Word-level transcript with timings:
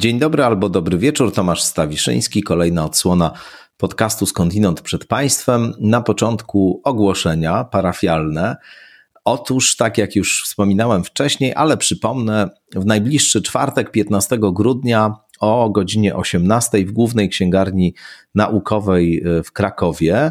Dzień 0.00 0.18
dobry 0.18 0.44
albo 0.44 0.68
dobry 0.68 0.98
wieczór, 0.98 1.34
Tomasz 1.34 1.62
Stawiszyński, 1.62 2.42
kolejna 2.42 2.84
odsłona 2.84 3.32
podcastu 3.76 4.26
Skądinąd 4.26 4.80
przed 4.80 5.04
Państwem. 5.04 5.74
Na 5.80 6.00
początku 6.00 6.80
ogłoszenia 6.84 7.64
parafialne. 7.64 8.56
Otóż, 9.24 9.76
tak 9.76 9.98
jak 9.98 10.16
już 10.16 10.44
wspominałem 10.44 11.04
wcześniej, 11.04 11.54
ale 11.54 11.76
przypomnę, 11.76 12.48
w 12.74 12.86
najbliższy 12.86 13.42
czwartek, 13.42 13.90
15 13.90 14.38
grudnia 14.40 15.14
o 15.40 15.70
godzinie 15.70 16.16
18 16.16 16.86
w 16.86 16.92
Głównej 16.92 17.28
Księgarni 17.28 17.94
Naukowej 18.34 19.24
w 19.44 19.52
Krakowie 19.52 20.30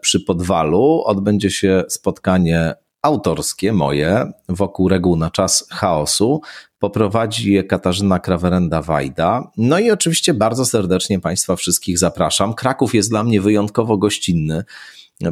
przy 0.00 0.20
Podwalu 0.20 1.02
odbędzie 1.04 1.50
się 1.50 1.84
spotkanie 1.88 2.74
autorskie 3.02 3.72
moje 3.72 4.32
wokół 4.48 4.88
reguł 4.88 5.16
na 5.16 5.30
czas 5.30 5.68
chaosu. 5.70 6.40
Poprowadzi 6.80 7.52
je 7.52 7.64
Katarzyna 7.64 8.18
Krawerenda-Wajda. 8.18 9.42
No 9.56 9.78
i 9.78 9.90
oczywiście 9.90 10.34
bardzo 10.34 10.64
serdecznie 10.64 11.20
Państwa 11.20 11.56
wszystkich 11.56 11.98
zapraszam. 11.98 12.54
Kraków 12.54 12.94
jest 12.94 13.10
dla 13.10 13.24
mnie 13.24 13.40
wyjątkowo 13.40 13.98
gościnny 13.98 14.64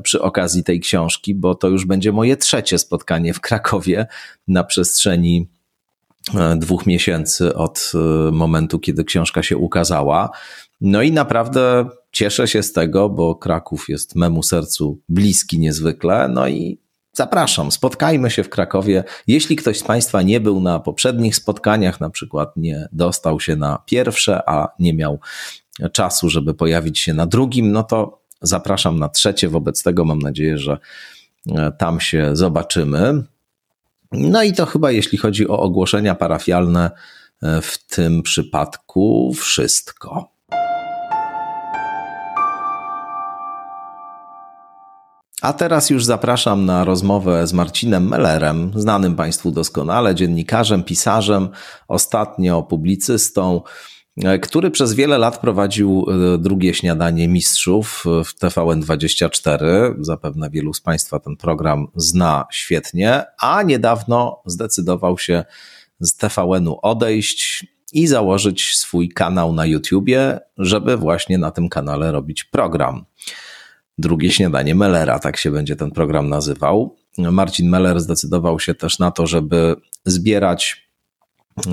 przy 0.03 0.23
okazji 0.23 0.65
tej 0.65 0.81
książki, 0.81 1.35
bo 1.35 1.55
to 1.55 1.69
już 1.69 1.85
będzie 1.85 2.13
moje 2.13 2.37
trzecie 2.37 2.79
spotkanie 2.79 3.35
w 3.35 3.41
Krakowie 3.41 4.07
na 4.49 4.65
przestrzeni 4.65 5.49
e, 6.35 6.57
dwóch 6.57 6.87
miesięcy 6.87 7.55
od 7.55 7.93
e, 7.95 7.99
momentu, 8.33 8.79
kiedy 8.79 9.05
książka 9.05 9.43
się 9.43 9.57
ukazała. 9.57 10.31
No 10.81 11.03
i 11.03 11.13
naprawdę 11.13 11.89
cieszę 12.13 12.49
się 12.49 12.63
z 12.63 12.73
tego, 12.73 13.09
bo 13.09 13.35
Kraków 13.35 13.89
jest 13.89 14.17
memu 14.17 14.43
sercu 14.43 15.01
bliski 15.09 15.59
niezwykle. 15.59 16.29
No 16.29 16.49
i 16.49 16.79
Zapraszam, 17.19 17.73
spotkajmy 17.73 18.31
się 18.31 18.45
w 18.45 18.49
Krakowie. 18.49 19.05
Jeśli 19.27 19.57
ktoś 19.57 19.79
z 19.79 19.83
Państwa 19.83 20.23
nie 20.23 20.41
był 20.41 20.61
na 20.61 20.81
poprzednich 20.81 21.37
spotkaniach, 21.37 22.01
na 22.01 22.11
przykład 22.11 22.57
nie 22.57 22.89
dostał 22.93 23.41
się 23.41 23.57
na 23.57 23.83
pierwsze, 23.87 24.49
a 24.49 24.69
nie 24.79 24.95
miał 24.95 25.21
czasu, 25.93 26.31
żeby 26.31 26.55
pojawić 26.55 26.99
się 26.99 27.15
na 27.15 27.27
drugim, 27.27 27.73
no 27.73 27.83
to 27.83 28.23
zapraszam 28.43 28.99
na 28.99 29.09
trzecie. 29.09 29.49
Wobec 29.49 29.83
tego 29.83 30.05
mam 30.05 30.19
nadzieję, 30.19 30.59
że 30.59 30.79
e, 31.51 31.73
tam 31.79 32.01
się 32.01 32.37
zobaczymy. 32.37 33.23
No 34.13 34.43
i 34.43 34.53
to 34.53 34.67
chyba, 34.67 34.91
jeśli 34.91 35.19
chodzi 35.19 35.49
o 35.49 35.59
ogłoszenia 35.59 36.15
parafialne, 36.15 36.91
e, 37.43 37.61
w 37.61 37.87
tym 37.87 38.23
przypadku 38.23 39.35
wszystko. 39.35 40.38
A 45.43 45.53
teraz 45.53 45.91
już 45.91 46.05
zapraszam 46.05 46.65
na 46.65 46.85
rozmowę 46.85 47.47
z 47.47 47.53
Marcinem 47.53 48.09
Mellerem, 48.09 48.73
znanym 48.77 49.17
Państwu 49.17 49.51
doskonale, 49.51 50.15
dziennikarzem, 50.15 50.83
pisarzem, 50.83 51.49
ostatnio 51.89 52.63
publicystą, 52.63 53.63
e, 54.25 54.39
który 54.39 54.71
przez 54.71 54.95
wiele 54.95 55.19
lat 55.19 55.41
prowadził 55.41 56.07
e, 56.35 56.39
drugie 56.39 56.75
śniadanie 56.75 57.29
mistrzów 57.29 58.05
w 58.25 58.41
TVN24. 58.41 59.95
Zapewne 60.01 60.51
wielu 60.51 60.75
z 60.75 60.81
Państwa 60.81 61.19
ten 61.19 61.37
program 61.37 61.87
zna 61.97 62.47
świetnie, 62.51 63.25
a 63.41 63.63
niedawno 63.63 64.43
zdecydował 64.47 65.19
się 65.19 65.45
z 66.01 66.17
TVN-u 66.17 66.79
odejść 66.83 67.67
i 67.93 68.07
założyć 68.07 68.77
swój 68.77 69.09
kanał 69.09 69.53
na 69.53 69.67
YouTubie, 69.67 70.41
żeby 70.57 70.97
właśnie 70.97 71.39
na 71.39 71.51
tym 71.51 71.69
kanale 71.69 72.13
robić 72.13 72.45
program. 72.45 73.05
Drugie 73.99 74.31
śniadanie 74.31 74.75
Mellera, 74.75 75.19
tak 75.19 75.37
się 75.37 75.51
będzie 75.51 75.77
ten 75.77 75.91
program 75.91 76.29
nazywał. 76.29 76.97
Marcin 77.19 77.69
Meller 77.69 78.01
zdecydował 78.01 78.61
się 78.61 78.75
też 78.75 78.99
na 78.99 79.11
to, 79.11 79.27
żeby 79.27 79.77
zbierać 80.05 80.89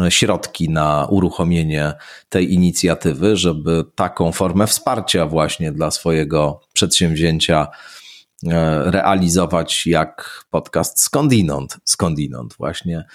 środki 0.10 0.70
na 0.70 1.08
uruchomienie 1.10 1.94
tej 2.30 2.54
inicjatywy, 2.54 3.38
żeby 3.38 3.84
taką 3.96 4.32
formę 4.32 4.68
wsparcia 4.68 5.26
właśnie 5.26 5.72
dla 5.72 5.92
swojego 5.92 6.62
przedsięwzięcia 6.74 7.68
e, 8.48 8.92
realizować 8.92 9.88
jak 9.88 10.44
podcast 10.50 11.02
Skądinąd. 11.02 11.78
Skądinąd 11.84 12.54
właśnie 12.58 13.06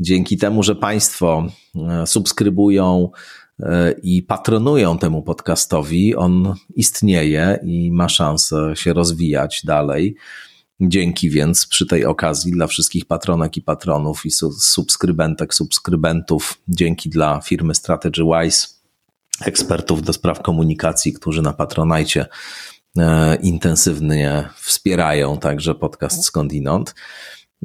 dzięki 0.00 0.38
temu, 0.38 0.62
że 0.62 0.74
Państwo 0.74 1.46
e, 1.76 2.06
subskrybują, 2.06 3.10
i 4.02 4.22
patronują 4.22 4.98
temu 4.98 5.22
podcastowi, 5.22 6.16
on 6.16 6.54
istnieje 6.74 7.58
i 7.62 7.92
ma 7.92 8.08
szansę 8.08 8.72
się 8.74 8.92
rozwijać 8.92 9.62
dalej. 9.64 10.16
Dzięki 10.80 11.30
więc 11.30 11.66
przy 11.66 11.86
tej 11.86 12.04
okazji 12.04 12.52
dla 12.52 12.66
wszystkich 12.66 13.04
patronek 13.04 13.56
i 13.56 13.62
patronów 13.62 14.26
i 14.26 14.30
subskrybentek, 14.60 15.54
subskrybentów, 15.54 16.58
dzięki 16.68 17.10
dla 17.10 17.40
firmy 17.40 17.74
Strategy 17.74 18.22
Wise, 18.24 18.66
ekspertów 19.44 20.02
do 20.02 20.12
spraw 20.12 20.42
komunikacji, 20.42 21.12
którzy 21.12 21.42
na 21.42 21.52
Patronajcie 21.52 22.26
e, 22.98 23.36
intensywnie 23.36 24.48
wspierają 24.56 25.38
także 25.38 25.74
podcast 25.74 26.24
Skądinąd. 26.24 26.94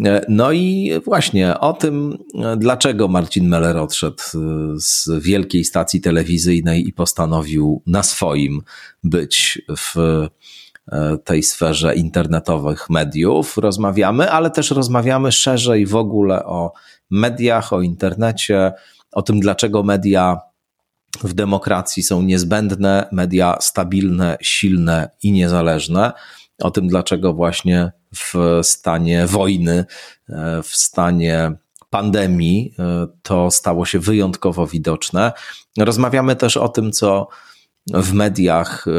E, 0.03 0.25
no 0.29 0.51
i 0.51 0.91
właśnie 1.05 1.59
o 1.59 1.73
tym, 1.73 2.17
e, 2.43 2.57
dlaczego 2.57 3.07
Marcin 3.07 3.47
Meller 3.47 3.77
odszedł 3.77 4.23
e, 4.35 4.39
z 4.79 5.09
wielkiej 5.19 5.65
stacji 5.65 6.01
telewizyjnej 6.01 6.87
i 6.87 6.93
postanowił 6.93 7.81
na 7.87 8.03
swoim 8.03 8.61
być 9.03 9.61
w 9.77 10.27
tej 11.23 11.43
sferze 11.43 11.95
internetowych 11.95 12.89
mediów, 12.89 13.57
rozmawiamy, 13.57 14.31
ale 14.31 14.51
też 14.51 14.71
rozmawiamy 14.71 15.31
szerzej 15.31 15.85
w 15.85 15.95
ogóle 15.95 16.45
o 16.45 16.73
mediach, 17.11 17.73
o 17.73 17.81
internecie, 17.81 18.73
o 19.11 19.21
tym, 19.21 19.39
dlaczego 19.39 19.83
media 19.83 20.39
w 21.23 21.33
demokracji 21.33 22.03
są 22.03 22.21
niezbędne, 22.21 23.07
media 23.11 23.57
stabilne, 23.61 24.37
silne 24.41 25.09
i 25.23 25.31
niezależne, 25.31 26.11
o 26.61 26.71
tym, 26.71 26.87
dlaczego 26.87 27.33
właśnie 27.33 27.91
w 28.15 28.59
stanie 28.61 29.27
wojny, 29.27 29.85
e, 30.29 30.63
w 30.63 30.75
stanie 30.75 31.51
pandemii 31.89 32.73
e, 32.79 33.07
to 33.21 33.51
stało 33.51 33.85
się 33.85 33.99
wyjątkowo 33.99 34.67
widoczne. 34.67 35.31
Rozmawiamy 35.77 36.35
też 36.35 36.57
o 36.57 36.69
tym, 36.69 36.91
co 36.91 37.27
w 37.93 38.13
mediach 38.13 38.85
e, 38.87 38.91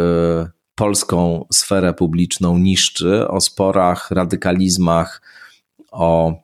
polską 0.74 1.46
sferę 1.52 1.94
publiczną 1.94 2.58
niszczy, 2.58 3.28
o 3.28 3.40
sporach, 3.40 4.10
radykalizmach, 4.10 5.22
o 5.90 6.34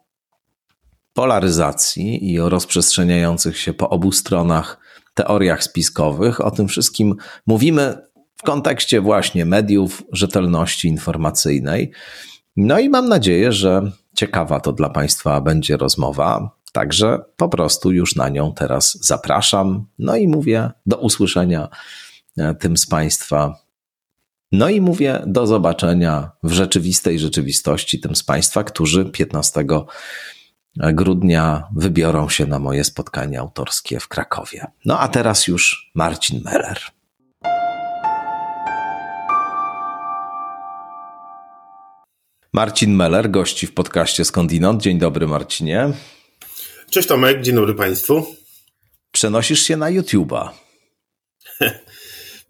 polaryzacji 1.14 2.32
i 2.32 2.40
o 2.40 2.48
rozprzestrzeniających 2.48 3.58
się 3.58 3.72
po 3.72 3.90
obu 3.90 4.12
stronach 4.12 4.78
teoriach 5.14 5.64
spiskowych. 5.64 6.40
O 6.40 6.50
tym 6.50 6.68
wszystkim 6.68 7.14
mówimy 7.46 7.96
w 8.36 8.42
kontekście 8.42 9.00
właśnie 9.00 9.44
mediów, 9.44 10.02
rzetelności 10.12 10.88
informacyjnej. 10.88 11.92
No 12.56 12.78
i 12.78 12.88
mam 12.88 13.08
nadzieję, 13.08 13.52
że 13.52 13.92
ciekawa 14.14 14.60
to 14.60 14.72
dla 14.72 14.90
Państwa 14.90 15.40
będzie 15.40 15.76
rozmowa. 15.76 16.50
Także 16.72 17.24
po 17.36 17.48
prostu 17.48 17.92
już 17.92 18.16
na 18.16 18.28
nią 18.28 18.54
teraz 18.54 18.98
zapraszam. 19.00 19.86
No 19.98 20.16
i 20.16 20.28
mówię 20.28 20.70
do 20.86 20.96
usłyszenia 20.96 21.68
e, 22.38 22.54
tym 22.54 22.76
z 22.76 22.86
Państwa. 22.86 23.58
No 24.52 24.68
i 24.68 24.80
mówię 24.80 25.22
do 25.26 25.46
zobaczenia 25.46 26.30
w 26.42 26.52
rzeczywistej 26.52 27.18
rzeczywistości 27.18 28.00
tym 28.00 28.16
z 28.16 28.22
Państwa, 28.22 28.64
którzy 28.64 29.04
15 29.04 29.64
grudnia 30.76 31.68
wybiorą 31.76 32.28
się 32.28 32.46
na 32.46 32.58
moje 32.58 32.84
spotkanie 32.84 33.40
autorskie 33.40 34.00
w 34.00 34.08
Krakowie. 34.08 34.66
No 34.84 34.98
a 34.98 35.08
teraz 35.08 35.46
już 35.46 35.90
Marcin 35.94 36.42
Meller. 36.44 36.78
Marcin 42.54 42.94
Meller, 42.96 43.30
gości 43.30 43.66
w 43.66 43.74
podcaście 43.74 44.24
Skądinąd. 44.24 44.82
Dzień 44.82 44.98
dobry, 44.98 45.26
Marcinie. 45.26 45.92
Cześć 46.90 47.08
Tomek, 47.08 47.42
dzień 47.42 47.54
dobry 47.54 47.74
Państwu. 47.74 48.26
Przenosisz 49.12 49.62
się 49.62 49.76
na 49.76 49.86
YouTube'a. 49.92 50.48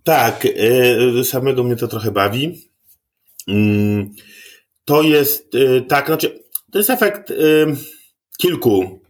tak, 0.04 0.44
y, 0.44 1.24
samego 1.24 1.64
mnie 1.64 1.76
to 1.76 1.88
trochę 1.88 2.10
bawi. 2.10 2.68
Mm, 3.48 4.14
to 4.84 5.02
jest 5.02 5.54
y, 5.54 5.84
tak, 5.88 6.06
znaczy, 6.06 6.44
to 6.72 6.78
jest 6.78 6.90
efekt 6.90 7.30
y, 7.30 7.66
kilku 8.38 9.02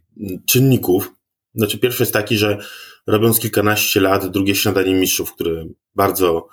czynników. 0.46 1.12
Znaczy, 1.54 1.78
pierwszy 1.78 2.02
jest 2.02 2.12
taki, 2.12 2.38
że 2.38 2.58
robiąc 3.06 3.40
kilkanaście 3.40 4.00
lat 4.00 4.26
drugie 4.26 4.54
śniadanie 4.54 4.94
mistrzów, 4.94 5.34
które 5.34 5.64
bardzo 5.94 6.48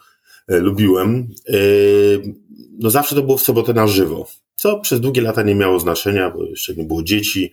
lubiłem, 0.50 1.28
no 2.80 2.90
zawsze 2.90 3.16
to 3.16 3.22
było 3.22 3.38
w 3.38 3.42
sobotę 3.42 3.74
na 3.74 3.88
żywo, 3.88 4.28
co 4.56 4.80
przez 4.80 5.00
długie 5.02 5.22
lata 5.22 5.44
nie 5.44 5.56
miało 5.56 5.80
znaczenia, 5.80 6.30
bo 6.30 6.46
jeszcze 6.46 6.76
nie 6.76 6.84
było 6.84 7.04
dzieci. 7.04 7.52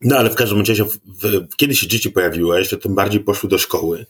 No 0.00 0.16
ale 0.16 0.30
w 0.30 0.34
każdym 0.34 0.58
razie, 0.58 0.84
kiedy 1.56 1.76
się 1.76 1.86
dzieci 1.86 2.10
pojawiły, 2.10 2.56
a 2.56 2.58
jeszcze 2.58 2.78
tym 2.78 2.94
bardziej 2.94 3.20
poszły 3.20 3.48
do 3.48 3.58
szkoły, 3.58 4.06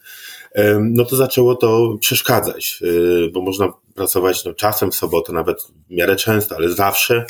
no 0.81 1.05
to 1.05 1.16
zaczęło 1.16 1.55
to 1.55 1.96
przeszkadzać, 2.00 2.82
e, 2.82 3.31
bo 3.31 3.43
można 3.43 3.72
pracować 3.94 4.44
no, 4.44 4.55
czasem 4.55 4.90
w 4.90 4.94
sobotę, 4.94 5.32
nawet 5.32 5.62
w 5.62 5.90
miarę 5.90 6.16
często, 6.16 6.56
ale 6.56 6.72
zawsze. 6.72 7.26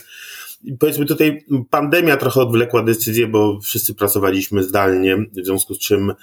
I 0.65 0.73
powiedzmy 0.73 1.07
tutaj 1.07 1.45
pandemia 1.71 2.17
trochę 2.17 2.41
odwlekła 2.41 2.83
decyzję, 2.83 3.27
bo 3.27 3.61
wszyscy 3.61 3.95
pracowaliśmy 3.95 4.63
zdalnie, 4.63 5.17
w 5.17 5.45
związku 5.45 5.75
z 5.75 5.79
czym 5.79 6.15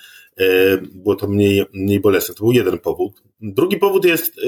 było 0.92 1.16
to 1.16 1.28
mniej, 1.28 1.66
mniej 1.74 2.00
bolesne. 2.00 2.36
To 2.36 2.44
był 2.44 2.52
jeden 2.52 2.80
powód. 2.80 3.24
Drugi 3.42 3.78
powód 3.78 4.06
jest 4.06 4.40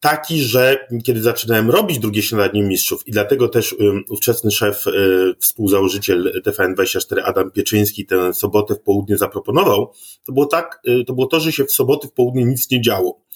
taki, 0.00 0.42
że 0.42 0.88
kiedy 1.04 1.22
zaczynałem 1.22 1.70
robić 1.70 1.98
drugie 1.98 2.22
śniadanie 2.22 2.62
mistrzów 2.62 3.06
i 3.06 3.10
dlatego 3.12 3.48
też 3.48 3.74
ówczesny 4.08 4.50
szef, 4.50 4.86
y, 4.86 5.34
współzałożyciel 5.40 6.42
TVN24 6.46 7.20
Adam 7.24 7.50
Pieczyński 7.50 8.06
tę 8.06 8.34
sobotę 8.34 8.74
w 8.74 8.80
południe 8.80 9.16
zaproponował, 9.16 9.92
to 10.24 10.32
było 10.32 10.46
tak, 10.46 10.80
y, 10.88 11.04
to 11.04 11.12
było 11.12 11.26
to, 11.26 11.40
że 11.40 11.52
się 11.52 11.64
w 11.64 11.72
sobotę 11.72 12.08
w 12.08 12.12
południe 12.12 12.44
nic 12.44 12.70
nie 12.70 12.80
działo. 12.80 13.26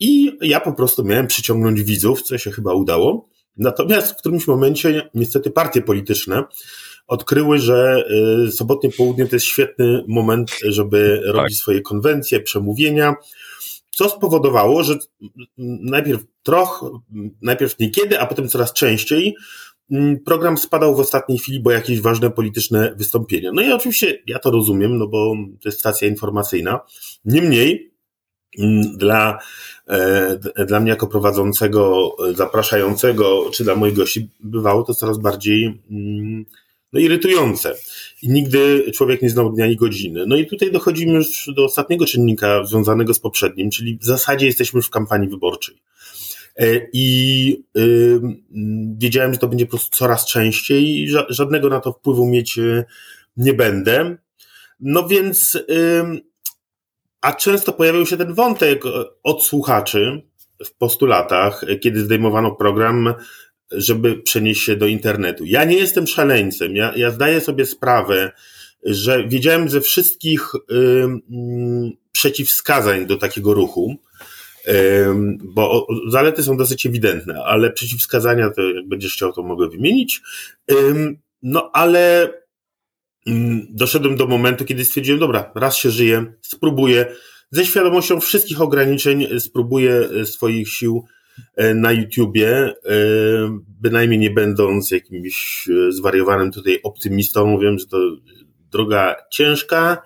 I 0.00 0.38
ja 0.40 0.60
po 0.60 0.72
prostu 0.72 1.04
miałem 1.04 1.26
przyciągnąć 1.26 1.82
widzów, 1.82 2.22
co 2.22 2.38
się 2.38 2.50
chyba 2.50 2.74
udało. 2.74 3.28
Natomiast 3.56 4.12
w 4.12 4.16
którymś 4.16 4.46
momencie 4.46 5.10
niestety 5.14 5.50
partie 5.50 5.82
polityczne 5.82 6.44
odkryły, 7.06 7.58
że 7.58 8.04
y, 8.46 8.52
sobotnie 8.52 8.90
południe 8.90 9.26
to 9.26 9.36
jest 9.36 9.46
świetny 9.46 10.04
moment, 10.08 10.50
żeby 10.62 11.22
tak. 11.26 11.34
robić 11.34 11.58
swoje 11.58 11.80
konwencje, 11.80 12.40
przemówienia, 12.40 13.14
co 13.90 14.08
spowodowało, 14.08 14.82
że 14.82 14.98
najpierw 15.82 16.24
trochę, 16.42 16.90
najpierw 17.42 17.78
niekiedy, 17.78 18.20
a 18.20 18.26
potem 18.26 18.48
coraz 18.48 18.72
częściej 18.72 19.36
mm, 19.90 20.20
program 20.20 20.58
spadał 20.58 20.96
w 20.96 21.00
ostatniej 21.00 21.38
chwili, 21.38 21.60
bo 21.60 21.70
jakieś 21.70 22.00
ważne 22.00 22.30
polityczne 22.30 22.94
wystąpienia. 22.96 23.50
No 23.54 23.62
i 23.62 23.72
oczywiście 23.72 24.22
ja 24.26 24.38
to 24.38 24.50
rozumiem, 24.50 24.98
no 24.98 25.06
bo 25.06 25.34
to 25.62 25.68
jest 25.68 25.78
stacja 25.78 26.08
informacyjna. 26.08 26.80
Niemniej 27.24 27.92
mm, 28.58 28.96
dla, 28.96 29.38
e, 29.88 30.66
dla 30.66 30.80
mnie 30.80 30.90
jako 30.90 31.06
prowadzącego, 31.06 32.16
zapraszającego, 32.34 33.50
czy 33.52 33.64
dla 33.64 33.74
moich 33.74 33.94
gości 33.94 34.28
bywało 34.40 34.82
to 34.82 34.94
coraz 34.94 35.18
bardziej 35.18 35.82
mm, 35.90 36.44
no, 36.96 37.00
irytujące. 37.00 37.74
I 38.22 38.28
nigdy 38.28 38.92
człowiek 38.94 39.22
nie 39.22 39.30
znał 39.30 39.52
dnia 39.52 39.66
i 39.66 39.76
godziny. 39.76 40.24
No 40.26 40.36
i 40.36 40.46
tutaj 40.46 40.72
dochodzimy 40.72 41.12
już 41.12 41.50
do 41.56 41.64
ostatniego 41.64 42.06
czynnika 42.06 42.64
związanego 42.64 43.14
z 43.14 43.20
poprzednim, 43.20 43.70
czyli 43.70 43.98
w 43.98 44.04
zasadzie 44.04 44.46
jesteśmy 44.46 44.78
już 44.78 44.86
w 44.86 44.90
kampanii 44.90 45.28
wyborczej. 45.28 45.76
E, 46.56 46.80
I 46.92 47.64
y, 47.76 48.20
wiedziałem, 48.98 49.32
że 49.32 49.38
to 49.38 49.48
będzie 49.48 49.66
po 49.66 49.70
prostu 49.70 49.98
coraz 49.98 50.26
częściej 50.26 51.02
i 51.02 51.08
ża 51.08 51.26
żadnego 51.28 51.68
na 51.68 51.80
to 51.80 51.92
wpływu 51.92 52.26
mieć 52.26 52.58
y, 52.58 52.84
nie 53.36 53.54
będę. 53.54 54.16
No 54.80 55.08
więc, 55.08 55.54
y, 55.54 55.62
a 57.20 57.32
często 57.32 57.72
pojawiał 57.72 58.06
się 58.06 58.16
ten 58.16 58.34
wątek 58.34 58.82
od 59.22 59.44
słuchaczy 59.44 60.22
w 60.64 60.74
postulatach, 60.74 61.64
kiedy 61.80 62.00
zdejmowano 62.00 62.54
program, 62.54 63.14
żeby 63.70 64.22
przenieść 64.22 64.62
się 64.62 64.76
do 64.76 64.86
internetu. 64.86 65.44
Ja 65.44 65.64
nie 65.64 65.76
jestem 65.76 66.06
szaleńcem. 66.06 66.76
Ja, 66.76 66.92
ja 66.96 67.10
zdaję 67.10 67.40
sobie 67.40 67.66
sprawę, 67.66 68.32
że 68.82 69.28
wiedziałem 69.28 69.68
ze 69.68 69.80
wszystkich 69.80 70.54
y, 70.54 70.74
y, 70.74 71.16
przeciwwskazań 72.12 73.06
do 73.06 73.16
takiego 73.16 73.54
ruchu, 73.54 73.96
y, 74.68 74.72
bo 75.44 75.86
zalety 76.08 76.42
są 76.42 76.56
dosyć 76.56 76.86
ewidentne, 76.86 77.44
ale 77.44 77.72
przeciwwskazania 77.72 78.50
to 78.50 78.62
jak 78.62 78.88
będziesz 78.88 79.12
chciał, 79.12 79.32
to 79.32 79.42
mogę 79.42 79.68
wymienić. 79.68 80.20
No 81.42 81.70
ale 81.72 82.32
doszedłem 83.70 84.16
do 84.16 84.26
momentu, 84.26 84.64
kiedy 84.64 84.84
stwierdziłem, 84.84 85.20
dobra, 85.20 85.52
raz 85.54 85.76
się 85.76 85.90
żyje, 85.90 86.32
spróbuję 86.42 87.06
ze 87.50 87.66
świadomością 87.66 88.20
wszystkich 88.20 88.60
ograniczeń, 88.60 89.26
spróbuję 89.40 90.08
swoich 90.26 90.68
sił 90.68 91.04
na 91.74 91.92
YouTubie, 91.92 92.48
e, 92.48 92.74
bynajmniej 93.80 94.18
nie 94.18 94.30
będąc 94.30 94.90
jakimś 94.90 95.68
e, 95.68 95.92
zwariowanym 95.92 96.52
tutaj 96.52 96.80
optymistą, 96.82 97.58
wiem, 97.58 97.78
że 97.78 97.86
to 97.86 97.98
droga 98.72 99.16
ciężka 99.30 100.02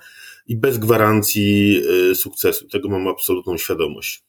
i 0.47 0.57
bez 0.57 0.79
gwarancji 0.79 1.83
sukcesu. 2.15 2.69
Tego 2.69 2.89
mam 2.89 3.09
absolutną 3.09 3.59
świadomość. 3.59 4.25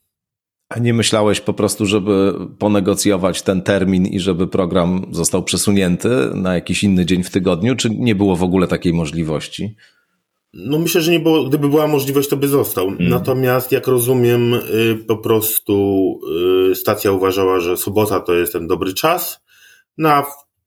A 0.70 0.80
nie 0.80 0.94
myślałeś 0.94 1.42
po 1.42 1.54
prostu, 1.54 1.86
żeby 1.86 2.34
ponegocjować 2.60 3.42
ten 3.42 3.62
termin 3.62 4.06
i 4.06 4.20
żeby 4.20 4.48
program 4.48 5.06
został 5.12 5.44
przesunięty 5.44 6.10
na 6.34 6.56
jakiś 6.56 6.84
inny 6.84 7.06
dzień 7.06 7.24
w 7.24 7.30
tygodniu, 7.30 7.76
czy 7.76 7.90
nie 7.90 8.16
było 8.16 8.36
w 8.36 8.44
ogóle 8.44 8.68
takiej 8.68 8.94
możliwości? 8.94 9.76
No 10.54 10.80
myślę, 10.80 11.02
że 11.02 11.12
nie 11.12 11.20
było, 11.20 11.44
gdyby 11.44 11.70
była 11.70 11.88
możliwość, 11.88 12.30
to 12.30 12.38
by 12.38 12.48
został. 12.48 12.88
Mm. 12.88 13.10
Natomiast 13.10 13.72
jak 13.72 13.88
rozumiem, 13.88 14.54
y, 14.54 14.98
po 15.08 15.18
prostu 15.18 16.20
y, 16.72 16.76
stacja 16.76 17.12
uważała, 17.12 17.60
że 17.60 17.78
sobota 17.78 18.20
to 18.20 18.34
jest 18.34 18.54
ten 18.54 18.68
dobry 18.68 18.94
czas. 18.94 19.42
No 19.98 20.24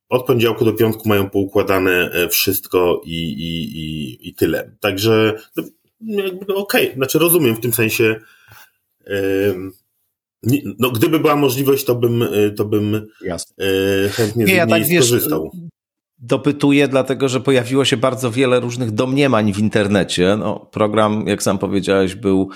od 0.09 0.27
poniedziałku 0.27 0.65
do 0.65 0.73
piątku 0.73 1.09
mają 1.09 1.31
poukładane 1.31 2.11
e, 2.13 2.29
wszystko 2.29 3.01
i, 3.05 3.23
i, 3.23 3.79
i, 3.79 4.29
i 4.29 4.35
tyle. 4.35 4.77
Także 4.81 5.39
no, 5.57 6.23
jakby 6.23 6.55
okej, 6.55 6.85
okay. 6.85 6.97
znaczy 6.97 7.19
rozumiem 7.19 7.57
w 7.57 7.61
tym 7.61 7.73
sensie. 7.73 8.21
No, 10.79 10.91
gdyby 10.91 11.21
była 11.21 11.37
możliwość, 11.37 11.85
to 11.85 11.95
bym, 11.95 12.23
y, 12.23 12.55
to 12.57 12.65
bym 12.65 13.07
Jasne. 13.25 13.65
E, 14.05 14.09
chętnie 14.09 14.45
nie, 14.45 14.47
z 14.47 14.49
niej 14.49 14.59
ja 14.59 14.67
tak, 14.67 14.87
skorzystał. 14.87 15.51
Wiesz, 15.55 15.74
dopytuję, 16.19 16.89
dlatego 16.89 17.29
że 17.29 17.41
pojawiło 17.41 17.85
się 17.85 17.97
bardzo 17.97 18.31
wiele 18.31 18.61
różnych 18.61 18.91
domniemań 18.91 19.53
w 19.53 19.59
internecie. 19.59 20.37
No, 20.39 20.69
program, 20.73 21.25
jak 21.27 21.43
sam 21.43 21.59
powiedziałeś, 21.59 22.15
był 22.15 22.49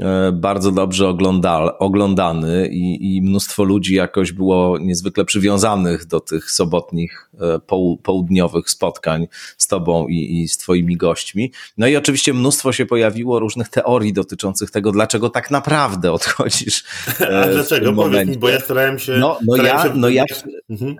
e, 0.00 0.32
bardzo 0.32 0.72
dobrze 0.72 1.08
ogląda, 1.08 1.78
oglądany 1.78 2.68
i, 2.68 3.16
i, 3.16 3.22
mnóstwo 3.22 3.64
ludzi 3.64 3.94
jakoś 3.94 4.32
było 4.32 4.78
niezwykle 4.78 5.24
przywiązanych 5.24 6.06
do 6.06 6.20
tych 6.20 6.50
sobotnich, 6.50 7.30
e, 7.40 7.60
południowych 8.02 8.70
spotkań 8.70 9.26
z 9.58 9.66
tobą 9.66 10.08
i, 10.08 10.42
i, 10.42 10.48
z 10.48 10.56
twoimi 10.56 10.96
gośćmi. 10.96 11.52
No 11.76 11.86
i 11.86 11.96
oczywiście 11.96 12.34
mnóstwo 12.34 12.72
się 12.72 12.86
pojawiło 12.86 13.38
różnych 13.38 13.68
teorii 13.68 14.12
dotyczących 14.12 14.70
tego, 14.70 14.92
dlaczego 14.92 15.30
tak 15.30 15.50
naprawdę 15.50 16.12
odchodzisz. 16.12 16.84
E, 17.20 17.40
A 17.40 17.48
dlaczego? 17.48 17.92
Powiedz 17.92 18.28
mi, 18.28 18.38
bo 18.38 18.48
ja 18.48 18.60
starałem 18.60 18.98
się... 18.98 19.12
No, 19.12 19.38
no 19.46 19.56
ja, 19.56 19.82
się... 19.82 19.90
no 19.94 20.08
ja... 20.08 20.24
Mhm. 20.70 20.96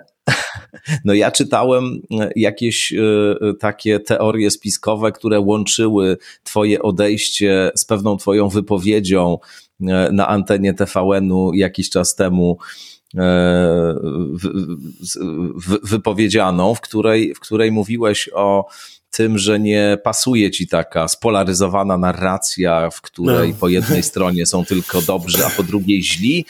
No 1.04 1.14
ja 1.14 1.30
czytałem 1.30 2.00
e, 2.20 2.30
jakieś 2.36 2.92
e, 2.92 2.96
e, 3.40 3.54
takie 3.54 4.00
teorie 4.00 4.50
spiskowe, 4.50 5.12
które 5.12 5.40
łączyły 5.40 6.16
twoje 6.44 6.82
odejście 6.82 7.70
z 7.74 7.84
pewną 7.84 8.16
twoją 8.16 8.48
wypowiedzią 8.48 9.38
na 10.12 10.28
antenie 10.28 10.74
TVN-u 10.74 11.54
jakiś 11.54 11.90
czas 11.90 12.14
temu 12.14 12.58
wypowiedzianą, 15.82 16.74
w 16.74 16.80
której, 16.80 17.34
w 17.34 17.40
której 17.40 17.72
mówiłeś 17.72 18.30
o 18.34 18.66
tym, 19.16 19.38
że 19.38 19.60
nie 19.60 19.98
pasuje 20.04 20.50
ci 20.50 20.68
taka 20.68 21.08
spolaryzowana 21.08 21.98
narracja, 21.98 22.90
w 22.90 23.00
której 23.00 23.50
no. 23.50 23.56
po 23.60 23.68
jednej 23.68 24.02
stronie 24.12 24.46
są 24.46 24.64
tylko 24.64 25.02
dobrzy, 25.02 25.46
a 25.46 25.50
po 25.50 25.62
drugiej 25.62 26.02
źli. 26.02 26.46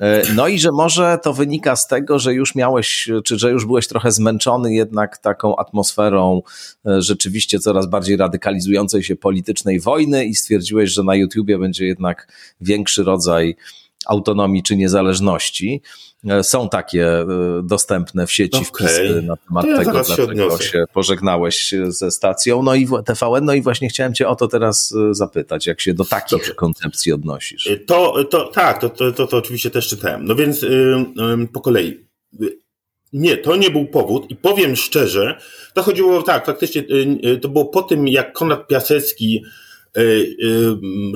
E, 0.00 0.22
no 0.34 0.48
i 0.48 0.58
że 0.58 0.68
może 0.72 1.18
to 1.22 1.32
wynika 1.32 1.76
z 1.76 1.86
tego, 1.86 2.18
że 2.18 2.34
już 2.34 2.54
miałeś, 2.54 3.10
czy 3.24 3.38
że 3.38 3.50
już 3.50 3.66
byłeś 3.66 3.88
trochę 3.88 4.12
zmęczony 4.12 4.74
jednak 4.74 5.18
taką 5.18 5.56
atmosferą 5.56 6.42
e, 6.86 7.02
rzeczywiście 7.02 7.58
coraz 7.58 7.86
bardziej 7.86 8.16
radykalizującej 8.16 9.02
się 9.02 9.16
politycznej 9.16 9.80
wojny 9.80 10.24
i 10.24 10.34
stwierdziłeś, 10.34 10.90
że 10.90 11.02
na 11.02 11.14
YouTubie 11.14 11.58
będzie 11.58 11.86
jednak 11.86 12.32
większy 12.60 13.04
rodzaj 13.04 13.56
autonomii 14.06 14.62
czy 14.62 14.76
niezależności. 14.76 15.82
E, 16.28 16.44
są 16.44 16.68
takie 16.68 17.06
e, 17.08 17.26
dostępne 17.62 18.26
w 18.26 18.32
sieci 18.32 18.56
okay. 18.56 18.88
wpisy 18.88 19.22
na 19.22 19.36
temat 19.36 19.66
ja 19.66 19.78
tego, 19.78 19.90
dlaczego 19.90 20.58
się, 20.58 20.64
się 20.64 20.84
pożegnałeś 20.92 21.74
ze 21.88 22.10
stacją. 22.10 22.62
No 22.62 22.74
i 22.74 22.88
TVN, 23.04 23.44
no 23.44 23.54
i 23.54 23.62
właśnie 23.62 23.88
chciałem 23.88 24.14
cię 24.14 24.28
o 24.28 24.36
to 24.36 24.48
teraz 24.48 24.94
e, 25.10 25.14
zapytać, 25.14 25.66
jak 25.66 25.80
się 25.80 25.94
do 25.94 26.04
takich 26.04 26.38
Dobrze. 26.38 26.54
koncepcji 26.54 27.12
odnosisz. 27.12 27.70
To, 27.86 28.24
to 28.24 28.46
tak, 28.46 28.80
to, 28.80 28.88
to, 28.88 29.12
to, 29.12 29.26
to 29.26 29.36
oczywiście 29.36 29.70
też 29.70 29.88
czytałem. 29.88 30.24
No 30.24 30.34
więc 30.34 30.62
yy, 30.62 31.04
yy, 31.38 31.48
po 31.52 31.60
kolei. 31.60 32.06
Nie, 33.12 33.36
to 33.36 33.56
nie 33.56 33.70
był 33.70 33.86
powód 33.86 34.30
i 34.30 34.36
powiem 34.36 34.76
szczerze, 34.76 35.38
to 35.74 35.82
chodziło 35.82 36.22
tak, 36.22 36.46
faktycznie 36.46 36.84
to 37.42 37.48
było 37.48 37.64
po 37.64 37.82
tym, 37.82 38.08
jak 38.08 38.32
Konrad 38.32 38.68
Piasecki 38.68 39.42
E, 39.42 39.44
e, 39.44 39.71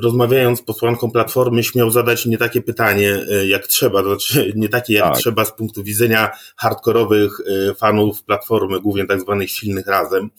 rozmawiając 0.01 0.59
z 0.59 0.61
posłanką 0.61 1.11
Platformy, 1.11 1.63
śmiał 1.63 1.89
zadać 1.89 2.25
nie 2.25 2.37
takie 2.37 2.61
pytanie, 2.61 3.25
e, 3.31 3.47
jak 3.47 3.67
trzeba, 3.67 4.03
to 4.03 4.09
znaczy 4.09 4.53
nie 4.55 4.69
takie, 4.69 4.93
jak 4.93 5.05
tak. 5.05 5.17
trzeba 5.17 5.45
z 5.45 5.55
punktu 5.55 5.83
widzenia 5.83 6.29
hardkorowych 6.55 7.41
fanów 7.77 8.23
Platformy, 8.23 8.79
głównie 8.79 9.05
tak 9.05 9.21
zwanych 9.21 9.51
silnych 9.51 9.87
razem. 9.87 10.29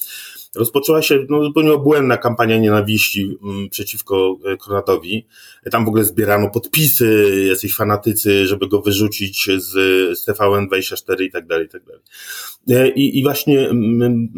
Rozpoczęła 0.55 1.03
się 1.03 1.27
no, 1.29 1.45
zupełnie 1.45 1.73
obłędna 1.73 2.17
kampania 2.17 2.59
nienawiści 2.59 3.39
m, 3.43 3.69
przeciwko 3.71 4.39
Konradowi. 4.59 5.27
Tam 5.71 5.85
w 5.85 5.89
ogóle 5.89 6.05
zbierano 6.05 6.51
podpisy, 6.51 7.45
jacyś 7.49 7.75
fanatycy, 7.75 8.47
żeby 8.47 8.69
go 8.69 8.81
wyrzucić 8.81 9.51
z, 9.57 9.73
z 10.19 10.29
TVN24 10.29 11.23
i 11.23 11.31
tak 11.31 11.47
dalej, 11.47 11.67
i 11.67 11.69
tak 11.69 11.83
dalej. 11.85 12.93
I, 12.97 13.19
i 13.19 13.23
właśnie 13.23 13.69
m, 13.69 14.29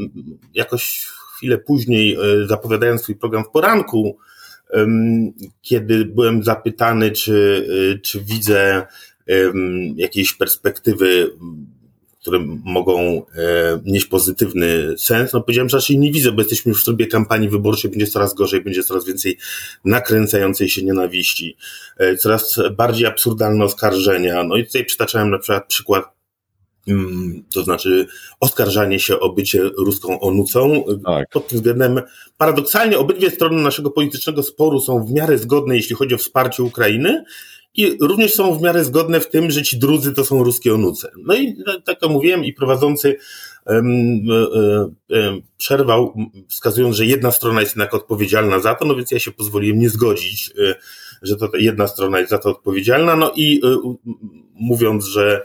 jakoś 0.54 1.08
chwilę 1.40 1.58
później, 1.58 2.14
e, 2.14 2.46
zapowiadając 2.46 3.02
swój 3.02 3.16
program 3.16 3.44
w 3.44 3.50
poranku, 3.50 4.18
kiedy 5.62 6.04
byłem 6.04 6.42
zapytany, 6.42 7.10
czy, 7.10 7.66
e, 7.94 7.98
czy 7.98 8.20
widzę 8.20 8.86
jakieś 9.96 10.32
perspektywy 10.32 11.30
które 12.20 12.38
mogą 12.64 13.22
nieść 13.84 14.06
pozytywny 14.06 14.94
sens. 14.98 15.32
No 15.32 15.40
powiedziałem, 15.40 15.68
że 15.68 15.76
raczej 15.76 15.98
nie 15.98 16.12
widzę, 16.12 16.32
bo 16.32 16.40
jesteśmy 16.40 16.70
już 16.70 16.82
w 16.82 16.84
trybie 16.84 17.06
kampanii 17.06 17.48
wyborczej, 17.48 17.90
będzie 17.90 18.06
coraz 18.06 18.34
gorzej, 18.34 18.60
będzie 18.60 18.82
coraz 18.82 19.06
więcej 19.06 19.38
nakręcającej 19.84 20.68
się 20.68 20.82
nienawiści, 20.82 21.56
coraz 22.18 22.60
bardziej 22.76 23.06
absurdalne 23.06 23.64
oskarżenia. 23.64 24.44
No 24.44 24.56
i 24.56 24.66
tutaj 24.66 24.84
przytaczałem 24.84 25.30
na 25.30 25.38
przykład 25.38 25.66
przykład 25.66 26.19
to 27.54 27.62
znaczy 27.62 28.06
oskarżanie 28.40 29.00
się 29.00 29.20
o 29.20 29.32
bycie 29.32 29.62
ruską 29.78 30.20
onucą. 30.20 30.84
Tak. 31.04 31.28
Pod 31.32 31.48
tym 31.48 31.58
względem 31.58 32.00
paradoksalnie 32.38 32.98
obydwie 32.98 33.30
strony 33.30 33.62
naszego 33.62 33.90
politycznego 33.90 34.42
sporu 34.42 34.80
są 34.80 35.04
w 35.04 35.12
miarę 35.12 35.38
zgodne, 35.38 35.76
jeśli 35.76 35.96
chodzi 35.96 36.14
o 36.14 36.18
wsparcie 36.18 36.62
Ukrainy 36.62 37.24
i 37.74 37.98
również 38.00 38.34
są 38.34 38.58
w 38.58 38.62
miarę 38.62 38.84
zgodne 38.84 39.20
w 39.20 39.30
tym, 39.30 39.50
że 39.50 39.62
ci 39.62 39.78
drudzy 39.78 40.12
to 40.12 40.24
są 40.24 40.44
ruskie 40.44 40.74
onuce. 40.74 41.10
No 41.26 41.34
i 41.34 41.56
tak 41.84 42.02
jak 42.02 42.10
mówiłem 42.10 42.44
i 42.44 42.52
prowadzący 42.52 43.16
um, 43.66 43.86
um, 45.08 45.42
przerwał, 45.56 46.14
wskazując, 46.48 46.96
że 46.96 47.06
jedna 47.06 47.30
strona 47.30 47.60
jest 47.60 47.72
jednak 47.72 47.94
odpowiedzialna 47.94 48.60
za 48.60 48.74
to, 48.74 48.84
no 48.84 48.94
więc 48.94 49.10
ja 49.10 49.18
się 49.18 49.30
pozwoliłem 49.30 49.78
nie 49.78 49.90
zgodzić, 49.90 50.50
e, 50.58 50.74
że 51.22 51.36
to 51.36 51.48
jedna 51.54 51.86
strona 51.86 52.18
jest 52.18 52.30
za 52.30 52.38
to 52.38 52.50
odpowiedzialna, 52.50 53.16
no 53.16 53.32
i 53.36 53.60
mówiąc, 54.54 55.04
że 55.04 55.42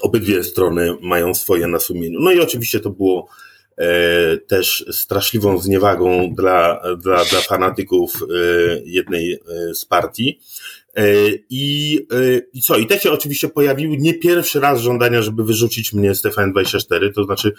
obydwie 0.00 0.44
strony 0.44 0.96
mają 1.02 1.34
swoje 1.34 1.66
na 1.66 1.78
sumieniu. 1.78 2.20
No 2.20 2.32
i 2.32 2.40
oczywiście 2.40 2.80
to 2.80 2.90
było 2.90 3.28
e, 3.76 4.36
też 4.36 4.84
straszliwą 4.92 5.58
zniewagą 5.58 6.34
dla, 6.34 6.82
dla, 6.98 7.24
dla 7.24 7.40
fanatyków 7.40 8.22
e, 8.22 8.26
jednej 8.84 9.32
e, 9.32 9.74
z 9.74 9.84
partii. 9.84 10.40
E, 10.96 11.04
I, 11.50 11.98
e, 12.12 12.40
I 12.52 12.62
co? 12.62 12.76
I 12.76 12.86
te 12.86 12.98
się 12.98 13.10
oczywiście 13.10 13.48
pojawiły 13.48 13.96
nie 13.96 14.14
pierwszy 14.14 14.60
raz 14.60 14.80
żądania, 14.80 15.22
żeby 15.22 15.44
wyrzucić 15.44 15.92
mnie 15.92 16.14
z 16.14 16.22
TVN24, 16.22 17.12
to 17.14 17.24
znaczy 17.24 17.52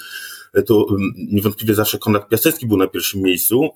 e, 0.54 0.64
to 0.64 0.86
mm, 0.90 1.12
niewątpliwie 1.18 1.76
zawsze 1.76 2.00
Konrad 2.00 2.30
Piasecki 2.30 2.68
był 2.68 2.78
na 2.78 2.88
pierwszym 2.88 3.22
miejscu. 3.22 3.70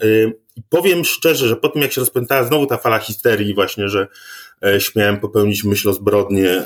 I 0.56 0.62
powiem 0.70 1.06
szczerze, 1.06 1.48
że 1.48 1.56
po 1.56 1.70
tym 1.70 1.82
jak 1.82 1.92
się 1.92 2.02
rozpętała 2.02 2.44
znowu 2.44 2.66
ta 2.66 2.78
fala 2.78 3.00
histerii 3.00 3.54
właśnie, 3.54 3.90
że 3.90 4.08
śmiałem 4.80 5.20
popełnić 5.20 5.64
myśl 5.64 5.90
o 5.90 5.94
zbrodnie, 5.94 6.64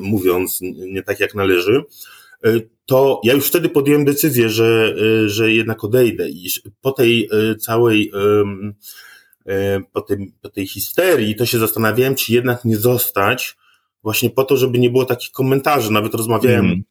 mówiąc 0.00 0.58
nie 0.62 1.02
tak 1.02 1.20
jak 1.20 1.34
należy, 1.34 1.82
to 2.86 3.20
ja 3.24 3.34
już 3.34 3.46
wtedy 3.46 3.68
podjąłem 3.68 4.04
decyzję, 4.04 4.48
że, 4.48 4.94
że 5.28 5.52
jednak 5.52 5.84
odejdę 5.84 6.28
i 6.28 6.50
po 6.80 6.92
tej 6.92 7.28
całej 7.60 8.12
po, 9.92 10.00
tej, 10.00 10.32
po 10.42 10.48
tej 10.48 10.66
histerii 10.66 11.36
to 11.36 11.46
się 11.46 11.58
zastanawiałem, 11.58 12.14
czy 12.14 12.32
jednak 12.32 12.64
nie 12.64 12.76
zostać 12.76 13.56
właśnie 14.02 14.30
po 14.30 14.44
to, 14.44 14.56
żeby 14.56 14.78
nie 14.78 14.90
było 14.90 15.04
takich 15.04 15.30
komentarzy. 15.30 15.92
Nawet 15.92 16.14
rozmawiałem 16.14 16.64
mm 16.64 16.82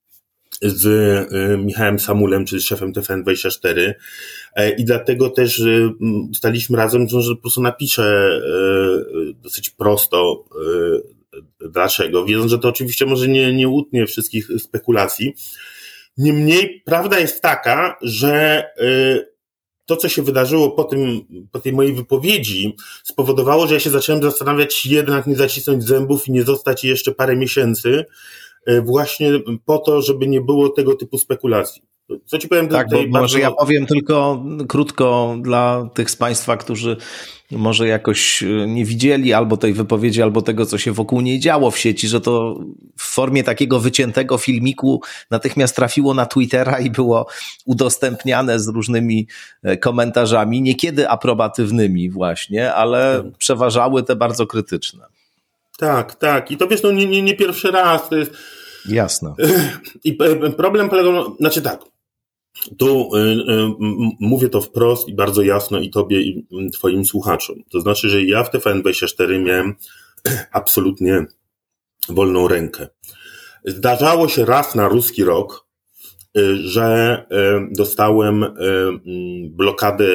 z 0.61 0.85
y, 1.33 1.57
Michałem 1.57 1.99
Samulem, 1.99 2.45
czyli 2.45 2.61
szefem 2.61 2.93
TFN24 2.93 3.93
e, 4.55 4.69
i 4.69 4.85
dlatego 4.85 5.29
też 5.29 5.59
y, 5.59 5.89
staliśmy 6.35 6.77
razem, 6.77 7.07
że 7.09 7.35
po 7.35 7.41
prostu 7.41 7.61
napiszę 7.61 8.39
y, 9.31 9.33
dosyć 9.33 9.69
prosto 9.69 10.45
dlaczego, 11.59 12.25
wiedząc, 12.25 12.51
że 12.51 12.59
to 12.59 12.69
oczywiście 12.69 13.05
może 13.05 13.27
nie, 13.27 13.53
nie 13.53 13.69
utnie 13.69 14.05
wszystkich 14.05 14.47
spekulacji. 14.59 15.33
Niemniej 16.17 16.81
prawda 16.85 17.19
jest 17.19 17.41
taka, 17.41 17.97
że 18.01 18.63
to, 19.89 19.95
co 19.95 20.09
się 20.09 20.21
wydarzyło 20.21 20.71
po, 20.71 20.83
tym, 20.83 21.21
po 21.51 21.59
tej 21.59 21.73
mojej 21.73 21.93
wypowiedzi, 21.93 22.75
spowodowało, 23.03 23.67
że 23.67 23.73
ja 23.73 23.79
się 23.79 23.89
zacząłem 23.89 24.23
zastanawiać, 24.23 24.85
jednak 24.85 25.27
nie 25.27 25.35
zacisnąć 25.35 25.83
zębów 25.83 26.27
i 26.27 26.31
nie 26.31 26.43
zostać 26.43 26.83
jeszcze 26.83 27.11
parę 27.11 27.35
miesięcy, 27.35 28.05
E, 28.65 28.81
właśnie 28.81 29.31
po 29.65 29.77
to, 29.77 30.01
żeby 30.01 30.27
nie 30.27 30.41
było 30.41 30.69
tego 30.69 30.95
typu 30.95 31.17
spekulacji. 31.17 31.81
Co 32.25 32.37
ci 32.37 32.47
powiem 32.47 32.67
tak, 32.67 32.87
tutaj 32.87 33.05
bo 33.05 33.11
bardzo... 33.11 33.23
Może 33.23 33.39
ja 33.39 33.51
powiem 33.51 33.85
tylko 33.85 34.43
krótko 34.67 35.37
dla 35.41 35.89
tych 35.93 36.11
z 36.11 36.15
Państwa, 36.15 36.57
którzy 36.57 36.97
może 37.51 37.87
jakoś 37.87 38.43
e, 38.43 38.67
nie 38.67 38.85
widzieli 38.85 39.33
albo 39.33 39.57
tej 39.57 39.73
wypowiedzi, 39.73 40.21
albo 40.21 40.41
tego, 40.41 40.65
co 40.65 40.77
się 40.77 40.91
wokół 40.91 41.21
niej 41.21 41.39
działo 41.39 41.71
w 41.71 41.77
sieci, 41.77 42.07
że 42.07 42.21
to 42.21 42.59
w 42.97 43.03
formie 43.03 43.43
takiego 43.43 43.79
wyciętego 43.79 44.37
filmiku 44.37 45.01
natychmiast 45.31 45.75
trafiło 45.75 46.13
na 46.13 46.25
Twittera 46.25 46.79
i 46.79 46.89
było 46.89 47.27
udostępniane 47.65 48.59
z 48.59 48.67
różnymi 48.67 49.27
e, 49.63 49.77
komentarzami, 49.77 50.61
niekiedy 50.61 51.09
aprobatywnymi 51.09 52.09
właśnie, 52.09 52.73
ale 52.73 53.23
tak. 53.23 53.37
przeważały 53.37 54.03
te 54.03 54.15
bardzo 54.15 54.47
krytyczne. 54.47 55.05
Tak, 55.77 56.15
tak. 56.15 56.51
I 56.51 56.57
to 56.57 56.67
wiesz, 56.67 56.83
no 56.83 56.91
nie, 56.91 57.05
nie, 57.05 57.21
nie 57.21 57.35
pierwszy 57.35 57.71
raz. 57.71 58.09
To 58.09 58.15
jest... 58.17 58.31
Jasne. 58.89 59.33
I 60.03 60.17
problem 60.57 60.89
polega, 60.89 61.11
na, 61.11 61.23
znaczy 61.39 61.61
tak, 61.61 61.79
tu 62.77 63.15
y, 63.15 63.19
y, 63.19 63.35
mówię 64.19 64.49
to 64.49 64.61
wprost 64.61 65.07
i 65.07 65.13
bardzo 65.13 65.41
jasno 65.41 65.79
i 65.79 65.89
tobie 65.89 66.21
i 66.21 66.47
twoim 66.73 67.05
słuchaczom. 67.05 67.55
To 67.69 67.79
znaczy, 67.79 68.09
że 68.09 68.23
ja 68.23 68.43
w 68.43 68.51
TVN24 68.51 69.43
miałem 69.43 69.75
absolutnie 70.51 71.25
wolną 72.09 72.47
rękę. 72.47 72.87
Zdarzało 73.65 74.27
się 74.27 74.45
raz 74.45 74.75
na 74.75 74.87
ruski 74.87 75.23
rok, 75.23 75.67
y, 76.37 76.57
że 76.57 77.25
dostałem 77.71 78.45
blokadę 79.49 80.07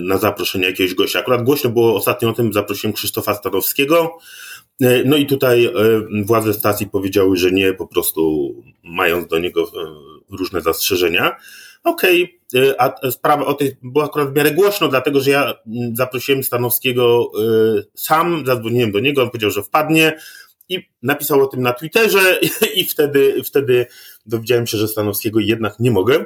na 0.00 0.18
zaproszenie 0.18 0.66
jakiegoś 0.66 0.94
gościa. 0.94 1.18
Akurat 1.18 1.44
głośno 1.44 1.70
było 1.70 1.96
ostatnio 1.96 2.28
o 2.28 2.32
tym, 2.32 2.52
zaprosiłem 2.52 2.92
Krzysztofa 2.92 3.34
Stanowskiego, 3.34 4.18
E, 4.82 5.04
no 5.04 5.16
i 5.16 5.26
tutaj 5.26 5.70
władze 6.24 6.54
stacji 6.54 6.86
powiedziały, 6.86 7.36
że 7.36 7.50
nie, 7.50 7.74
po 7.74 7.86
prostu 7.86 8.54
mając 8.82 9.28
do 9.28 9.38
niego 9.38 9.70
różne 10.30 10.60
zastrzeżenia. 10.60 11.36
Okej, 11.84 12.40
okay. 12.54 12.74
a 12.78 13.10
sprawa 13.10 13.46
o 13.46 13.54
tej 13.54 13.76
była 13.82 14.04
akurat 14.04 14.30
w 14.30 14.36
miarę 14.36 14.50
głośno, 14.50 14.88
dlatego 14.88 15.20
że 15.20 15.30
ja 15.30 15.54
zaprosiłem 15.92 16.42
Stanowskiego 16.42 17.32
sam, 17.94 18.46
zadzwoniłem 18.46 18.92
do 18.92 19.00
niego, 19.00 19.22
on 19.22 19.30
powiedział, 19.30 19.50
że 19.50 19.62
wpadnie 19.62 20.18
i 20.68 20.88
napisał 21.02 21.42
o 21.42 21.46
tym 21.46 21.62
na 21.62 21.72
Twitterze 21.72 22.40
i 22.76 22.84
wtedy, 22.84 23.42
wtedy 23.44 23.86
dowiedziałem 24.26 24.66
się, 24.66 24.78
że 24.78 24.88
Stanowskiego 24.88 25.40
jednak 25.40 25.80
nie 25.80 25.90
mogę. 25.90 26.24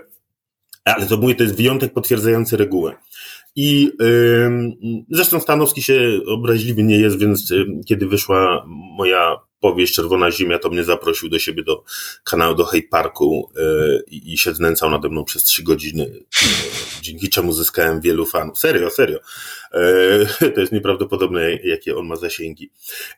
Ale 0.85 1.07
to 1.07 1.17
mówię, 1.17 1.35
to 1.35 1.43
jest 1.43 1.57
wyjątek 1.57 1.93
potwierdzający 1.93 2.57
regułę. 2.57 2.95
I 3.57 3.93
yy, 4.01 5.05
zresztą 5.11 5.41
Stanowski 5.41 5.83
się 5.83 6.21
obraźliwy 6.27 6.83
nie 6.83 6.97
jest, 6.97 7.19
więc 7.19 7.51
yy, 7.51 7.67
kiedy 7.87 8.07
wyszła 8.07 8.65
moja 8.67 9.37
powieść 9.63 9.95
Czerwona 9.95 10.31
Ziemia, 10.31 10.59
to 10.59 10.71
mnie 10.71 10.85
zaprosił 10.85 11.29
do 11.29 11.39
siebie 11.39 11.63
do 11.63 11.85
kanału, 12.25 12.55
do 12.55 12.65
Hate 12.65 12.89
Parku 12.91 13.51
yy, 13.57 14.05
i 14.11 14.39
się 14.39 14.55
znęcał 14.55 14.91
nade 14.91 15.09
mną 15.09 15.25
przez 15.25 15.45
trzy 15.45 15.63
godziny, 15.63 16.05
y, 16.05 16.23
dzięki 17.03 17.29
czemu 17.29 17.53
zyskałem 17.53 18.01
wielu 18.01 18.27
fanów. 18.27 18.59
Serio, 18.59 18.91
serio. 18.91 19.19
Y, 20.43 20.51
to 20.55 20.61
jest 20.61 20.73
nieprawdopodobne, 20.73 21.53
jakie 21.53 21.97
on 21.97 22.07
ma 22.07 22.17
zasięgi. 22.17 22.71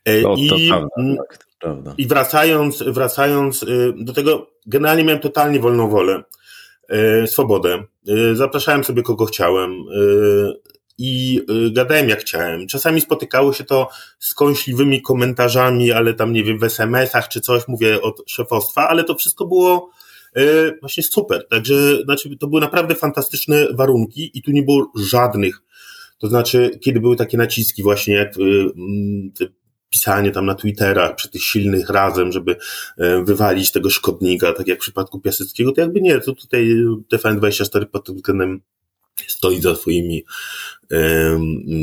Y, 0.09 0.23
to, 0.23 0.35
I, 0.39 0.69
prawda, 0.69 0.89
tak, 1.29 1.47
prawda. 1.61 1.95
I 1.99 2.07
wracając, 2.07 2.83
wracając 2.83 3.65
do 3.97 4.13
tego, 4.13 4.51
generalnie 4.67 5.05
miałem 5.05 5.21
totalnie 5.21 5.61
wolną 5.61 5.89
wolę. 5.89 6.23
E, 6.89 7.27
swobodę. 7.27 7.85
E, 8.09 8.35
zapraszałem 8.35 8.85
sobie 8.85 9.03
kogo 9.03 9.27
chciałem 9.27 9.71
e, 9.73 9.85
i 10.99 11.43
gadałem 11.73 12.09
jak 12.09 12.21
chciałem. 12.21 12.67
Czasami 12.67 13.01
spotykało 13.01 13.53
się 13.53 13.65
to 13.65 13.89
z 14.19 14.35
kąśliwymi 14.35 15.03
komentarzami, 15.03 15.93
ale 15.93 16.15
tam 16.15 16.33
nie 16.33 16.45
wiem, 16.45 16.59
w 16.59 16.65
SMS-ach 16.65 17.29
czy 17.29 17.41
coś, 17.41 17.69
mówię 17.69 18.03
od 18.03 18.23
szefostwa, 18.27 18.89
ale 18.89 19.05
to 19.05 19.15
wszystko 19.15 19.47
było 19.47 19.91
właśnie 20.81 21.03
super. 21.03 21.47
Także 21.51 22.03
znaczy, 22.05 22.37
to 22.37 22.47
były 22.47 22.61
naprawdę 22.61 22.95
fantastyczne 22.95 23.67
warunki 23.75 24.31
i 24.35 24.43
tu 24.43 24.51
nie 24.51 24.63
było 24.63 24.93
żadnych. 24.97 25.63
To 26.19 26.29
znaczy, 26.29 26.79
kiedy 26.83 27.01
były 27.01 27.17
takie 27.17 27.37
naciski 27.39 27.83
właśnie 27.83 28.15
jak 28.15 28.35
pisanie 29.91 30.31
tam 30.31 30.47
na 30.47 30.55
Twitterach 30.55 31.15
przy 31.15 31.31
tych 31.31 31.43
silnych 31.43 31.91
razem, 31.91 32.33
żeby 32.33 32.57
wywalić 33.25 33.73
tego 33.73 33.91
szkodnika, 33.91 34.53
tak 34.53 34.69
jak 34.69 34.79
w 34.79 34.83
przypadku 34.83 35.21
Piaseckiego, 35.21 35.73
to 35.73 35.81
jakby 35.81 36.01
nie, 36.01 36.21
to 36.21 36.33
tutaj 36.33 36.77
TVN24 37.13 37.87
pod 37.87 38.07
tym 38.07 38.17
względem 38.17 38.61
stoi 39.27 39.61
za 39.61 39.77
swoimi 39.77 40.25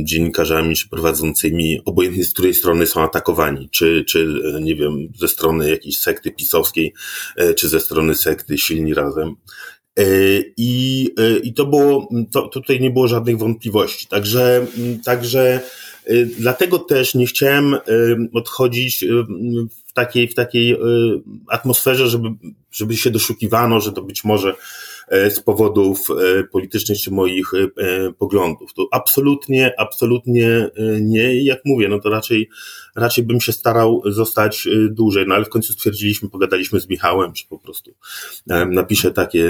dziennikarzami 0.03 0.75
czy 0.75 0.89
prowadzącymi, 0.89 1.81
obojętnie 1.85 2.23
z 2.23 2.33
której 2.33 2.53
strony 2.53 2.87
są 2.87 3.01
atakowani, 3.03 3.69
czy, 3.69 4.03
czy 4.07 4.27
e, 4.57 4.61
nie 4.61 4.75
wiem, 4.75 5.07
ze 5.15 5.27
strony 5.27 5.69
jakiejś 5.69 5.97
sekty 5.97 6.31
pisowskiej, 6.31 6.93
e, 7.35 7.53
czy 7.53 7.69
ze 7.69 7.79
strony 7.79 8.15
sekty 8.15 8.57
Silni 8.57 8.93
Razem. 8.93 9.35
I, 10.57 11.09
i 11.43 11.53
to 11.53 11.65
było, 11.65 12.09
to, 12.31 12.47
tutaj 12.47 12.79
nie 12.79 12.91
było 12.91 13.07
żadnych 13.07 13.37
wątpliwości. 13.37 14.07
Także, 14.07 14.67
także 15.05 15.59
dlatego 16.39 16.79
też 16.79 17.15
nie 17.15 17.25
chciałem 17.25 17.77
odchodzić 18.33 19.05
w 19.87 19.93
takiej, 19.93 20.27
w 20.27 20.35
takiej 20.35 20.77
atmosferze, 21.47 22.07
żeby, 22.07 22.29
żeby 22.71 22.97
się 22.97 23.09
doszukiwano, 23.09 23.79
że 23.79 23.91
to 23.91 24.01
być 24.01 24.23
może 24.23 24.55
z 25.29 25.39
powodów 25.39 26.07
politycznych 26.51 26.99
czy 26.99 27.11
moich 27.11 27.51
poglądów. 28.17 28.73
To 28.73 28.87
absolutnie, 28.91 29.73
absolutnie 29.77 30.69
nie. 31.01 31.35
I 31.35 31.45
jak 31.45 31.59
mówię, 31.65 31.87
no 31.87 31.99
to 31.99 32.09
raczej, 32.09 32.49
raczej 32.95 33.23
bym 33.23 33.41
się 33.41 33.51
starał 33.51 34.01
zostać 34.05 34.67
dłużej, 34.89 35.25
no 35.27 35.35
ale 35.35 35.45
w 35.45 35.49
końcu 35.49 35.73
stwierdziliśmy, 35.73 36.29
pogadaliśmy 36.29 36.79
z 36.79 36.89
Michałem, 36.89 37.35
że 37.35 37.43
po 37.49 37.59
prostu 37.59 37.91
napiszę 38.65 39.11
takie 39.11 39.49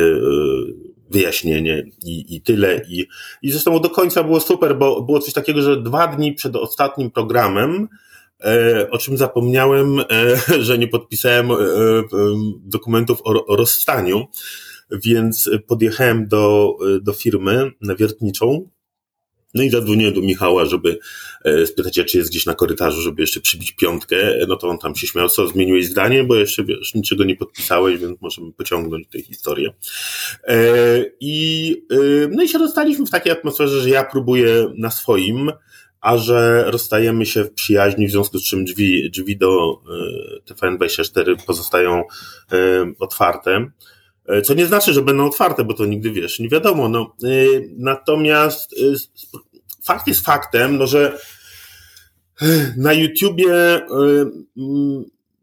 wyjaśnienie 1.11 1.83
i, 2.05 2.35
i 2.35 2.41
tyle. 2.41 2.81
I, 2.89 3.07
I 3.41 3.51
zresztą 3.51 3.79
do 3.79 3.89
końca 3.89 4.23
było 4.23 4.39
super, 4.39 4.77
bo 4.77 5.01
było 5.01 5.19
coś 5.19 5.33
takiego, 5.33 5.61
że 5.61 5.81
dwa 5.81 6.07
dni 6.07 6.33
przed 6.33 6.55
ostatnim 6.55 7.11
programem, 7.11 7.87
e, 8.43 8.87
o 8.91 8.97
czym 8.97 9.17
zapomniałem, 9.17 9.99
e, 9.99 10.03
że 10.67 10.77
nie 10.77 10.87
podpisałem 10.87 11.51
e, 11.51 11.55
dokumentów 12.63 13.21
o, 13.23 13.45
o 13.45 13.55
rozstaniu, 13.55 14.27
więc 14.91 15.49
podjechałem 15.67 16.27
do, 16.27 16.77
do 17.01 17.13
firmy 17.13 17.71
nawiertniczą 17.81 18.69
no 19.53 19.63
i 19.63 19.69
zadzwoniłem 19.69 20.13
do 20.13 20.21
Michała, 20.21 20.65
żeby 20.65 20.99
e, 21.43 21.65
spytać, 21.65 21.99
czy 22.07 22.17
jest 22.17 22.29
gdzieś 22.29 22.45
na 22.45 22.53
korytarzu, 22.53 23.01
żeby 23.01 23.21
jeszcze 23.21 23.39
przybić 23.39 23.71
piątkę. 23.71 24.17
No 24.47 24.55
to 24.55 24.67
on 24.67 24.77
tam 24.77 24.95
się 24.95 25.07
śmiał, 25.07 25.29
co, 25.29 25.47
zmieniłeś 25.47 25.85
zdanie, 25.85 26.23
bo 26.23 26.35
jeszcze, 26.35 26.63
wiesz, 26.63 26.93
niczego 26.93 27.23
nie 27.23 27.35
podpisałeś, 27.35 27.99
więc 27.99 28.21
możemy 28.21 28.53
pociągnąć 28.53 29.07
tę 29.07 29.21
historię. 29.21 29.73
E, 30.43 30.57
I, 31.19 31.75
e, 31.91 32.27
no 32.31 32.43
i 32.43 32.47
się 32.47 32.57
rozstaliśmy 32.57 33.05
w 33.05 33.09
takiej 33.09 33.31
atmosferze, 33.31 33.81
że 33.81 33.89
ja 33.89 34.03
próbuję 34.03 34.73
na 34.77 34.91
swoim, 34.91 35.51
a 36.01 36.17
że 36.17 36.63
rozstajemy 36.67 37.25
się 37.25 37.43
w 37.43 37.53
przyjaźni, 37.53 38.07
w 38.07 38.11
związku 38.11 38.39
z 38.39 38.43
czym 38.43 38.65
drzwi, 38.65 39.11
drzwi 39.11 39.37
do 39.37 39.81
TVN24 40.47 41.45
pozostają 41.45 42.03
otwarte. 42.99 43.71
E, 44.31 44.41
co 44.41 44.53
nie 44.53 44.65
znaczy, 44.65 44.93
że 44.93 45.01
będą 45.01 45.25
otwarte, 45.25 45.63
bo 45.63 45.73
to 45.73 45.85
nigdy 45.85 46.11
wiesz, 46.11 46.39
nie 46.39 46.49
wiadomo. 46.49 46.89
No. 46.89 47.15
E, 47.23 47.27
natomiast 47.77 48.73
e, 48.73 48.75
fakt 49.83 50.07
jest 50.07 50.25
faktem, 50.25 50.77
no, 50.77 50.87
że 50.87 51.17
na 52.77 52.93
YouTubie 52.93 53.81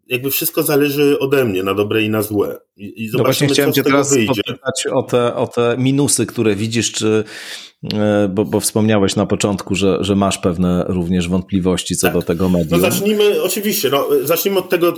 jakby 0.09 0.31
wszystko 0.31 0.63
zależy 0.63 1.19
ode 1.19 1.45
mnie, 1.45 1.63
na 1.63 1.75
dobre 1.75 2.03
i 2.03 2.11
na 2.11 2.23
złe. 2.23 2.59
I, 2.77 3.05
i 3.05 3.11
no 3.13 3.25
właśnie 3.25 3.49
chciałem 3.49 3.73
cię 3.73 3.83
teraz 3.83 4.15
wyjdzie. 4.15 4.43
popytać 4.47 4.87
o 4.93 5.03
te, 5.03 5.35
o 5.35 5.47
te 5.47 5.77
minusy, 5.79 6.27
które 6.27 6.57
widzisz, 6.57 6.93
czy, 6.93 7.25
bo, 8.29 8.45
bo 8.45 8.61
wspomniałeś 8.61 9.17
na 9.17 9.27
początku, 9.27 9.75
że, 9.75 9.99
że 10.01 10.17
masz 10.17 10.39
pewne 10.39 10.85
również 10.89 11.29
wątpliwości 11.29 11.97
co 11.97 12.07
tak. 12.07 12.15
do 12.15 12.23
tego 12.23 12.49
medium. 12.49 12.81
No 12.81 12.91
zacznijmy, 12.91 13.43
oczywiście, 13.43 13.91
no, 13.91 14.09
zacznijmy 14.23 14.59
od 14.59 14.69
tego, 14.69 14.95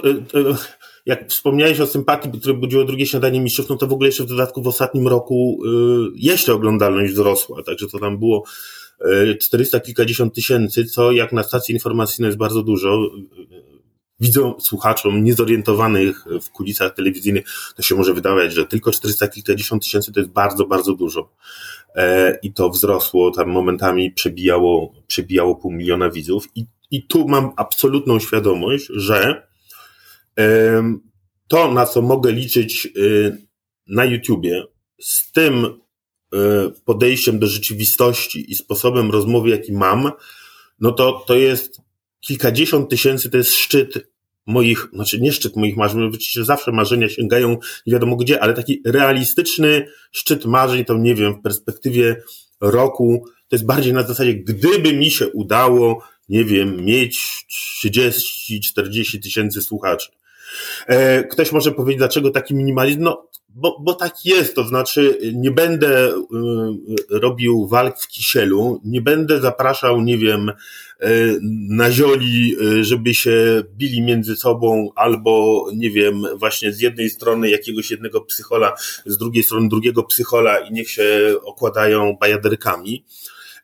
jak 1.06 1.28
wspomniałeś 1.28 1.80
o 1.80 1.86
sympatii, 1.86 2.30
które 2.40 2.54
budziło 2.54 2.84
drugie 2.84 3.06
śniadanie 3.06 3.40
mistrzów, 3.40 3.68
no 3.68 3.76
to 3.76 3.86
w 3.86 3.92
ogóle 3.92 4.08
jeszcze 4.08 4.24
w 4.24 4.26
dodatku 4.26 4.62
w 4.62 4.68
ostatnim 4.68 5.08
roku 5.08 5.58
y, 5.64 5.68
jeszcze 6.14 6.54
oglądalność 6.54 7.12
wzrosła, 7.12 7.62
także 7.62 7.86
to 7.88 7.98
tam 7.98 8.18
było 8.18 8.44
400 9.40 9.78
y, 9.78 9.80
kilkadziesiąt 9.80 10.34
tysięcy, 10.34 10.84
co 10.84 11.12
jak 11.12 11.32
na 11.32 11.42
stacji 11.42 11.74
informacyjnej 11.74 12.28
jest 12.28 12.38
bardzo 12.38 12.62
dużo. 12.62 13.10
Widzą 14.20 14.54
słuchaczom 14.60 15.24
niezorientowanych 15.24 16.24
w 16.42 16.50
kulisach 16.50 16.94
telewizyjnych, 16.94 17.44
to 17.76 17.82
się 17.82 17.94
może 17.94 18.14
wydawać, 18.14 18.52
że 18.52 18.66
tylko 18.66 18.90
400 18.90 19.28
kilkadziesiąt 19.28 19.82
tysięcy 19.82 20.12
to 20.12 20.20
jest 20.20 20.32
bardzo, 20.32 20.66
bardzo 20.66 20.94
dużo. 20.94 21.32
E, 21.94 22.38
I 22.42 22.52
to 22.52 22.70
wzrosło, 22.70 23.30
tam 23.30 23.48
momentami 23.48 24.10
przebijało, 24.10 24.92
przebijało 25.06 25.56
pół 25.56 25.72
miliona 25.72 26.10
widzów. 26.10 26.48
I, 26.54 26.64
i 26.90 27.06
tu 27.06 27.28
mam 27.28 27.50
absolutną 27.56 28.18
świadomość, 28.18 28.86
że 28.90 29.49
to, 31.48 31.72
na 31.72 31.86
co 31.86 32.02
mogę 32.02 32.32
liczyć 32.32 32.88
y, 32.96 33.36
na 33.86 34.04
YouTubie, 34.04 34.64
z 35.00 35.32
tym 35.32 35.64
y, 35.64 35.68
podejściem 36.84 37.38
do 37.38 37.46
rzeczywistości 37.46 38.52
i 38.52 38.54
sposobem 38.54 39.10
rozmowy, 39.10 39.50
jaki 39.50 39.72
mam, 39.72 40.12
no 40.80 40.92
to 40.92 41.24
to 41.26 41.36
jest 41.36 41.80
kilkadziesiąt 42.20 42.90
tysięcy, 42.90 43.30
to 43.30 43.36
jest 43.36 43.54
szczyt 43.54 44.10
moich, 44.46 44.88
znaczy 44.92 45.20
nie 45.20 45.32
szczyt 45.32 45.56
moich 45.56 45.76
marzeń, 45.76 46.02
oczywiście 46.02 46.44
zawsze 46.44 46.72
marzenia 46.72 47.08
sięgają 47.08 47.56
nie 47.86 47.92
wiadomo 47.92 48.16
gdzie, 48.16 48.42
ale 48.42 48.54
taki 48.54 48.82
realistyczny 48.86 49.86
szczyt 50.12 50.44
marzeń, 50.44 50.84
to 50.84 50.98
nie 50.98 51.14
wiem, 51.14 51.34
w 51.34 51.42
perspektywie 51.42 52.22
roku, 52.60 53.24
to 53.48 53.56
jest 53.56 53.66
bardziej 53.66 53.92
na 53.92 54.02
zasadzie, 54.02 54.34
gdyby 54.34 54.92
mi 54.92 55.10
się 55.10 55.28
udało, 55.28 56.02
nie 56.28 56.44
wiem, 56.44 56.84
mieć 56.84 57.46
30-40 57.84 59.22
tysięcy 59.22 59.62
słuchaczy. 59.62 60.19
E, 60.86 61.24
ktoś 61.24 61.52
może 61.52 61.72
powiedzieć, 61.72 61.98
dlaczego 61.98 62.30
taki 62.30 62.54
minimalizm? 62.54 63.02
No, 63.02 63.30
bo, 63.54 63.76
bo 63.80 63.94
tak 63.94 64.24
jest, 64.24 64.54
to 64.54 64.64
znaczy 64.64 65.18
nie 65.34 65.50
będę 65.50 66.08
y, 66.08 66.18
robił 67.10 67.66
walk 67.68 68.00
w 68.00 68.08
kisielu, 68.08 68.80
nie 68.84 69.00
będę 69.00 69.40
zapraszał, 69.40 70.00
nie 70.00 70.18
wiem, 70.18 70.48
y, 70.48 71.38
na 71.68 71.90
zioli, 71.90 72.56
y, 72.62 72.84
żeby 72.84 73.14
się 73.14 73.62
bili 73.76 74.02
między 74.02 74.36
sobą, 74.36 74.90
albo, 74.96 75.66
nie 75.74 75.90
wiem, 75.90 76.22
właśnie 76.36 76.72
z 76.72 76.80
jednej 76.80 77.10
strony 77.10 77.50
jakiegoś 77.50 77.90
jednego 77.90 78.20
psychola, 78.20 78.72
z 79.06 79.18
drugiej 79.18 79.42
strony 79.42 79.68
drugiego 79.68 80.02
psychola 80.02 80.58
i 80.58 80.72
niech 80.72 80.90
się 80.90 81.34
okładają 81.44 82.16
bajaderkami. 82.20 83.04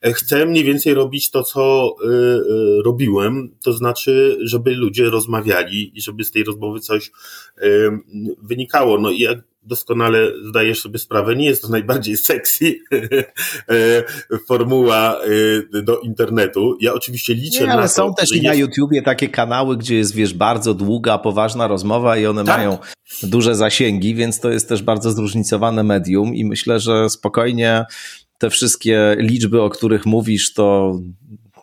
E, 0.06 0.12
chcę 0.12 0.46
mniej 0.46 0.64
więcej 0.64 0.94
robić 0.94 1.30
to, 1.30 1.42
co 1.42 1.94
y, 2.04 2.06
y, 2.08 2.82
robiłem, 2.84 3.56
to 3.64 3.72
znaczy, 3.72 4.38
żeby 4.40 4.74
ludzie 4.74 5.10
rozmawiali 5.10 5.98
i 5.98 6.02
żeby 6.02 6.24
z 6.24 6.30
tej 6.30 6.44
rozmowy 6.44 6.80
coś 6.80 7.10
wynikało. 8.42 8.98
No 8.98 9.10
i 9.10 9.18
jak 9.18 9.38
doskonale 9.62 10.32
zdajesz 10.48 10.80
sobie 10.80 10.98
sprawę, 10.98 11.36
nie 11.36 11.46
jest 11.46 11.62
to 11.62 11.68
najbardziej 11.68 12.16
sexy 12.16 12.74
e, 12.92 14.04
formuła 14.46 15.20
do 15.82 15.98
internetu. 15.98 16.76
Ja 16.80 16.94
oczywiście 16.94 17.34
liczę 17.34 17.64
nie, 17.64 17.72
ale 17.72 17.82
na 17.82 17.88
to, 17.88 17.94
są 17.94 18.14
też 18.14 18.32
i 18.32 18.42
na 18.42 18.54
YouTubie 18.54 19.02
takie 19.02 19.28
kanały, 19.28 19.76
gdzie 19.76 19.96
jest, 19.96 20.14
wiesz, 20.14 20.34
bardzo 20.34 20.74
długa, 20.74 21.18
poważna 21.18 21.68
rozmowa 21.68 22.16
i 22.16 22.26
one 22.26 22.44
tak. 22.44 22.56
mają 22.56 22.78
duże 23.22 23.54
zasięgi, 23.54 24.14
więc 24.14 24.40
to 24.40 24.50
jest 24.50 24.68
też 24.68 24.82
bardzo 24.82 25.12
zróżnicowane 25.12 25.82
medium 25.82 26.34
i 26.34 26.44
myślę, 26.44 26.80
że 26.80 27.10
spokojnie 27.10 27.84
te 28.38 28.50
wszystkie 28.50 29.16
liczby, 29.18 29.62
o 29.62 29.70
których 29.70 30.06
mówisz, 30.06 30.52
to 30.52 30.98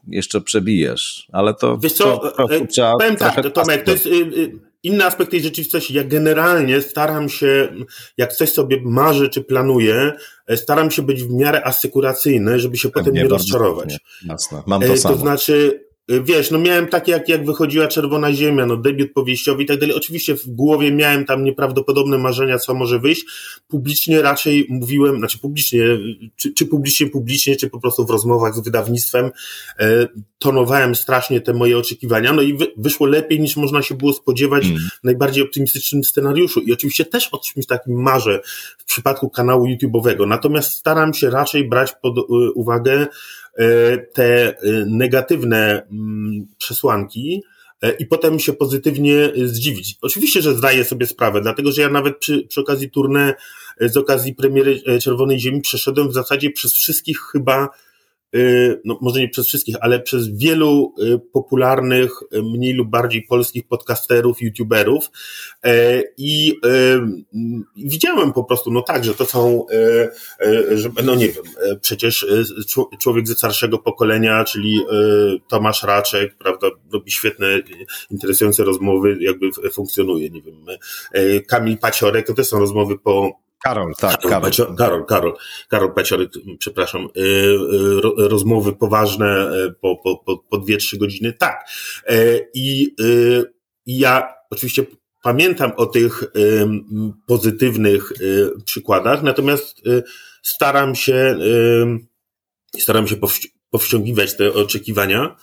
jeszcze 0.07 0.41
przebijesz, 0.41 1.27
ale 1.31 1.53
to, 1.53 1.77
Wiesz 1.77 1.93
co, 1.93 2.17
to, 2.17 2.31
to, 2.31 2.47
to 2.47 2.55
e, 2.55 2.67
trzeba 2.67 2.97
powiem 2.97 3.15
tak, 3.15 3.53
Tomek, 3.53 3.83
to 3.83 3.91
jest 3.91 4.05
y, 4.05 4.09
y, 4.09 4.59
inny 4.83 5.05
aspekt 5.05 5.31
tej 5.31 5.43
rzeczywistości. 5.43 5.93
Ja 5.93 6.03
generalnie 6.03 6.81
staram 6.81 7.29
się, 7.29 7.67
jak 8.17 8.33
coś 8.33 8.51
sobie 8.51 8.81
marzę 8.83 9.29
czy 9.29 9.41
planuję, 9.41 10.13
e, 10.47 10.57
staram 10.57 10.91
się 10.91 11.01
być 11.01 11.23
w 11.23 11.33
miarę 11.33 11.67
asykuracyjny, 11.67 12.59
żeby 12.59 12.77
się 12.77 12.89
potem 12.89 13.13
nie 13.13 13.27
rozczarować. 13.27 13.97
Jasne, 14.25 14.63
mam 14.65 14.81
to 14.81 14.93
e, 14.93 14.97
samo. 14.97 15.15
To 15.15 15.21
znaczy, 15.21 15.82
wiesz, 16.07 16.51
no 16.51 16.59
miałem 16.59 16.87
takie, 16.87 17.11
jak, 17.11 17.29
jak 17.29 17.45
wychodziła 17.45 17.87
Czerwona 17.87 18.33
Ziemia, 18.33 18.65
no 18.65 18.77
debiut 18.77 19.13
powieściowy 19.13 19.63
i 19.63 19.65
tak 19.65 19.79
dalej. 19.79 19.95
Oczywiście 19.95 20.35
w 20.35 20.47
głowie 20.47 20.91
miałem 20.91 21.25
tam 21.25 21.43
nieprawdopodobne 21.43 22.17
marzenia, 22.17 22.59
co 22.59 22.73
może 22.73 22.99
wyjść. 22.99 23.25
Publicznie 23.67 24.21
raczej 24.21 24.67
mówiłem, 24.69 25.17
znaczy 25.17 25.39
publicznie, 25.39 25.83
czy, 26.35 26.53
czy 26.53 26.65
publicznie, 26.65 27.07
publicznie, 27.07 27.55
czy 27.55 27.69
po 27.69 27.79
prostu 27.79 28.05
w 28.05 28.09
rozmowach 28.09 28.55
z 28.55 28.59
wydawnictwem, 28.59 29.31
e, 29.79 30.07
tonowałem 30.39 30.95
strasznie 30.95 31.41
te 31.41 31.53
moje 31.53 31.77
oczekiwania, 31.77 32.33
no 32.33 32.41
i 32.41 32.53
wy, 32.57 32.67
wyszło 32.77 33.07
lepiej 33.07 33.39
niż 33.39 33.57
można 33.57 33.81
się 33.81 33.95
było 33.95 34.13
spodziewać 34.13 34.65
mm. 34.65 34.77
w 34.77 35.03
najbardziej 35.03 35.43
optymistycznym 35.43 36.03
scenariuszu. 36.03 36.59
I 36.59 36.73
oczywiście 36.73 37.05
też 37.05 37.29
o 37.31 37.37
czymś 37.37 37.65
takim 37.65 38.01
marzę 38.01 38.41
w 38.77 38.85
przypadku 38.85 39.29
kanału 39.29 39.67
YouTube'owego. 39.67 40.27
Natomiast 40.27 40.71
staram 40.71 41.13
się 41.13 41.29
raczej 41.29 41.69
brać 41.69 41.93
pod 42.01 42.17
y, 42.17 42.21
uwagę 42.55 43.07
te 44.13 44.47
e, 44.47 44.55
negatywne 44.87 45.87
mm, 45.91 46.47
przesłanki 46.57 47.43
e, 47.81 47.91
i 47.91 48.05
potem 48.05 48.39
się 48.39 48.53
pozytywnie 48.53 49.31
zdziwić. 49.35 49.95
Oczywiście, 50.01 50.41
że 50.41 50.55
zdaję 50.55 50.83
sobie 50.83 51.07
sprawę, 51.07 51.41
dlatego 51.41 51.71
że 51.71 51.81
ja 51.81 51.89
nawet 51.89 52.17
przy, 52.17 52.43
przy 52.47 52.61
okazji 52.61 52.89
turne, 52.89 53.33
z 53.79 53.97
okazji 53.97 54.35
premiery 54.35 54.81
Czerwonej 55.01 55.39
Ziemi 55.39 55.61
przeszedłem 55.61 56.09
w 56.09 56.13
zasadzie 56.13 56.51
przez 56.51 56.73
wszystkich 56.73 57.19
chyba 57.31 57.69
no 58.85 58.97
może 59.01 59.19
nie 59.19 59.29
przez 59.29 59.47
wszystkich, 59.47 59.75
ale 59.81 59.99
przez 59.99 60.37
wielu 60.37 60.93
y, 60.99 61.19
popularnych, 61.33 62.11
y, 62.33 62.43
mniej 62.43 62.73
lub 62.73 62.89
bardziej 62.89 63.23
polskich 63.23 63.67
podcasterów, 63.67 64.41
youtuberów. 64.41 65.11
E, 65.63 66.03
i 66.17 66.59
widziałem 67.75 68.33
po 68.33 68.43
prostu, 68.43 68.71
no 68.71 68.81
tak, 68.81 69.03
że 69.05 69.13
to 69.13 69.25
są, 69.25 69.65
że, 70.75 70.89
no 71.03 71.15
nie 71.15 71.27
wiem, 71.27 71.43
przecież 71.81 72.25
człowiek 72.99 73.27
ze 73.27 73.33
starszego 73.33 73.79
pokolenia, 73.79 74.43
czyli 74.43 74.79
Tomasz 75.47 75.83
Raczek, 75.83 76.35
prawda, 76.37 76.67
robi 76.93 77.11
świetne, 77.11 77.47
interesujące 78.11 78.63
rozmowy, 78.63 79.17
jakby 79.19 79.49
funkcjonuje, 79.71 80.29
nie 80.29 80.41
wiem, 80.41 80.55
Kamil 81.47 81.77
Paciorek, 81.77 82.27
to 82.27 82.33
też 82.33 82.47
są 82.47 82.59
rozmowy 82.59 82.97
po 82.99 83.43
Karol, 83.63 83.93
tak. 83.95 84.21
Karol, 84.21 84.51
Karol, 84.51 84.75
Karol, 84.75 85.05
Karol, 85.05 85.33
Karol 85.69 85.93
Peciory, 85.93 86.29
przepraszam, 86.59 87.07
y, 87.17 87.21
y, 87.21 88.01
rozmowy 88.17 88.73
poważne 88.73 89.51
y, 89.53 89.73
po, 89.81 89.97
po, 89.97 90.17
po, 90.17 90.37
po 90.37 90.57
dwie, 90.57 90.77
trzy 90.77 90.97
godziny, 90.97 91.33
tak. 91.33 91.69
I, 92.53 92.95
I 93.85 93.99
ja 93.99 94.33
oczywiście 94.49 94.85
pamiętam 95.21 95.71
o 95.77 95.85
tych 95.85 96.23
pozytywnych 97.27 98.13
przykładach, 98.65 99.23
natomiast 99.23 99.81
staram 100.41 100.95
się, 100.95 101.37
staram 102.79 103.07
się 103.07 103.15
powściągiwać 103.69 104.37
te 104.37 104.53
oczekiwania 104.53 105.35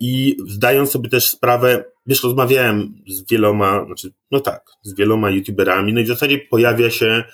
i 0.00 0.36
zdając 0.48 0.90
sobie 0.90 1.10
też 1.10 1.30
sprawę, 1.30 1.84
wiesz, 2.06 2.22
rozmawiałem 2.22 2.94
z 3.08 3.30
wieloma, 3.30 3.84
znaczy, 3.86 4.12
no 4.30 4.40
tak, 4.40 4.62
z 4.82 4.94
wieloma 4.94 5.30
youtuberami, 5.30 5.92
no 5.92 6.00
i 6.00 6.04
w 6.04 6.08
zasadzie 6.08 6.38
pojawia 6.38 6.90
się 6.90 7.24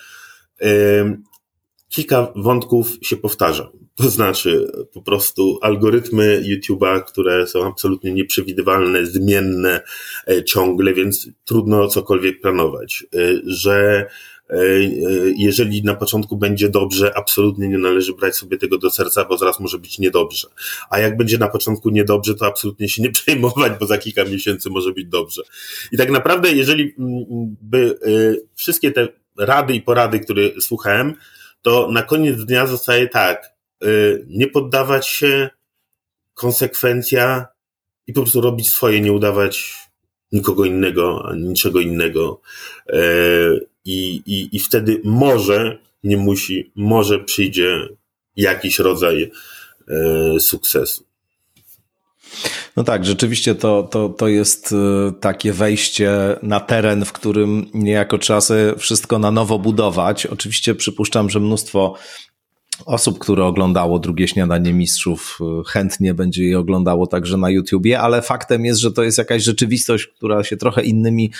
kilka 1.93 2.27
wątków 2.35 2.87
się 3.01 3.17
powtarza. 3.17 3.71
To 3.95 4.09
znaczy 4.09 4.71
po 4.93 5.01
prostu 5.01 5.59
algorytmy 5.61 6.43
YouTube'a, 6.43 7.03
które 7.03 7.47
są 7.47 7.67
absolutnie 7.67 8.13
nieprzewidywalne, 8.13 9.05
zmienne 9.05 9.81
e, 10.27 10.43
ciągle, 10.43 10.93
więc 10.93 11.29
trudno 11.45 11.87
cokolwiek 11.87 12.41
planować. 12.41 13.05
E, 13.15 13.17
że 13.45 14.07
jeżeli 15.35 15.83
na 15.83 15.95
początku 15.95 16.37
będzie 16.37 16.69
dobrze, 16.69 17.17
absolutnie 17.17 17.67
nie 17.67 17.77
należy 17.77 18.13
brać 18.13 18.35
sobie 18.35 18.57
tego 18.57 18.77
do 18.77 18.91
serca, 18.91 19.25
bo 19.25 19.37
zaraz 19.37 19.59
może 19.59 19.79
być 19.79 19.99
niedobrze. 19.99 20.47
A 20.89 20.99
jak 20.99 21.17
będzie 21.17 21.37
na 21.37 21.47
początku 21.47 21.89
niedobrze, 21.89 22.35
to 22.35 22.45
absolutnie 22.45 22.89
się 22.89 23.01
nie 23.01 23.11
przejmować, 23.21 23.73
bo 23.79 23.85
za 23.85 23.97
kilka 23.97 24.25
miesięcy 24.25 24.69
może 24.69 24.91
być 24.91 25.05
dobrze. 25.07 25.41
I 25.91 25.97
tak 25.97 26.11
naprawdę, 26.11 26.51
jeżeli 26.51 26.95
by 27.61 27.99
wszystkie 28.55 28.91
te 28.91 29.07
rady 29.37 29.73
i 29.73 29.81
porady, 29.81 30.19
które 30.19 30.41
słuchałem, 30.59 31.13
to 31.61 31.91
na 31.91 32.03
koniec 32.03 32.45
dnia 32.45 32.67
zostaje 32.67 33.07
tak, 33.07 33.53
nie 34.27 34.47
poddawać 34.47 35.07
się, 35.07 35.49
konsekwencja 36.33 37.47
i 38.07 38.13
po 38.13 38.21
prostu 38.21 38.41
robić 38.41 38.69
swoje, 38.69 39.01
nie 39.01 39.13
udawać 39.13 39.73
nikogo 40.31 40.65
innego, 40.65 41.31
niczego 41.37 41.79
innego. 41.79 42.41
I, 43.85 44.21
i, 44.25 44.55
I 44.55 44.59
wtedy 44.59 45.01
może, 45.03 45.79
nie 46.03 46.17
musi, 46.17 46.71
może 46.75 47.19
przyjdzie 47.19 47.87
jakiś 48.35 48.79
rodzaj 48.79 49.31
y, 50.35 50.39
sukcesu. 50.39 51.03
No 52.75 52.83
tak, 52.83 53.05
rzeczywiście 53.05 53.55
to, 53.55 53.83
to, 53.83 54.09
to 54.09 54.27
jest 54.27 54.75
takie 55.19 55.53
wejście 55.53 56.11
na 56.43 56.59
teren, 56.59 57.05
w 57.05 57.11
którym 57.11 57.65
niejako 57.73 58.17
trzeba 58.17 58.41
sobie 58.41 58.75
wszystko 58.77 59.19
na 59.19 59.31
nowo 59.31 59.59
budować. 59.59 60.25
Oczywiście 60.25 60.75
przypuszczam, 60.75 61.29
że 61.29 61.39
mnóstwo 61.39 61.95
osób, 62.85 63.19
które 63.19 63.45
oglądało 63.45 63.99
drugie 63.99 64.27
śniadanie 64.27 64.73
mistrzów, 64.73 65.39
y, 65.41 65.69
chętnie 65.69 66.13
będzie 66.13 66.43
je 66.43 66.59
oglądało 66.59 67.07
także 67.07 67.37
na 67.37 67.49
YouTubie, 67.49 67.99
ale 67.99 68.21
faktem 68.21 68.65
jest, 68.65 68.79
że 68.79 68.91
to 68.91 69.03
jest 69.03 69.17
jakaś 69.17 69.43
rzeczywistość, 69.43 70.07
która 70.07 70.43
się 70.43 70.57
trochę 70.57 70.83
innymi 70.83 71.31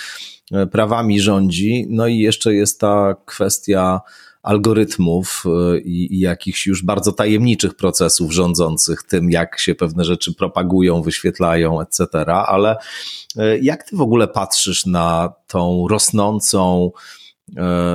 prawami 0.70 1.20
rządzi. 1.20 1.86
No 1.90 2.06
i 2.06 2.18
jeszcze 2.18 2.54
jest 2.54 2.80
ta 2.80 3.16
kwestia 3.24 4.00
algorytmów 4.42 5.44
y, 5.74 5.80
i, 5.80 6.14
i 6.14 6.20
jakichś 6.20 6.66
już 6.66 6.84
bardzo 6.84 7.12
tajemniczych 7.12 7.74
procesów 7.74 8.32
rządzących 8.32 9.02
tym, 9.02 9.30
jak 9.30 9.58
się 9.58 9.74
pewne 9.74 10.04
rzeczy 10.04 10.34
propagują, 10.34 11.02
wyświetlają, 11.02 11.80
etc. 11.80 12.06
Ale 12.26 12.76
jak 13.62 13.82
ty 13.84 13.96
w 13.96 14.00
ogóle 14.00 14.28
patrzysz 14.28 14.86
na 14.86 15.32
tą 15.46 15.86
rosnącą 15.90 16.90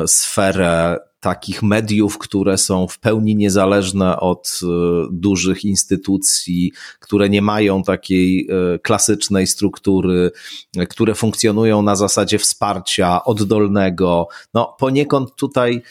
sferę 0.05 0.97
takich 1.19 1.63
mediów, 1.63 2.17
które 2.17 2.57
są 2.57 2.87
w 2.87 2.99
pełni 2.99 3.35
niezależne 3.35 4.19
od 4.19 4.59
e, 4.63 4.67
dużych 5.11 5.65
instytucji, 5.65 6.71
które 6.99 7.29
nie 7.29 7.41
mają 7.41 7.83
takiej 7.83 8.47
e, 8.49 8.79
klasycznej 8.79 9.47
struktury, 9.47 10.31
e, 10.77 10.87
które 10.87 11.15
funkcjonują 11.15 11.81
na 11.81 11.95
zasadzie 11.95 12.39
wsparcia 12.39 13.23
oddolnego. 13.23 14.27
No, 14.53 14.75
poniekąd 14.79 15.35
tutaj 15.35 15.81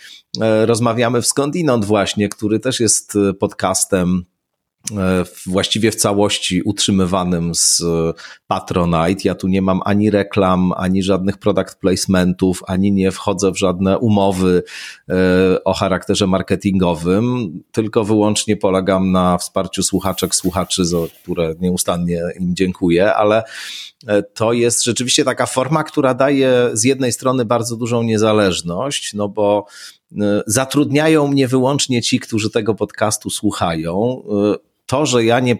rozmawiamy 0.64 1.22
w 1.22 1.26
Skądinąd 1.26 1.84
właśnie, 1.84 2.28
który 2.28 2.60
też 2.60 2.80
jest 2.80 3.18
podcastem 3.38 4.24
właściwie 5.46 5.90
w 5.90 5.94
całości 5.94 6.62
utrzymywanym 6.62 7.54
z 7.54 7.82
Patronite. 8.46 9.20
Ja 9.24 9.34
tu 9.34 9.48
nie 9.48 9.62
mam 9.62 9.80
ani 9.84 10.10
reklam, 10.10 10.72
ani 10.76 11.02
żadnych 11.02 11.38
product 11.38 11.78
placementów, 11.80 12.62
ani 12.66 12.92
nie 12.92 13.10
wchodzę 13.10 13.52
w 13.52 13.58
żadne 13.58 13.98
umowy 13.98 14.62
e, 15.08 15.14
o 15.64 15.74
charakterze 15.74 16.26
marketingowym, 16.26 17.52
tylko 17.72 18.04
wyłącznie 18.04 18.56
polegam 18.56 19.12
na 19.12 19.38
wsparciu 19.38 19.82
słuchaczek, 19.82 20.34
słuchaczy, 20.34 20.84
za 20.84 20.98
które 21.22 21.54
nieustannie 21.60 22.22
im 22.40 22.56
dziękuję, 22.56 23.14
ale 23.14 23.36
e, 23.38 23.97
to 24.34 24.52
jest 24.52 24.84
rzeczywiście 24.84 25.24
taka 25.24 25.46
forma, 25.46 25.84
która 25.84 26.14
daje 26.14 26.70
z 26.72 26.84
jednej 26.84 27.12
strony 27.12 27.44
bardzo 27.44 27.76
dużą 27.76 28.02
niezależność, 28.02 29.14
no 29.14 29.28
bo 29.28 29.66
zatrudniają 30.46 31.28
mnie 31.28 31.48
wyłącznie 31.48 32.02
ci, 32.02 32.20
którzy 32.20 32.50
tego 32.50 32.74
podcastu 32.74 33.30
słuchają. 33.30 34.22
To, 34.86 35.06
że 35.06 35.24
ja 35.24 35.40
nie 35.40 35.56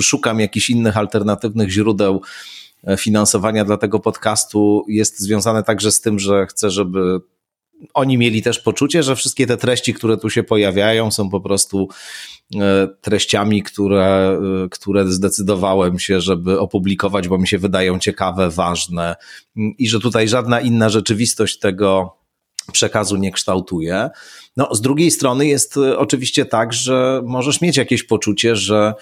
szukam 0.00 0.40
jakichś 0.40 0.70
innych 0.70 0.96
alternatywnych 0.96 1.70
źródeł 1.70 2.20
e, 2.84 2.96
finansowania 2.96 3.64
dla 3.64 3.76
tego 3.76 4.00
podcastu, 4.00 4.84
jest 4.88 5.20
związane 5.20 5.62
także 5.62 5.92
z 5.92 6.00
tym, 6.00 6.18
że 6.18 6.46
chcę, 6.46 6.70
żeby 6.70 7.20
oni 7.94 8.18
mieli 8.18 8.42
też 8.42 8.58
poczucie, 8.58 9.02
że 9.02 9.16
wszystkie 9.16 9.46
te 9.46 9.56
treści, 9.56 9.94
które 9.94 10.16
tu 10.16 10.30
się 10.30 10.42
pojawiają, 10.42 11.10
są 11.10 11.30
po 11.30 11.40
prostu 11.40 11.88
e, 12.60 12.88
treściami, 13.00 13.62
które, 13.62 14.38
e, 14.64 14.68
które 14.68 15.08
zdecydowałem 15.08 15.98
się, 15.98 16.20
żeby 16.20 16.60
opublikować, 16.60 17.28
bo 17.28 17.38
mi 17.38 17.48
się 17.48 17.58
wydają 17.58 17.98
ciekawe, 17.98 18.50
ważne 18.50 19.16
i 19.56 19.88
że 19.88 20.00
tutaj 20.00 20.28
żadna 20.28 20.60
inna 20.60 20.88
rzeczywistość 20.88 21.58
tego 21.58 22.16
przekazu 22.72 23.16
nie 23.16 23.32
kształtuje. 23.32 24.10
No, 24.56 24.74
z 24.74 24.80
drugiej 24.80 25.10
strony 25.10 25.46
jest 25.46 25.76
y, 25.76 25.98
oczywiście 25.98 26.46
tak, 26.46 26.72
że 26.72 27.22
możesz 27.24 27.60
mieć 27.60 27.76
jakieś 27.76 28.02
poczucie, 28.02 28.56
że 28.56 28.94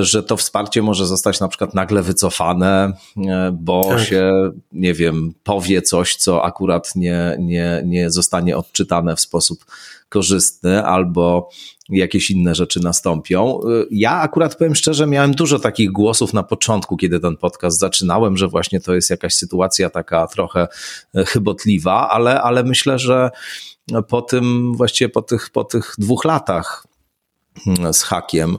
że 0.00 0.22
to 0.22 0.36
wsparcie 0.36 0.82
może 0.82 1.06
zostać 1.06 1.40
na 1.40 1.48
przykład 1.48 1.74
nagle 1.74 2.02
wycofane, 2.02 2.92
y, 3.16 3.22
bo 3.52 3.84
tak. 3.88 4.00
się, 4.00 4.32
nie 4.72 4.94
wiem, 4.94 5.34
powie 5.44 5.82
coś, 5.82 6.16
co 6.16 6.44
akurat 6.44 6.96
nie, 6.96 7.36
nie, 7.38 7.82
nie 7.84 8.10
zostanie 8.10 8.56
odczytane 8.56 9.16
w 9.16 9.20
sposób 9.20 9.64
korzystny, 10.08 10.84
albo 10.84 11.48
jakieś 11.88 12.30
inne 12.30 12.54
rzeczy 12.54 12.80
nastąpią. 12.80 13.60
Y, 13.60 13.86
ja 13.90 14.20
akurat 14.20 14.56
powiem 14.56 14.74
szczerze, 14.74 15.06
miałem 15.06 15.34
dużo 15.34 15.58
takich 15.58 15.92
głosów 15.92 16.32
na 16.32 16.42
początku, 16.42 16.96
kiedy 16.96 17.20
ten 17.20 17.36
podcast 17.36 17.78
zaczynałem, 17.78 18.36
że 18.36 18.48
właśnie 18.48 18.80
to 18.80 18.94
jest 18.94 19.10
jakaś 19.10 19.34
sytuacja 19.34 19.90
taka 19.90 20.26
trochę 20.26 20.68
chybotliwa, 21.26 22.08
ale, 22.08 22.42
ale 22.42 22.64
myślę, 22.64 22.98
że 22.98 23.30
po 24.08 24.22
tym, 24.22 24.74
właściwie 24.76 25.08
po 25.08 25.22
tych, 25.22 25.50
po 25.50 25.64
tych 25.64 25.94
dwóch 25.98 26.24
latach 26.24 26.86
z 27.92 28.02
hakiem, 28.02 28.58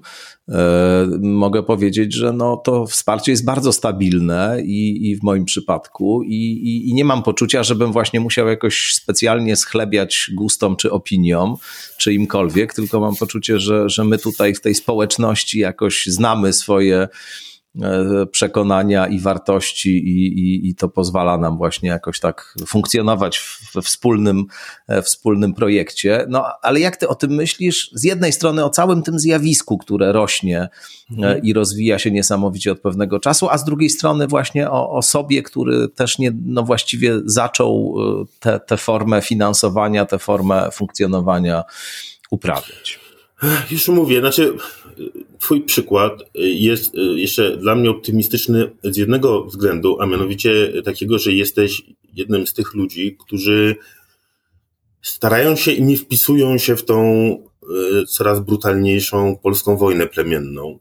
e, 0.50 1.08
mogę 1.22 1.64
powiedzieć, 1.64 2.14
że 2.14 2.34
no 2.34 2.58
to 2.58 2.86
wsparcie 2.86 3.32
jest 3.32 3.46
bardzo 3.46 3.74
stabilne 3.74 4.58
i, 4.66 5.10
i 5.10 5.16
w 5.16 5.24
moim 5.24 5.46
przypadku 5.46 6.24
i, 6.24 6.36
i, 6.36 6.90
i, 6.90 6.94
nie 6.94 7.06
mam 7.06 7.24
poczucia, 7.24 7.64
żebym 7.64 7.92
właśnie 7.92 8.20
musiał 8.20 8.48
jakoś 8.48 8.94
specjalnie 8.94 9.56
schlebiać 9.56 10.32
gustom 10.34 10.76
czy 10.76 10.92
opiniom, 10.92 11.56
czy 11.98 12.14
imkolwiek, 12.14 12.74
tylko 12.74 13.00
mam 13.00 13.16
poczucie, 13.16 13.60
że, 13.60 13.90
że 13.90 14.04
my 14.04 14.18
tutaj 14.18 14.54
w 14.56 14.62
tej 14.62 14.76
społeczności 14.76 15.60
jakoś 15.60 16.06
znamy 16.06 16.54
swoje 16.54 17.08
przekonania 18.32 19.08
i 19.08 19.20
wartości 19.20 19.90
i, 19.90 20.40
i, 20.40 20.70
i 20.70 20.76
to 20.76 20.90
pozwala 20.90 21.38
nam 21.38 21.58
właśnie 21.58 21.90
jakoś 21.90 22.20
tak 22.20 22.56
funkcjonować 22.68 23.42
we 23.76 23.82
wspólnym, 23.82 24.46
e, 24.88 25.02
wspólnym 25.02 25.54
projekcie. 25.54 26.26
No 26.30 26.46
ale 26.62 26.80
jak 26.80 26.98
ty 26.98 27.08
o 27.08 27.16
tym 27.16 27.32
myślisz? 27.32 27.92
Z 27.94 28.04
jednej 28.04 28.32
strony 28.32 28.66
o 28.66 28.70
całym 28.70 29.04
tym 29.04 29.20
zjawisku, 29.20 29.78
które 29.78 30.12
rośnie 30.12 30.60
e, 30.60 30.70
mhm. 31.12 31.44
i 31.44 31.54
rozwija 31.54 32.00
się 32.00 32.12
niesamowicie 32.12 32.72
od 32.72 32.80
pewnego 32.80 33.20
czasu, 33.20 33.50
a 33.50 33.58
z 33.58 33.64
drugiej 33.64 33.90
strony 33.90 34.28
właśnie 34.28 34.70
o, 34.70 34.92
o 34.92 35.02
sobie, 35.02 35.44
który 35.44 35.90
też 35.90 36.20
nie, 36.20 36.32
no 36.46 36.64
właściwie 36.64 37.20
zaczął 37.26 37.96
tę 38.68 38.78
formę 38.78 39.22
finansowania, 39.22 40.06
tę 40.06 40.20
formę 40.20 40.70
funkcjonowania 40.72 41.64
uprawiać. 42.32 43.11
Już 43.72 43.88
mówię, 43.88 44.20
znaczy 44.20 44.54
Twój 45.40 45.62
przykład 45.62 46.14
jest 46.36 46.94
jeszcze 47.16 47.58
dla 47.58 47.76
mnie 47.76 47.90
optymistyczny 47.90 48.72
z 48.84 48.98
jednego 48.98 49.44
względu, 49.44 49.98
a 50.02 50.06
mianowicie 50.06 50.82
takiego, 50.84 51.20
że 51.20 51.32
jesteś 51.34 51.82
jednym 52.14 52.48
z 52.48 52.54
tych 52.54 52.74
ludzi, 52.74 53.18
którzy 53.20 53.76
starają 55.02 55.56
się 55.56 55.72
i 55.72 55.84
nie 55.84 55.98
wpisują 55.98 56.58
się 56.58 56.76
w 56.76 56.86
tą 56.86 57.04
e, 58.02 58.06
coraz 58.06 58.40
brutalniejszą 58.40 59.36
polską 59.44 59.78
wojnę 59.78 60.08
plemienną. 60.08 60.80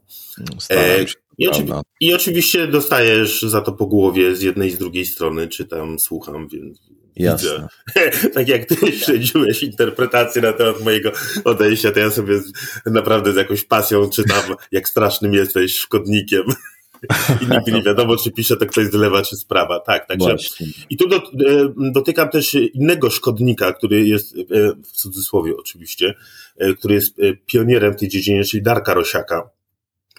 E, 0.71 1.07
się, 1.07 1.15
I, 1.37 1.49
oczywi- 1.49 1.81
I, 1.99 2.13
oczywiście 2.13 2.67
dostajesz 2.67 3.41
za 3.41 3.61
to 3.61 3.71
po 3.71 3.85
głowie 3.85 4.35
z 4.35 4.41
jednej 4.41 4.69
i 4.69 4.71
z 4.71 4.77
drugiej 4.77 5.05
strony, 5.05 5.47
czytam, 5.47 5.99
słucham, 5.99 6.47
więc 6.47 6.79
Jasne. 7.15 7.67
tak 8.33 8.47
jak 8.47 8.65
ty 8.65 8.91
śledziłeś 8.91 9.63
interpretację 9.63 10.41
na 10.41 10.53
temat 10.53 10.83
mojego 10.83 11.11
odejścia, 11.43 11.91
to 11.91 11.99
ja 11.99 12.11
sobie 12.11 12.39
naprawdę 12.85 13.33
z 13.33 13.35
jakąś 13.35 13.63
pasją 13.63 14.09
czytam, 14.09 14.43
jak 14.71 14.89
strasznym 14.89 15.33
jesteś 15.33 15.75
szkodnikiem. 15.75 16.43
I 17.41 17.45
nigdy 17.53 17.71
nie 17.71 17.83
wiadomo, 17.83 18.17
czy 18.17 18.31
pisze 18.31 18.57
to 18.57 18.65
ktoś 18.65 18.87
z 18.87 18.93
lewa, 18.93 19.21
czy 19.21 19.35
z 19.35 19.45
prawa. 19.45 19.79
Tak, 19.79 20.07
także. 20.07 20.35
I 20.89 20.97
tu 20.97 21.07
do, 21.07 21.17
e, 21.17 21.21
dotykam 21.77 22.29
też 22.29 22.53
innego 22.53 23.09
szkodnika, 23.09 23.73
który 23.73 24.07
jest, 24.07 24.35
e, 24.37 24.41
w 24.83 24.91
cudzysłowie 24.91 25.53
oczywiście, 25.57 26.13
e, 26.57 26.73
który 26.73 26.93
jest 26.93 27.15
pionierem 27.45 27.93
w 27.93 27.95
tej 27.95 28.09
dziedzinie, 28.09 28.43
czyli 28.43 28.63
Darka 28.63 28.93
Rosiaka, 28.93 29.49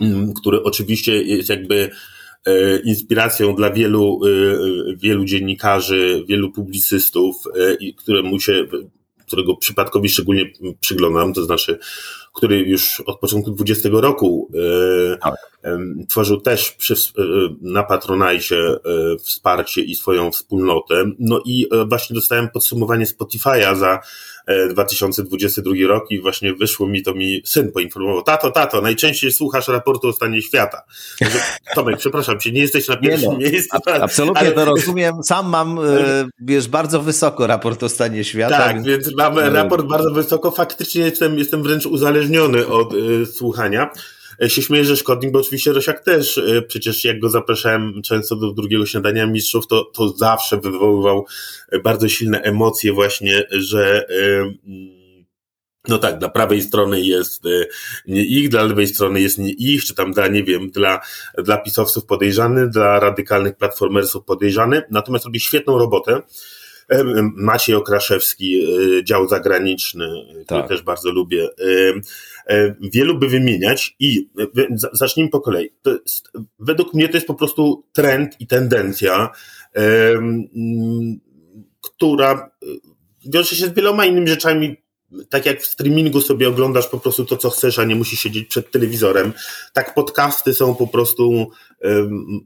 mm, 0.01 0.35
który 0.35 0.63
oczywiście 0.63 1.23
jest 1.23 1.49
jakby 1.49 1.91
inspiracją 2.85 3.55
dla 3.55 3.71
wielu, 3.71 4.21
wielu 4.97 5.25
dziennikarzy, 5.25 6.25
wielu 6.29 6.53
publicystów, 6.53 7.37
któremu 7.97 8.41
się 8.41 8.67
którego 9.33 9.57
przypadkowi 9.57 10.09
szczególnie 10.09 10.53
przyglądam, 10.81 11.33
to 11.33 11.45
znaczy, 11.45 11.79
który 12.35 12.59
już 12.59 13.01
od 13.01 13.21
początku 13.21 13.51
20 13.51 13.89
roku 13.93 14.51
e, 15.13 15.17
tak. 15.17 15.35
tworzył 16.09 16.41
też 16.41 16.71
przy, 16.71 16.95
e, 16.95 17.23
na 17.61 17.83
Patronajcie 17.83 18.57
e, 18.57 18.79
wsparcie 19.19 19.83
i 19.83 19.95
swoją 19.95 20.31
wspólnotę. 20.31 21.05
No 21.19 21.43
i 21.45 21.69
właśnie 21.89 22.15
dostałem 22.15 22.49
podsumowanie 22.49 23.07
Spotify'a 23.07 23.77
za 23.77 24.01
2022 24.71 25.75
rok 25.89 26.11
i 26.11 26.21
właśnie 26.21 26.55
wyszło 26.55 26.87
mi 26.87 27.03
to 27.03 27.15
mi 27.15 27.43
syn 27.45 27.73
poinformował. 27.73 28.23
Tato, 28.23 28.51
tato, 28.51 28.81
najczęściej 28.81 29.33
słuchasz 29.33 29.69
raportu 29.69 30.09
o 30.09 30.13
stanie 30.13 30.43
świata. 30.43 30.83
Tomek, 31.75 31.97
przepraszam 31.99 32.41
cię, 32.41 32.53
nie 32.53 32.61
jesteś 32.61 32.89
na 32.89 32.97
pierwszym 32.97 33.33
no, 33.33 33.39
miejscu. 33.39 33.79
Absolutnie 34.01 34.41
ale... 34.41 34.53
to 34.53 34.65
rozumiem. 34.65 35.23
Sam 35.23 35.49
mam, 35.49 35.79
wiesz, 36.41 36.69
bardzo 36.69 37.03
wysoko 37.03 37.47
raport 37.47 37.83
o 37.83 37.89
stanie 37.89 38.25
świata. 38.25 38.59
Tak, 38.59 38.83
więc 38.83 39.15
mam 39.17 39.39
raport 39.39 39.87
bardzo 39.87 40.11
wysoko. 40.11 40.51
Faktycznie 40.51 41.05
jestem, 41.05 41.39
jestem 41.39 41.63
wręcz 41.63 41.87
uzależniony 41.87 42.67
od 42.67 42.95
y, 42.95 43.27
słuchania. 43.27 43.91
E, 44.43 44.51
się 44.51 44.63
śmieję, 44.63 44.85
że 44.85 44.97
szkodnik, 44.97 45.33
bo 45.33 45.39
oczywiście 45.39 45.73
Rosiak 45.73 46.05
też, 46.05 46.39
e, 46.39 46.63
przecież 46.63 47.05
jak 47.05 47.19
go 47.19 47.29
zapraszałem 47.29 48.03
często 48.03 48.37
do 48.37 48.53
drugiego 48.53 48.87
śniadania 48.87 49.27
mistrzów, 49.27 49.67
to, 49.67 49.85
to 49.85 50.09
zawsze 50.09 50.61
wywoływał 50.61 51.27
e, 51.69 51.79
bardzo 51.79 52.09
silne 52.09 52.41
emocje 52.41 52.93
właśnie, 52.93 53.45
że 53.51 54.07
no 55.89 55.99
tak, 55.99 56.19
dla 56.19 56.29
prawej 56.29 56.63
strony 56.63 57.01
jest 57.01 57.43
nie 58.07 58.25
ich, 58.25 58.49
dla 58.49 58.63
lewej 58.63 58.87
strony 58.87 59.21
jest 59.21 59.39
nie 59.39 59.53
ich, 59.53 59.85
czy 59.85 59.95
tam 59.95 60.13
dla, 60.13 60.29
nie 60.29 60.45
wiem, 60.45 60.71
dla, 60.71 61.01
dla 61.39 61.57
pisowców 61.57 62.07
podejrzany, 62.07 62.69
dla 62.69 63.01
radykalnych 63.01 63.57
platformersów 63.57 64.25
podejrzany, 64.25 64.83
natomiast 64.91 65.25
robi 65.25 65.41
świetną 65.41 65.79
robotę. 65.79 66.23
Maciej 67.37 67.75
Okraszewski, 67.75 68.67
dział 69.05 69.29
zagraniczny, 69.29 70.09
tak. 70.37 70.45
który 70.45 70.69
też 70.69 70.83
bardzo 70.83 71.11
lubię. 71.11 71.49
E, 72.47 72.75
wielu 72.81 73.19
by 73.19 73.29
wymieniać 73.29 73.97
i 73.99 74.29
e, 74.59 74.67
zacznijmy 74.93 75.31
po 75.31 75.41
kolei. 75.41 75.71
Jest, 75.87 76.33
według 76.59 76.95
mnie 76.95 77.09
to 77.09 77.17
jest 77.17 77.27
po 77.27 77.35
prostu 77.35 77.85
trend 77.93 78.41
i 78.41 78.47
tendencja, 78.47 79.31
która 81.81 82.33
e, 82.33 82.67
wiąże 83.27 83.57
się 83.57 83.67
z 83.67 83.75
wieloma 83.75 84.07
innymi 84.07 84.29
rzeczami, 84.29 84.77
tak 85.29 85.47
jak 85.47 85.61
w 85.61 85.67
streamingu 85.67 86.21
sobie 86.21 86.49
oglądasz 86.49 86.89
po 86.89 87.01
prostu 87.01 87.25
to, 87.25 87.37
co 87.37 87.51
chcesz, 87.51 87.79
a 87.79 87.85
nie 87.85 87.95
musisz 87.95 88.21
siedzieć 88.21 88.49
przed 88.49 88.71
telewizorem, 88.71 89.33
tak 89.73 89.95
podcasty 89.95 90.55
są 90.55 90.75
po 90.75 90.87
prostu 90.87 91.51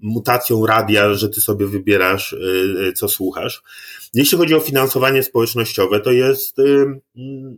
mutacją 0.03 0.67
radia, 0.67 1.15
że 1.15 1.29
ty 1.29 1.41
sobie 1.41 1.67
wybierasz, 1.67 2.33
y, 2.33 2.93
co 2.97 3.09
słuchasz. 3.09 3.63
Jeśli 4.15 4.39
chodzi 4.39 4.55
o 4.55 4.61
finansowanie 4.61 5.23
społecznościowe, 5.23 6.01
to 6.01 6.13
jest, 6.13 6.57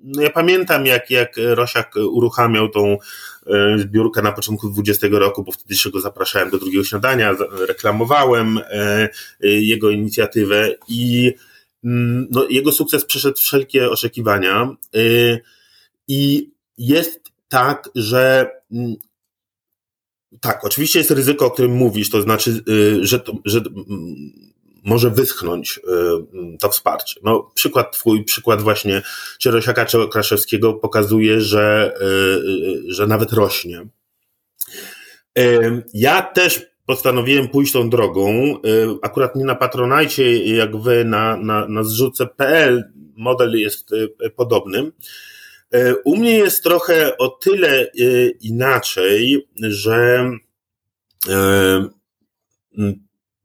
no 0.05 0.23
ja 0.23 0.31
pamiętam 0.31 0.87
jak, 0.87 1.11
jak 1.11 1.35
Rosiak 1.37 1.95
uruchamiał 1.97 2.69
tą 2.69 2.97
y, 2.97 3.79
zbiórkę 3.79 4.23
na 4.23 4.33
początku 4.33 4.71
20 4.71 5.07
roku, 5.11 5.45
bo 5.45 5.53
wtedy 5.53 5.75
się 5.75 5.91
go 5.91 6.01
zapraszałem 6.01 6.51
do 6.51 6.59
drugiego 6.59 6.85
śniadania, 6.85 7.37
reklamowałem 7.69 8.59
y, 8.59 8.63
jego 9.49 9.91
inicjatywę 9.91 10.75
i 10.89 11.33
no, 12.31 12.47
jego 12.51 12.73
sukces 12.73 13.05
przeszedł 13.05 13.39
wszelkie 13.39 13.91
oczekiwania 13.91 14.77
y, 14.97 15.41
i 16.09 16.51
jest 16.79 17.33
tak, 17.49 17.91
że 17.95 18.51
tak, 20.41 20.65
oczywiście 20.65 20.99
jest 20.99 21.11
ryzyko, 21.11 21.47
o 21.47 21.51
którym 21.51 21.73
mówisz, 21.73 22.11
to 22.11 22.23
znaczy, 22.23 22.63
y, 22.69 23.07
że, 23.07 23.21
to, 23.21 23.33
że 23.45 23.59
mm, 23.59 24.53
może 24.85 25.11
wyschnąć 25.11 25.79
y, 25.79 26.59
to 26.59 26.69
wsparcie. 26.69 27.21
No, 27.25 27.51
przykład 27.55 27.93
twój, 27.93 28.25
przykład 28.25 28.63
właśnie 28.63 29.03
Czerosiaka 29.39 29.87
Kraszewskiego 30.11 30.75
pokazuje, 30.75 31.41
że, 31.41 31.95
że 32.89 33.07
nawet 33.07 33.33
rośnie. 33.33 33.87
Ja 35.95 36.23
też 36.23 36.69
postanowiłem 36.89 37.49
pójść 37.49 37.73
tą 37.73 37.91
drogą. 37.91 38.57
Y, 38.57 38.89
akurat 39.03 39.37
nie 39.37 39.45
na 39.45 39.55
Patronajcie, 39.55 40.55
jak 40.57 40.77
wy 40.77 41.05
na, 41.05 41.37
na, 41.37 41.69
na 41.69 41.83
zrzucę.pl 41.85 42.85
model 43.17 43.61
jest 43.61 43.93
y, 43.93 44.31
podobny. 44.37 44.93
Y, 45.75 45.95
u 46.05 46.17
mnie 46.17 46.39
jest 46.39 46.63
trochę 46.63 47.19
o 47.19 47.29
tyle 47.29 47.87
inaczej, 48.41 49.49
że 49.57 50.31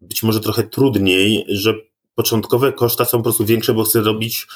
być 0.01 0.23
może 0.23 0.39
trochę 0.39 0.63
trudniej, 0.63 1.45
że 1.47 1.73
początkowe 2.15 2.73
koszta 2.73 3.05
są 3.05 3.17
po 3.17 3.23
prostu 3.23 3.45
większe, 3.45 3.73
bo 3.73 3.83
chcę 3.83 4.01
robić 4.01 4.47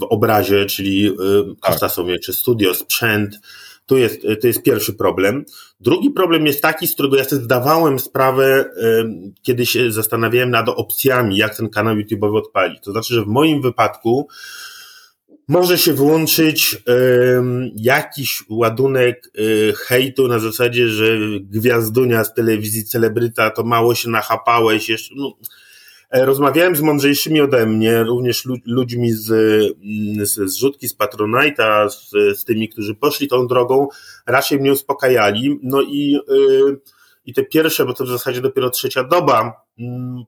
w 0.00 0.02
obrazie, 0.08 0.66
czyli 0.66 1.12
koszta 1.60 1.80
tak. 1.80 1.90
są 1.90 2.06
większe, 2.06 2.32
studio, 2.32 2.74
sprzęt, 2.74 3.40
to 3.86 3.96
jest, 3.96 4.22
to 4.40 4.46
jest 4.46 4.62
pierwszy 4.62 4.94
problem. 4.94 5.44
Drugi 5.80 6.10
problem 6.10 6.46
jest 6.46 6.62
taki, 6.62 6.86
z 6.86 6.94
którego 6.94 7.16
ja 7.16 7.24
sobie 7.24 7.42
zdawałem 7.42 7.98
sprawę, 7.98 8.70
kiedy 9.42 9.66
się 9.66 9.92
zastanawiałem 9.92 10.50
nad 10.50 10.68
opcjami, 10.68 11.36
jak 11.36 11.56
ten 11.56 11.68
kanał 11.68 11.94
YouTube'owy 11.96 12.36
odpalić. 12.36 12.80
To 12.82 12.92
znaczy, 12.92 13.14
że 13.14 13.24
w 13.24 13.26
moim 13.26 13.62
wypadku 13.62 14.28
może 15.48 15.78
się 15.78 15.92
włączyć 15.92 16.76
um, 16.86 17.70
jakiś 17.76 18.44
ładunek 18.48 19.32
um, 19.34 19.74
hejtu 19.74 20.28
na 20.28 20.38
zasadzie, 20.38 20.88
że 20.88 21.18
gwiazdunia 21.40 22.24
z 22.24 22.34
telewizji 22.34 22.84
celebryta 22.84 23.50
to 23.50 23.64
mało 23.64 23.94
się 23.94 24.10
nachapałeś, 24.10 24.88
jeszcze, 24.88 25.14
no, 25.16 25.36
E, 26.10 26.24
rozmawiałem 26.24 26.76
z 26.76 26.80
mądrzejszymi 26.80 27.40
ode 27.40 27.66
mnie, 27.66 28.02
również 28.02 28.44
ludźmi 28.66 29.12
z, 29.12 29.30
mm, 29.30 30.26
z 30.26 30.52
zrzutki, 30.52 30.88
z 30.88 30.96
Patronite'a, 30.96 31.90
z, 31.90 32.10
z 32.38 32.44
tymi, 32.44 32.68
którzy 32.68 32.94
poszli 32.94 33.28
tą 33.28 33.46
drogą, 33.46 33.88
raczej 34.26 34.60
mnie 34.60 34.72
uspokajali. 34.72 35.58
No 35.62 35.82
i, 35.82 36.18
yy, 36.28 36.80
i 37.24 37.34
te 37.34 37.42
pierwsze, 37.42 37.84
bo 37.84 37.94
to 37.94 38.04
w 38.04 38.08
zasadzie 38.08 38.40
dopiero 38.40 38.70
trzecia 38.70 39.04
doba, 39.04 39.67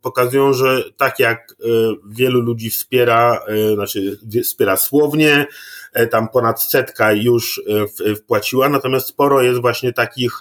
pokazują, 0.02 0.52
że 0.52 0.84
tak 0.96 1.18
jak 1.18 1.54
yy, 1.58 1.96
wielu 2.08 2.40
ludzi 2.40 2.70
wspiera, 2.70 3.40
y, 3.70 3.74
znaczy 3.74 4.18
wspiera 4.44 4.76
słownie, 4.76 5.46
y, 6.00 6.06
tam 6.06 6.28
ponad 6.28 6.62
setka 6.62 7.12
już 7.12 7.62
wpłaciła, 8.16 8.68
natomiast 8.68 9.06
sporo 9.06 9.42
jest 9.42 9.60
właśnie 9.60 9.92
takich 9.92 10.32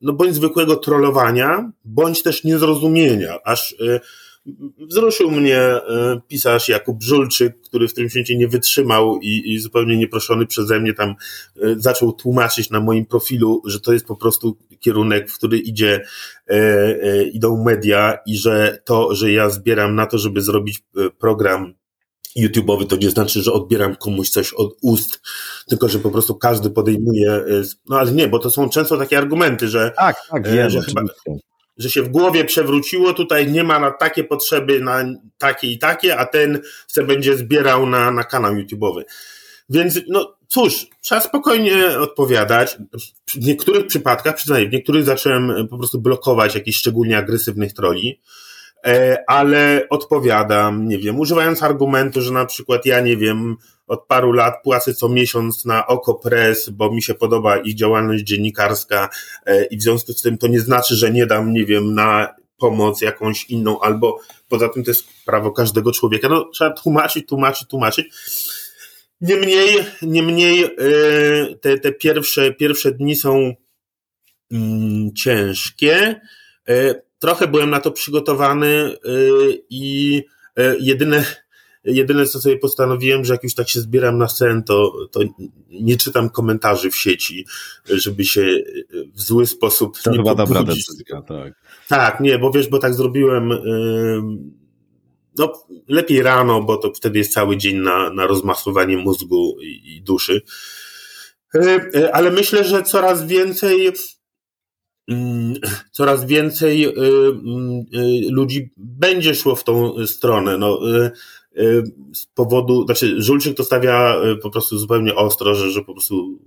no 0.00 0.12
bądź 0.12 0.34
zwykłego 0.34 0.76
trollowania, 0.76 1.70
bądź 1.84 2.22
też 2.22 2.44
niezrozumienia, 2.44 3.38
aż 3.44 3.74
Wzruszył 4.78 5.30
mnie 5.30 5.58
e, 5.58 6.20
pisarz 6.28 6.68
Jakub 6.68 7.02
Żulczyk, 7.02 7.60
który 7.60 7.88
w 7.88 7.94
tym 7.94 8.10
świecie 8.10 8.36
nie 8.36 8.48
wytrzymał 8.48 9.18
i, 9.22 9.52
i 9.52 9.58
zupełnie 9.58 9.96
nieproszony 9.96 10.46
przeze 10.46 10.80
mnie 10.80 10.94
tam 10.94 11.08
e, 11.10 11.14
zaczął 11.76 12.12
tłumaczyć 12.12 12.70
na 12.70 12.80
moim 12.80 13.06
profilu, 13.06 13.62
że 13.64 13.80
to 13.80 13.92
jest 13.92 14.06
po 14.06 14.16
prostu 14.16 14.56
kierunek, 14.80 15.30
w 15.30 15.38
który 15.38 15.58
idzie, 15.58 16.00
e, 16.50 16.54
e, 16.54 17.22
idą 17.22 17.64
media 17.64 18.18
i 18.26 18.36
że 18.36 18.78
to, 18.84 19.14
że 19.14 19.32
ja 19.32 19.50
zbieram 19.50 19.94
na 19.94 20.06
to, 20.06 20.18
żeby 20.18 20.40
zrobić 20.40 20.82
program 21.18 21.74
YouTube'owy, 22.38 22.86
to 22.86 22.96
nie 22.96 23.10
znaczy, 23.10 23.42
że 23.42 23.52
odbieram 23.52 23.96
komuś 23.96 24.30
coś 24.30 24.52
od 24.52 24.76
ust, 24.82 25.20
tylko 25.68 25.88
że 25.88 25.98
po 25.98 26.10
prostu 26.10 26.34
każdy 26.34 26.70
podejmuje, 26.70 27.44
no 27.88 27.98
ale 27.98 28.12
nie, 28.12 28.28
bo 28.28 28.38
to 28.38 28.50
są 28.50 28.68
często 28.68 28.96
takie 28.96 29.18
argumenty, 29.18 29.68
że, 29.68 29.92
tak, 29.96 30.16
tak, 30.30 30.50
wiem, 30.50 30.70
że 30.70 30.80
chyba, 30.80 31.02
że 31.78 31.90
się 31.90 32.02
w 32.02 32.08
głowie 32.08 32.44
przewróciło, 32.44 33.12
tutaj 33.12 33.52
nie 33.52 33.64
ma 33.64 33.78
na 33.78 33.90
takie 33.90 34.24
potrzeby, 34.24 34.80
na 34.80 35.04
takie 35.38 35.66
i 35.66 35.78
takie, 35.78 36.16
a 36.16 36.26
ten 36.26 36.60
se 36.86 37.04
będzie 37.04 37.36
zbierał 37.36 37.86
na, 37.86 38.10
na 38.10 38.24
kanał 38.24 38.54
YouTube'owy. 38.54 39.02
Więc, 39.70 40.00
no 40.08 40.36
cóż, 40.48 40.86
trzeba 41.02 41.20
spokojnie 41.20 41.98
odpowiadać. 41.98 42.78
W 43.26 43.46
niektórych 43.46 43.86
przypadkach, 43.86 44.34
przyznaję, 44.34 44.68
w 44.68 44.72
niektórych 44.72 45.04
zacząłem 45.04 45.68
po 45.70 45.78
prostu 45.78 46.00
blokować 46.00 46.54
jakichś 46.54 46.78
szczególnie 46.78 47.18
agresywnych 47.18 47.72
troli, 47.72 48.20
e, 48.84 49.24
ale 49.26 49.86
odpowiadam, 49.90 50.88
nie 50.88 50.98
wiem, 50.98 51.20
używając 51.20 51.62
argumentu, 51.62 52.20
że 52.20 52.32
na 52.32 52.46
przykład 52.46 52.86
ja 52.86 53.00
nie 53.00 53.16
wiem, 53.16 53.56
od 53.86 54.06
paru 54.06 54.32
lat 54.32 54.54
płacę 54.62 54.94
co 54.94 55.08
miesiąc 55.08 55.64
na 55.64 55.86
Oko 55.86 56.14
Press, 56.14 56.70
bo 56.70 56.92
mi 56.92 57.02
się 57.02 57.14
podoba 57.14 57.56
ich 57.56 57.74
działalność 57.74 58.24
dziennikarska 58.24 59.08
e, 59.46 59.64
i 59.64 59.76
w 59.76 59.82
związku 59.82 60.12
z 60.12 60.22
tym 60.22 60.38
to 60.38 60.46
nie 60.46 60.60
znaczy, 60.60 60.94
że 60.94 61.10
nie 61.10 61.26
dam, 61.26 61.52
nie 61.52 61.64
wiem, 61.64 61.94
na 61.94 62.34
pomoc 62.58 63.00
jakąś 63.00 63.50
inną, 63.50 63.80
albo 63.80 64.20
poza 64.48 64.68
tym 64.68 64.84
to 64.84 64.90
jest 64.90 65.04
prawo 65.24 65.52
każdego 65.52 65.92
człowieka. 65.92 66.28
No, 66.28 66.44
trzeba 66.44 66.70
tłumaczyć, 66.70 67.28
tłumaczyć, 67.28 67.68
tłumaczyć. 67.68 68.06
Niemniej, 69.20 69.84
niemniej 70.02 70.64
e, 70.64 70.70
te, 71.60 71.78
te 71.78 71.92
pierwsze, 71.92 72.52
pierwsze 72.52 72.92
dni 72.92 73.16
są 73.16 73.54
mm, 74.52 75.14
ciężkie. 75.14 76.20
Trochę 77.18 77.46
byłem 77.46 77.70
na 77.70 77.80
to 77.80 77.90
przygotowany 77.90 78.96
i 79.70 80.22
jedyne, 80.80 81.24
jedyne 81.86 82.26
co 82.26 82.40
sobie 82.40 82.56
postanowiłem, 82.58 83.24
że 83.24 83.34
jak 83.34 83.42
już 83.42 83.54
tak 83.54 83.68
się 83.68 83.80
zbieram 83.80 84.18
na 84.18 84.28
scen, 84.28 84.62
to, 84.62 84.92
to 85.12 85.20
nie 85.70 85.96
czytam 85.96 86.30
komentarzy 86.30 86.90
w 86.90 86.96
sieci, 86.96 87.46
żeby 87.88 88.24
się 88.24 88.56
w 89.14 89.20
zły 89.20 89.46
sposób 89.46 89.98
to 90.02 90.10
nie 90.10 90.16
chyba 90.16 90.34
dobra 90.34 90.62
decyzja, 90.62 91.22
tak. 91.22 91.52
Tak, 91.88 92.20
nie, 92.20 92.38
bo 92.38 92.50
wiesz, 92.50 92.68
bo 92.68 92.78
tak 92.78 92.94
zrobiłem 92.94 93.52
no, 95.38 95.52
lepiej 95.88 96.22
rano, 96.22 96.62
bo 96.62 96.76
to 96.76 96.92
wtedy 96.94 97.18
jest 97.18 97.32
cały 97.32 97.56
dzień 97.56 97.76
na, 97.76 98.10
na 98.10 98.26
rozmasowanie 98.26 98.96
mózgu 98.96 99.56
i, 99.60 99.96
i 99.96 100.02
duszy. 100.02 100.42
E, 101.54 101.90
e, 101.94 102.14
ale 102.14 102.30
myślę, 102.30 102.64
że 102.64 102.82
coraz 102.82 103.26
więcej 103.26 103.92
mm, 105.08 105.54
coraz 105.92 106.26
więcej 106.26 106.84
e, 106.84 106.90
mm, 106.90 107.84
ludzi 108.30 108.70
będzie 108.76 109.34
szło 109.34 109.56
w 109.56 109.64
tą 109.64 110.06
stronę. 110.06 110.58
No, 110.58 110.80
z 112.14 112.26
powodu, 112.26 112.84
znaczy 112.84 113.22
Żulczyk 113.22 113.56
to 113.56 113.64
stawia 113.64 114.16
po 114.42 114.50
prostu 114.50 114.78
zupełnie 114.78 115.14
ostro, 115.14 115.54
że, 115.54 115.70
że 115.70 115.82
po 115.82 115.92
prostu 115.92 116.38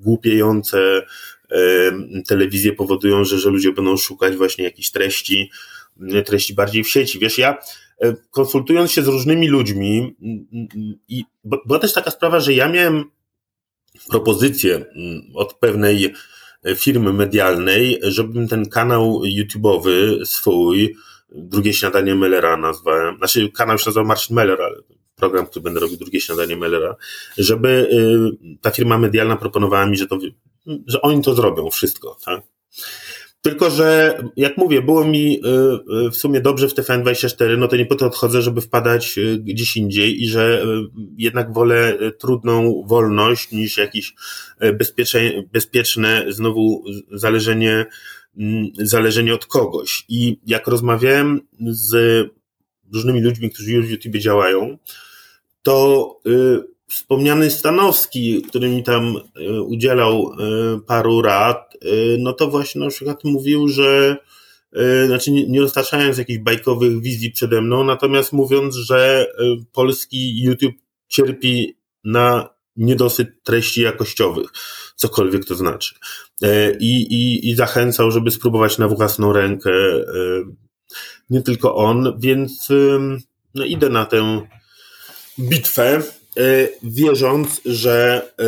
głupiejące 0.00 1.02
telewizje 2.28 2.72
powodują, 2.72 3.24
że, 3.24 3.38
że 3.38 3.50
ludzie 3.50 3.72
będą 3.72 3.96
szukać 3.96 4.36
właśnie 4.36 4.64
jakichś 4.64 4.90
treści, 4.90 5.50
treści 6.24 6.54
bardziej 6.54 6.84
w 6.84 6.88
sieci. 6.88 7.18
Wiesz, 7.18 7.38
ja 7.38 7.58
E, 8.02 8.14
konsultując 8.30 8.92
się 8.92 9.02
z 9.02 9.08
różnymi 9.08 9.48
ludźmi, 9.48 10.16
i 11.08 11.24
była 11.44 11.78
też 11.78 11.92
taka 11.92 12.10
sprawa, 12.10 12.40
że 12.40 12.52
ja 12.52 12.68
miałem 12.68 13.04
propozycję 14.08 14.84
od 15.34 15.54
pewnej 15.54 16.14
firmy 16.76 17.12
medialnej, 17.12 18.00
żebym 18.02 18.48
ten 18.48 18.68
kanał 18.68 19.22
YouTube'owy 19.22 20.24
swój, 20.24 20.96
drugie 21.34 21.72
śniadanie 21.72 22.14
Mellera 22.14 22.56
nazwałem, 22.56 23.16
znaczy 23.16 23.50
kanał 23.52 23.78
się 23.78 23.84
nazywał 23.86 24.04
Marcin 24.04 24.36
Meller, 24.36 24.62
ale 24.62 24.76
program, 25.16 25.46
który 25.46 25.62
będę 25.62 25.80
robił, 25.80 25.96
drugie 25.96 26.20
śniadanie 26.20 26.56
Mellera, 26.56 26.96
żeby 27.38 27.68
y, 27.68 28.58
ta 28.60 28.70
firma 28.70 28.98
medialna 28.98 29.36
proponowała 29.36 29.86
mi, 29.86 29.96
że 29.96 30.06
to, 30.06 30.18
że 30.86 31.02
oni 31.02 31.22
to 31.22 31.34
zrobią, 31.34 31.70
wszystko, 31.70 32.16
tak? 32.24 32.42
Tylko, 33.42 33.70
że 33.70 34.18
jak 34.36 34.56
mówię, 34.56 34.82
było 34.82 35.04
mi 35.04 35.40
y, 35.46 35.48
y, 36.06 36.10
w 36.10 36.16
sumie 36.16 36.40
dobrze 36.40 36.68
w 36.68 36.74
TVN24, 36.74 37.58
no 37.58 37.68
to 37.68 37.76
nie 37.76 37.86
po 37.86 37.94
to 37.94 38.06
odchodzę, 38.06 38.42
żeby 38.42 38.60
wpadać 38.60 39.18
gdzieś 39.38 39.76
indziej 39.76 40.22
i 40.22 40.28
że 40.28 40.64
jednak 41.16 41.52
wolę 41.52 41.98
trudną 42.18 42.84
wolność 42.86 43.50
niż 43.50 43.76
jakieś 43.76 44.14
bezpieczne, 44.74 45.20
bezpieczne 45.52 46.24
znowu 46.28 46.84
zależenie, 47.10 47.86
mm, 48.36 48.66
zależenie 48.78 49.34
od 49.34 49.46
kogoś. 49.46 50.04
I 50.08 50.38
jak 50.46 50.66
rozmawiałem 50.66 51.40
z 51.60 51.94
różnymi 52.92 53.20
ludźmi, 53.20 53.50
którzy 53.50 53.72
już 53.72 53.86
w 53.86 53.90
YouTube 53.90 54.16
działają, 54.16 54.78
to 55.62 56.06
wspomniany 56.92 57.50
Stanowski, 57.50 58.42
który 58.42 58.68
mi 58.68 58.82
tam 58.82 59.16
e, 59.16 59.62
udzielał 59.62 60.32
e, 60.32 60.80
paru 60.86 61.22
rad, 61.22 61.72
no 62.18 62.32
to 62.32 62.48
właśnie 62.48 62.80
na 62.80 62.88
przykład 62.88 63.24
mówił, 63.24 63.68
że 63.68 64.16
znaczy 65.06 65.32
nie, 65.32 65.48
nie 65.48 65.60
roztaczając 65.60 66.18
jakichś 66.18 66.38
bajkowych 66.38 67.02
wizji 67.02 67.30
przede 67.30 67.60
mną, 67.60 67.84
natomiast 67.84 68.32
mówiąc, 68.32 68.74
że 68.74 69.26
polski 69.72 70.42
YouTube 70.42 70.74
cierpi 71.08 71.76
na 72.04 72.51
niedosyt 72.76 73.28
treści 73.42 73.82
jakościowych, 73.82 74.46
cokolwiek 74.96 75.44
to 75.44 75.54
znaczy. 75.54 75.94
I, 76.80 77.00
i, 77.00 77.48
i 77.48 77.54
zachęcał, 77.54 78.10
żeby 78.10 78.30
spróbować 78.30 78.78
na 78.78 78.88
własną 78.88 79.32
rękę 79.32 79.70
nie 81.30 81.42
tylko 81.42 81.74
on, 81.74 82.14
więc 82.18 82.68
no 83.54 83.64
idę 83.64 83.88
na 83.88 84.04
tę 84.04 84.46
bitwę. 85.38 86.02
E, 86.38 86.68
wierząc, 86.82 87.60
że 87.64 88.28
e, 88.38 88.44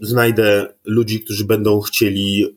znajdę 0.00 0.74
ludzi, 0.84 1.20
którzy 1.20 1.44
będą 1.44 1.80
chcieli 1.80 2.44
e, 2.44 2.50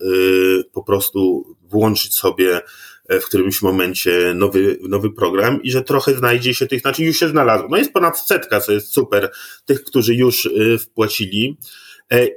po 0.74 0.84
prostu 0.84 1.46
włączyć 1.62 2.16
sobie 2.16 2.62
w 3.10 3.26
którymś 3.26 3.62
momencie 3.62 4.34
nowy, 4.36 4.78
nowy 4.82 5.12
program 5.12 5.64
i 5.64 5.72
że 5.72 5.82
trochę 5.82 6.16
znajdzie 6.16 6.54
się 6.54 6.68
tych, 6.68 6.82
znaczy 6.82 7.04
już 7.04 7.20
się 7.20 7.28
znalazło. 7.28 7.68
No 7.72 7.78
jest 7.78 7.94
ponad 7.94 8.20
setka, 8.20 8.60
co 8.60 8.72
jest 8.72 8.94
super, 8.94 9.32
tych, 9.66 9.84
którzy 9.84 10.16
już 10.16 10.50
wpłacili. 10.80 11.58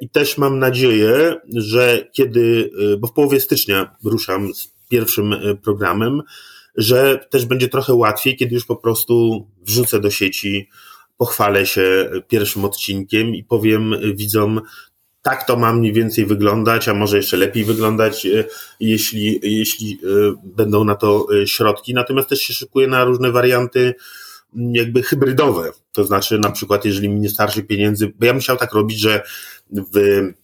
I 0.00 0.09
też 0.09 0.38
mam 0.38 0.59
nadzieję, 0.59 1.37
że 1.54 2.09
kiedy, 2.12 2.70
bo 2.98 3.07
w 3.07 3.12
połowie 3.12 3.40
stycznia 3.40 3.96
ruszam 4.04 4.54
z 4.54 4.72
pierwszym 4.88 5.35
programem, 5.62 6.22
że 6.76 7.26
też 7.31 7.46
będzie 7.46 7.68
trochę 7.68 7.94
łatwiej, 7.94 8.37
kiedy 8.37 8.54
już 8.54 8.64
po 8.64 8.76
prostu 8.76 9.46
wrzucę 9.66 10.00
do 10.00 10.11
sieci 10.11 10.68
pochwalę 11.16 11.66
się 11.66 12.11
pierwszym 12.28 12.64
odcinkiem 12.64 13.35
i 13.35 13.44
powiem 13.44 13.94
widzom, 14.14 14.61
tak 15.29 15.47
to 15.47 15.57
ma 15.57 15.73
mniej 15.73 15.93
więcej 15.93 16.27
wyglądać, 16.27 16.88
a 16.88 16.95
może 16.95 17.17
jeszcze 17.17 17.37
lepiej 17.37 17.64
wyglądać, 17.64 18.27
e, 18.27 18.45
jeśli, 18.81 19.41
jeśli 19.43 20.01
e, 20.03 20.35
będą 20.45 20.85
na 20.85 20.95
to 20.95 21.27
e, 21.43 21.47
środki. 21.47 21.95
Natomiast 21.95 22.29
też 22.29 22.41
się 22.41 22.55
szykuję 22.55 22.87
na 22.87 23.05
różne 23.05 23.31
warianty 23.33 23.95
mm, 24.57 24.75
jakby 24.75 25.03
hybrydowe. 25.03 25.71
To 25.93 26.05
znaczy, 26.05 26.38
na 26.38 26.51
przykład, 26.51 26.85
jeżeli 26.85 27.09
mi 27.09 27.21
nie 27.21 27.29
starczy 27.29 27.62
pieniędzy, 27.62 28.12
bo 28.19 28.27
ja 28.27 28.33
bym 28.33 28.41
chciał 28.41 28.57
tak 28.57 28.73
robić, 28.73 29.01
że 29.01 29.23
w, 29.71 29.97
mm, 29.97 30.35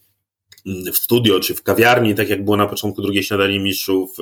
w 0.93 0.97
studio 0.97 1.41
czy 1.41 1.55
w 1.55 1.63
kawiarni, 1.63 2.15
tak 2.15 2.29
jak 2.29 2.45
było 2.45 2.57
na 2.57 2.67
początku 2.67 3.03
drugiej 3.03 3.23
śniadanie 3.23 3.61
mistrzów, 3.61 4.17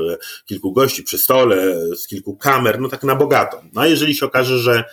kilku 0.46 0.72
gości 0.72 1.02
przy 1.02 1.18
stole, 1.18 1.76
z 1.96 2.06
kilku 2.06 2.36
kamer, 2.36 2.80
no 2.80 2.88
tak 2.88 3.02
na 3.02 3.14
bogato. 3.14 3.62
No 3.72 3.80
a 3.80 3.86
jeżeli 3.86 4.14
się 4.14 4.26
okaże, 4.26 4.58
że 4.58 4.84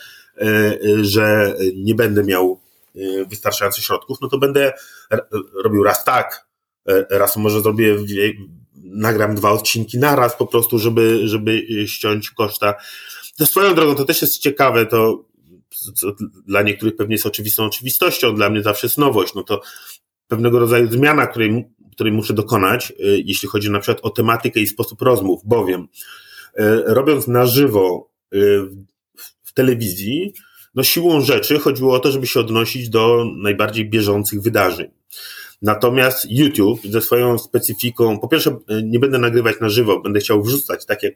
że 1.02 1.54
nie 1.74 1.94
będę 1.94 2.24
miał 2.24 2.60
e, 2.96 3.24
wystarczających 3.24 3.84
środków, 3.84 4.18
no 4.20 4.28
to 4.28 4.38
będę 4.38 4.72
robił 5.64 5.82
raz 5.82 6.04
tak, 6.04 6.48
e, 6.88 7.18
raz 7.18 7.36
może 7.36 7.60
zrobię, 7.60 7.96
nagram 8.74 9.34
dwa 9.34 9.50
odcinki 9.50 9.98
naraz 9.98 10.36
po 10.36 10.46
prostu, 10.46 10.78
żeby, 10.78 11.28
żeby 11.28 11.66
ściąć 11.86 12.30
koszta. 12.30 12.74
To 13.38 13.46
swoją 13.46 13.74
drogą, 13.74 13.94
to 13.94 14.04
też 14.04 14.22
jest 14.22 14.38
ciekawe, 14.38 14.86
to 14.86 15.24
dla 16.46 16.62
niektórych 16.62 16.96
pewnie 16.96 17.14
jest 17.14 17.26
oczywistą 17.26 17.64
oczywistością, 17.64 18.34
dla 18.34 18.50
mnie 18.50 18.62
zawsze 18.62 18.86
jest 18.86 18.98
nowość, 18.98 19.34
no 19.34 19.42
to 19.42 19.60
pewnego 20.28 20.58
rodzaju 20.58 20.90
zmiana, 20.90 21.26
której, 21.26 21.64
której 21.92 22.12
muszę 22.12 22.34
dokonać, 22.34 22.92
jeśli 23.24 23.48
chodzi 23.48 23.70
na 23.70 23.80
przykład 23.80 24.04
o 24.04 24.10
tematykę 24.10 24.60
i 24.60 24.66
sposób 24.66 25.02
rozmów, 25.02 25.40
bowiem 25.44 25.88
robiąc 26.86 27.26
na 27.26 27.46
żywo 27.46 28.10
w 29.42 29.52
telewizji, 29.54 30.34
no 30.74 30.82
siłą 30.82 31.20
rzeczy 31.20 31.58
chodziło 31.58 31.94
o 31.94 31.98
to, 31.98 32.10
żeby 32.10 32.26
się 32.26 32.40
odnosić 32.40 32.88
do 32.88 33.24
najbardziej 33.36 33.90
bieżących 33.90 34.42
wydarzeń. 34.42 34.90
Natomiast 35.62 36.26
YouTube 36.30 36.80
ze 36.84 37.00
swoją 37.00 37.38
specyfiką, 37.38 38.18
po 38.18 38.28
pierwsze 38.28 38.56
nie 38.82 38.98
będę 38.98 39.18
nagrywać 39.18 39.60
na 39.60 39.68
żywo, 39.68 40.00
będę 40.00 40.20
chciał 40.20 40.42
wrzucać, 40.42 40.86
tak 40.86 41.02
jak 41.02 41.14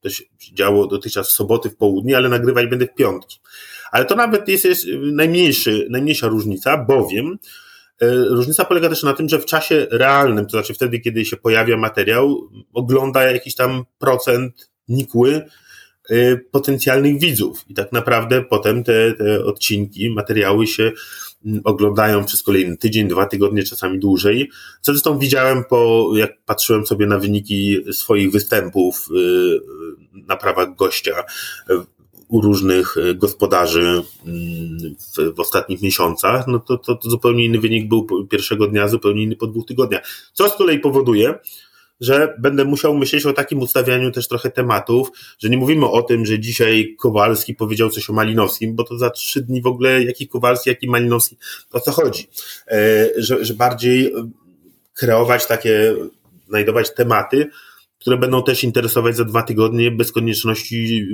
to 0.00 0.10
się 0.10 0.24
działo 0.52 0.86
dotychczas 0.86 1.28
w 1.28 1.32
soboty, 1.32 1.70
w 1.70 1.76
południe, 1.76 2.16
ale 2.16 2.28
nagrywać 2.28 2.66
będę 2.66 2.86
w 2.86 2.94
piątki. 2.94 3.40
Ale 3.92 4.04
to 4.04 4.16
nawet 4.16 4.48
jest, 4.48 4.64
jest 4.64 4.86
najmniejszy, 5.12 5.86
najmniejsza 5.90 6.28
różnica, 6.28 6.76
bowiem 6.76 7.38
e, 8.00 8.14
Różnica 8.14 8.64
polega 8.64 8.88
też 8.88 9.02
na 9.02 9.12
tym, 9.12 9.28
że 9.28 9.38
w 9.38 9.46
czasie 9.46 9.86
realnym, 9.90 10.46
to 10.46 10.50
znaczy 10.50 10.74
wtedy, 10.74 11.00
kiedy 11.00 11.24
się 11.24 11.36
pojawia 11.36 11.76
materiał, 11.76 12.50
ogląda 12.74 13.22
jakiś 13.22 13.54
tam 13.54 13.84
procent 13.98 14.70
nikły 14.88 15.44
potencjalnych 16.50 17.20
widzów. 17.20 17.64
I 17.68 17.74
tak 17.74 17.92
naprawdę 17.92 18.42
potem 18.42 18.84
te, 18.84 19.12
te 19.12 19.44
odcinki, 19.44 20.10
materiały 20.10 20.66
się 20.66 20.92
mm, 21.46 21.60
oglądają 21.64 22.24
przez 22.24 22.42
kolejny 22.42 22.76
tydzień, 22.76 23.08
dwa 23.08 23.26
tygodnie, 23.26 23.62
czasami 23.62 23.98
dłużej. 23.98 24.50
Co 24.80 24.92
zresztą 24.92 25.18
widziałem 25.18 25.64
po, 25.64 26.10
jak 26.16 26.42
patrzyłem 26.44 26.86
sobie 26.86 27.06
na 27.06 27.18
wyniki 27.18 27.84
swoich 27.92 28.30
występów 28.30 29.08
y, 29.10 29.60
na 30.12 30.36
prawach 30.36 30.74
gościa 30.74 31.24
u 32.28 32.40
różnych 32.40 32.96
gospodarzy 33.14 34.02
mm, 34.26 34.96
w, 34.98 35.34
w 35.36 35.40
ostatnich 35.40 35.82
miesiącach, 35.82 36.46
no 36.46 36.58
to, 36.58 36.78
to, 36.78 36.94
to 36.94 37.10
zupełnie 37.10 37.44
inny 37.44 37.58
wynik 37.58 37.88
był 37.88 38.26
pierwszego 38.26 38.66
dnia, 38.66 38.88
zupełnie 38.88 39.22
inny 39.22 39.36
po 39.36 39.46
dwóch 39.46 39.66
tygodniach. 39.66 40.30
Co 40.32 40.48
z 40.48 40.56
kolei 40.56 40.78
powoduje, 40.78 41.34
że 42.00 42.34
będę 42.38 42.64
musiał 42.64 42.94
myśleć 42.94 43.26
o 43.26 43.32
takim 43.32 43.58
ustawianiu 43.58 44.12
też 44.12 44.28
trochę 44.28 44.50
tematów, 44.50 45.08
że 45.38 45.48
nie 45.48 45.56
mówimy 45.56 45.90
o 45.90 46.02
tym, 46.02 46.26
że 46.26 46.38
dzisiaj 46.38 46.96
Kowalski 46.98 47.54
powiedział 47.54 47.90
coś 47.90 48.10
o 48.10 48.12
Malinowskim, 48.12 48.74
bo 48.74 48.84
to 48.84 48.98
za 48.98 49.10
trzy 49.10 49.42
dni 49.42 49.62
w 49.62 49.66
ogóle 49.66 50.04
jaki 50.04 50.28
Kowalski, 50.28 50.70
jaki 50.70 50.90
Malinowski, 50.90 51.36
o 51.72 51.80
co 51.80 51.92
chodzi. 51.92 52.28
E, 52.68 53.08
że, 53.16 53.44
że 53.44 53.54
bardziej 53.54 54.12
kreować 54.94 55.46
takie, 55.46 55.94
znajdować 56.48 56.94
tematy, 56.94 57.50
które 58.00 58.18
będą 58.18 58.42
też 58.42 58.64
interesować 58.64 59.16
za 59.16 59.24
dwa 59.24 59.42
tygodnie 59.42 59.90
bez 59.90 60.12
konieczności 60.12 61.08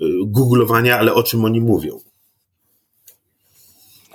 e, 0.00 0.04
googlowania, 0.26 0.98
ale 0.98 1.14
o 1.14 1.22
czym 1.22 1.44
oni 1.44 1.60
mówią. 1.60 2.00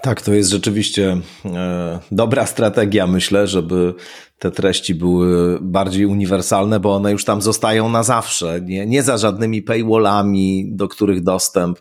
Tak, 0.03 0.21
to 0.21 0.33
jest 0.33 0.49
rzeczywiście 0.49 1.17
e, 1.45 1.99
dobra 2.11 2.45
strategia, 2.45 3.07
myślę, 3.07 3.47
żeby 3.47 3.93
te 4.39 4.51
treści 4.51 4.95
były 4.95 5.59
bardziej 5.61 6.05
uniwersalne, 6.05 6.79
bo 6.79 6.95
one 6.95 7.11
już 7.11 7.25
tam 7.25 7.41
zostają 7.41 7.89
na 7.89 8.03
zawsze, 8.03 8.61
nie, 8.61 8.85
nie 8.85 9.03
za 9.03 9.17
żadnymi 9.17 9.61
paywallami, 9.61 10.65
do 10.71 10.87
których 10.87 11.23
dostęp 11.23 11.79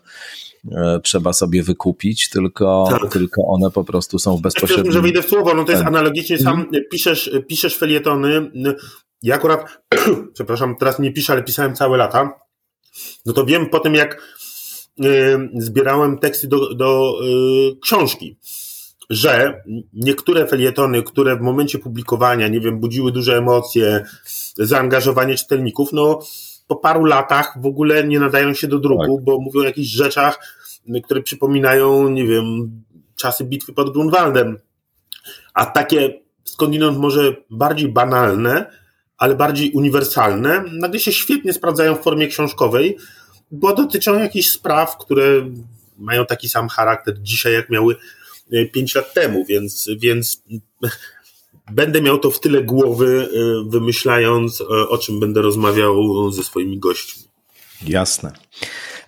e, 0.71 0.99
trzeba 1.03 1.33
sobie 1.33 1.63
wykupić, 1.63 2.29
tylko, 2.29 2.87
tak. 2.89 3.11
tylko 3.11 3.41
one 3.47 3.71
po 3.71 3.83
prostu 3.83 4.19
są 4.19 4.37
w 4.37 4.41
bezpośrednim... 4.41 4.91
Że 4.91 5.01
wyjdę 5.01 5.21
w 5.21 5.29
słowo, 5.29 5.53
no 5.53 5.63
to 5.63 5.71
jest 5.71 5.83
analogicznie, 5.83 6.37
sam 6.37 6.59
mhm. 6.59 6.83
piszesz, 6.91 7.31
piszesz 7.47 7.77
felietony, 7.77 8.51
ja 9.23 9.35
akurat, 9.35 9.81
przepraszam, 10.35 10.75
teraz 10.79 10.99
nie 10.99 11.13
piszę, 11.13 11.33
ale 11.33 11.43
pisałem 11.43 11.75
całe 11.75 11.97
lata, 11.97 12.39
no 13.25 13.33
to 13.33 13.45
wiem 13.45 13.69
po 13.69 13.79
tym, 13.79 13.95
jak 13.95 14.21
zbierałem 15.55 16.17
teksty 16.17 16.47
do, 16.47 16.75
do 16.75 17.19
y, 17.71 17.79
książki, 17.81 18.37
że 19.09 19.63
niektóre 19.93 20.47
felietony, 20.47 21.03
które 21.03 21.35
w 21.35 21.41
momencie 21.41 21.79
publikowania, 21.79 22.47
nie 22.47 22.59
wiem, 22.59 22.79
budziły 22.79 23.11
duże 23.11 23.37
emocje, 23.37 24.05
zaangażowanie 24.57 25.35
czytelników, 25.35 25.93
no 25.93 26.19
po 26.67 26.75
paru 26.75 27.05
latach 27.05 27.57
w 27.61 27.65
ogóle 27.65 28.07
nie 28.07 28.19
nadają 28.19 28.53
się 28.53 28.67
do 28.67 28.79
druku, 28.79 29.15
tak. 29.15 29.25
bo 29.25 29.39
mówią 29.39 29.59
o 29.59 29.63
jakichś 29.63 29.89
rzeczach, 29.89 30.39
które 31.03 31.21
przypominają, 31.21 32.09
nie 32.09 32.27
wiem, 32.27 32.71
czasy 33.15 33.43
bitwy 33.43 33.73
pod 33.73 33.93
Grunwaldem. 33.93 34.57
A 35.53 35.65
takie 35.65 36.19
skądinąd 36.43 36.97
może 36.97 37.35
bardziej 37.49 37.89
banalne, 37.89 38.65
ale 39.17 39.35
bardziej 39.35 39.71
uniwersalne, 39.71 40.63
nagle 40.71 40.99
się 40.99 41.11
świetnie 41.11 41.53
sprawdzają 41.53 41.95
w 41.95 42.01
formie 42.01 42.27
książkowej, 42.27 42.97
bo 43.53 43.75
dotyczą 43.75 44.19
jakichś 44.19 44.49
spraw, 44.49 44.97
które 44.97 45.49
mają 45.97 46.25
taki 46.25 46.49
sam 46.49 46.69
charakter 46.69 47.21
dzisiaj, 47.21 47.53
jak 47.53 47.69
miały 47.69 47.95
5 48.73 48.95
e, 48.95 48.99
lat 48.99 49.13
temu, 49.13 49.45
więc, 49.45 49.89
więc 49.97 50.43
będę 51.71 52.01
miał 52.01 52.19
to 52.19 52.31
w 52.31 52.39
tyle 52.39 52.63
głowy, 52.63 53.29
e, 53.33 53.69
wymyślając, 53.69 54.61
e, 54.61 54.65
o 54.67 54.97
czym 54.97 55.19
będę 55.19 55.41
rozmawiał 55.41 56.31
ze 56.31 56.43
swoimi 56.43 56.79
gośćmi. 56.79 57.23
Jasne. 57.87 58.31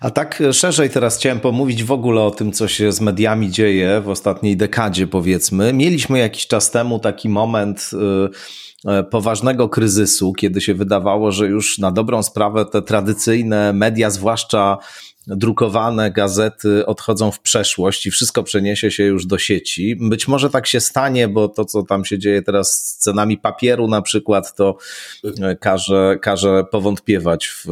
A 0.00 0.10
tak 0.10 0.42
szerzej 0.52 0.90
teraz 0.90 1.18
chciałem 1.18 1.40
pomówić 1.40 1.84
w 1.84 1.92
ogóle 1.92 2.22
o 2.22 2.30
tym, 2.30 2.52
co 2.52 2.68
się 2.68 2.92
z 2.92 3.00
mediami 3.00 3.50
dzieje 3.50 4.00
w 4.00 4.08
ostatniej 4.08 4.56
dekadzie, 4.56 5.06
powiedzmy. 5.06 5.72
Mieliśmy 5.72 6.18
jakiś 6.18 6.46
czas 6.46 6.70
temu 6.70 6.98
taki 6.98 7.28
moment. 7.28 7.90
Yy, 7.92 8.30
E, 8.86 9.04
poważnego 9.04 9.68
kryzysu, 9.68 10.32
kiedy 10.32 10.60
się 10.60 10.74
wydawało, 10.74 11.32
że 11.32 11.46
już 11.46 11.78
na 11.78 11.92
dobrą 11.92 12.22
sprawę 12.22 12.66
te 12.66 12.82
tradycyjne 12.82 13.72
media, 13.72 14.10
zwłaszcza 14.10 14.78
drukowane 15.26 16.10
gazety 16.10 16.86
odchodzą 16.86 17.30
w 17.30 17.40
przeszłość 17.40 18.06
i 18.06 18.10
wszystko 18.10 18.42
przeniesie 18.42 18.90
się 18.90 19.04
już 19.04 19.26
do 19.26 19.38
sieci. 19.38 19.96
Być 20.00 20.28
może 20.28 20.50
tak 20.50 20.66
się 20.66 20.80
stanie, 20.80 21.28
bo 21.28 21.48
to, 21.48 21.64
co 21.64 21.82
tam 21.82 22.04
się 22.04 22.18
dzieje 22.18 22.42
teraz 22.42 22.72
z 22.72 22.96
cenami 22.96 23.38
papieru 23.38 23.88
na 23.88 24.02
przykład, 24.02 24.54
to 24.54 24.76
e, 25.42 25.56
każe, 25.56 26.18
każe 26.22 26.64
powątpiewać 26.64 27.48
w 27.48 27.66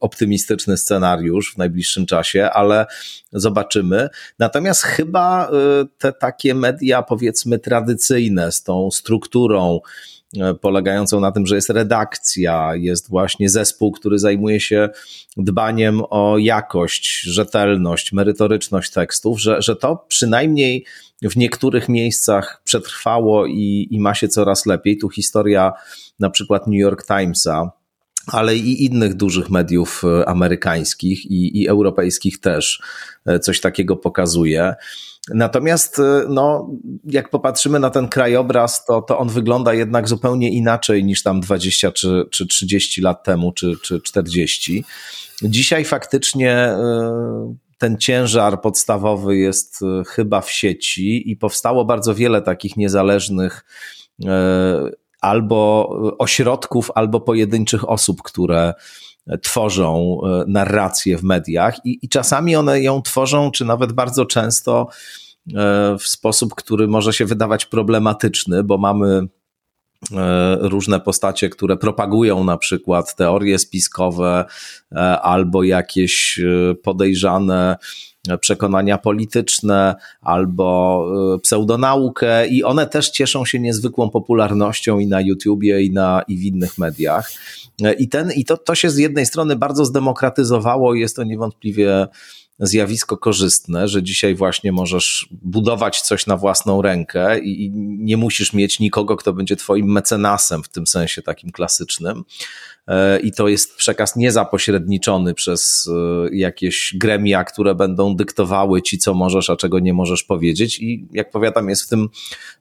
optymistyczny 0.00 0.76
scenariusz 0.76 1.54
w 1.54 1.58
najbliższym 1.58 2.06
czasie, 2.06 2.50
ale 2.50 2.86
zobaczymy. 3.32 4.08
Natomiast 4.38 4.82
chyba 4.82 5.48
e, 5.48 5.50
te 5.98 6.12
takie 6.12 6.54
media, 6.54 7.02
powiedzmy, 7.02 7.58
tradycyjne, 7.58 8.52
z 8.52 8.62
tą 8.62 8.90
strukturą, 8.90 9.80
polegającą 10.60 11.20
na 11.20 11.32
tym, 11.32 11.46
że 11.46 11.54
jest 11.54 11.70
redakcja, 11.70 12.70
jest 12.74 13.08
właśnie 13.08 13.48
zespół, 13.48 13.92
który 13.92 14.18
zajmuje 14.18 14.60
się 14.60 14.88
dbaniem 15.36 16.02
o 16.10 16.38
jakość, 16.38 17.20
rzetelność, 17.20 18.12
merytoryczność 18.12 18.90
tekstów, 18.90 19.40
że, 19.40 19.62
że 19.62 19.76
to 19.76 20.04
przynajmniej 20.08 20.84
w 21.22 21.36
niektórych 21.36 21.88
miejscach 21.88 22.62
przetrwało 22.64 23.46
i, 23.46 23.88
i 23.90 24.00
ma 24.00 24.14
się 24.14 24.28
coraz 24.28 24.66
lepiej. 24.66 24.98
Tu 24.98 25.08
historia 25.10 25.72
na 26.18 26.30
przykład 26.30 26.66
New 26.66 26.80
York 26.80 27.06
Timesa, 27.06 27.70
ale 28.26 28.56
i 28.56 28.84
innych 28.84 29.14
dużych 29.14 29.50
mediów 29.50 30.02
e, 30.04 30.28
amerykańskich 30.28 31.26
i, 31.26 31.62
i 31.62 31.68
europejskich 31.68 32.40
też 32.40 32.82
e, 33.26 33.38
coś 33.38 33.60
takiego 33.60 33.96
pokazuje. 33.96 34.74
Natomiast, 35.34 35.98
e, 35.98 36.24
no, 36.28 36.70
jak 37.04 37.30
popatrzymy 37.30 37.78
na 37.78 37.90
ten 37.90 38.08
krajobraz, 38.08 38.84
to, 38.84 39.02
to 39.02 39.18
on 39.18 39.28
wygląda 39.28 39.74
jednak 39.74 40.08
zupełnie 40.08 40.50
inaczej 40.50 41.04
niż 41.04 41.22
tam 41.22 41.40
20 41.40 41.92
czy, 41.92 42.24
czy 42.30 42.46
30 42.46 43.00
lat 43.00 43.24
temu, 43.24 43.52
czy, 43.52 43.72
czy 43.82 44.00
40. 44.00 44.84
Dzisiaj 45.42 45.84
faktycznie 45.84 46.76
ten 47.78 47.98
ciężar 47.98 48.60
podstawowy 48.60 49.36
jest 49.36 49.80
chyba 50.08 50.40
w 50.40 50.50
sieci 50.50 51.30
i 51.30 51.36
powstało 51.36 51.84
bardzo 51.84 52.14
wiele 52.14 52.42
takich 52.42 52.76
niezależnych 52.76 53.64
albo 55.20 55.88
ośrodków, 56.18 56.90
albo 56.94 57.20
pojedynczych 57.20 57.88
osób, 57.88 58.22
które 58.22 58.74
tworzą 59.42 60.20
e, 60.24 60.44
narrację 60.46 61.18
w 61.18 61.22
mediach 61.22 61.86
i, 61.86 61.98
i 62.02 62.08
czasami 62.08 62.56
one 62.56 62.82
ją 62.82 63.02
tworzą, 63.02 63.50
czy 63.50 63.64
nawet 63.64 63.92
bardzo 63.92 64.26
często 64.26 64.88
e, 65.54 65.96
w 65.98 66.08
sposób, 66.08 66.54
który 66.54 66.88
może 66.88 67.12
się 67.12 67.26
wydawać 67.26 67.66
problematyczny, 67.66 68.64
bo 68.64 68.78
mamy 68.78 69.28
e, 70.12 70.56
różne 70.60 71.00
postacie, 71.00 71.48
które 71.48 71.76
propagują 71.76 72.44
na 72.44 72.56
przykład 72.56 73.16
teorie 73.16 73.58
spiskowe 73.58 74.44
albo 75.22 75.62
jakieś 75.62 76.40
podejrzane 76.82 77.76
przekonania 78.40 78.98
polityczne 78.98 79.94
albo 80.20 81.06
pseudonaukę 81.42 82.48
i 82.48 82.64
one 82.64 82.86
też 82.86 83.10
cieszą 83.10 83.44
się 83.44 83.60
niezwykłą 83.60 84.10
popularnością 84.10 84.98
i 84.98 85.06
na 85.06 85.20
YouTubie 85.20 85.82
i, 85.82 85.90
na, 85.90 86.22
i 86.28 86.36
w 86.36 86.42
innych 86.42 86.78
mediach. 86.78 87.32
I, 87.98 88.08
ten, 88.08 88.32
i 88.32 88.44
to, 88.44 88.56
to 88.56 88.74
się 88.74 88.90
z 88.90 88.98
jednej 88.98 89.26
strony 89.26 89.56
bardzo 89.56 89.84
zdemokratyzowało 89.84 90.94
i 90.94 91.00
jest 91.00 91.16
to 91.16 91.24
niewątpliwie 91.24 92.08
zjawisko 92.60 93.16
korzystne, 93.16 93.88
że 93.88 94.02
dzisiaj 94.02 94.34
właśnie 94.34 94.72
możesz 94.72 95.28
budować 95.30 96.00
coś 96.00 96.26
na 96.26 96.36
własną 96.36 96.82
rękę 96.82 97.38
i 97.38 97.70
nie 97.98 98.16
musisz 98.16 98.52
mieć 98.52 98.80
nikogo, 98.80 99.16
kto 99.16 99.32
będzie 99.32 99.56
twoim 99.56 99.92
mecenasem 99.92 100.62
w 100.62 100.68
tym 100.68 100.86
sensie 100.86 101.22
takim 101.22 101.52
klasycznym. 101.52 102.24
E, 102.90 103.20
i 103.20 103.32
to 103.32 103.48
jest 103.48 103.76
przekaz 103.76 104.16
niezapośredniczony 104.16 105.34
przez 105.34 105.88
e, 105.88 106.36
jakieś 106.36 106.94
gremia, 106.96 107.44
które 107.44 107.74
będą 107.74 108.16
dyktowały 108.16 108.82
ci, 108.82 108.98
co 108.98 109.14
możesz, 109.14 109.50
a 109.50 109.56
czego 109.56 109.78
nie 109.78 109.94
możesz 109.94 110.24
powiedzieć. 110.24 110.78
I 110.78 111.08
jak 111.12 111.30
powiadam, 111.30 111.68
jest 111.68 111.82
w 111.82 111.88
tym 111.88 112.08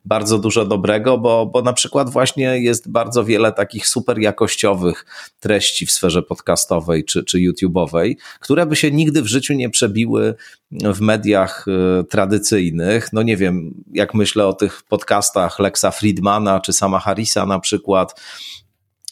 bardzo 0.05 0.39
dużo 0.39 0.65
dobrego, 0.65 1.17
bo, 1.17 1.45
bo 1.45 1.61
na 1.61 1.73
przykład 1.73 2.09
właśnie 2.09 2.59
jest 2.59 2.91
bardzo 2.91 3.25
wiele 3.25 3.51
takich 3.51 3.87
super 3.87 4.19
jakościowych 4.19 5.05
treści 5.39 5.85
w 5.85 5.91
sferze 5.91 6.23
podcastowej 6.23 7.05
czy, 7.05 7.23
czy 7.23 7.37
YouTube'owej, 7.37 8.15
które 8.39 8.65
by 8.65 8.75
się 8.75 8.91
nigdy 8.91 9.21
w 9.21 9.27
życiu 9.27 9.53
nie 9.53 9.69
przebiły 9.69 10.35
w 10.71 11.01
mediach 11.01 11.65
e, 11.67 12.03
tradycyjnych. 12.03 13.13
No 13.13 13.23
nie 13.23 13.37
wiem, 13.37 13.83
jak 13.93 14.13
myślę 14.13 14.47
o 14.47 14.53
tych 14.53 14.83
podcastach 14.83 15.59
Lexa 15.59 15.91
Friedmana 15.91 16.59
czy 16.59 16.73
sama 16.73 16.99
Harrisa 16.99 17.45
na 17.45 17.59
przykład, 17.59 18.21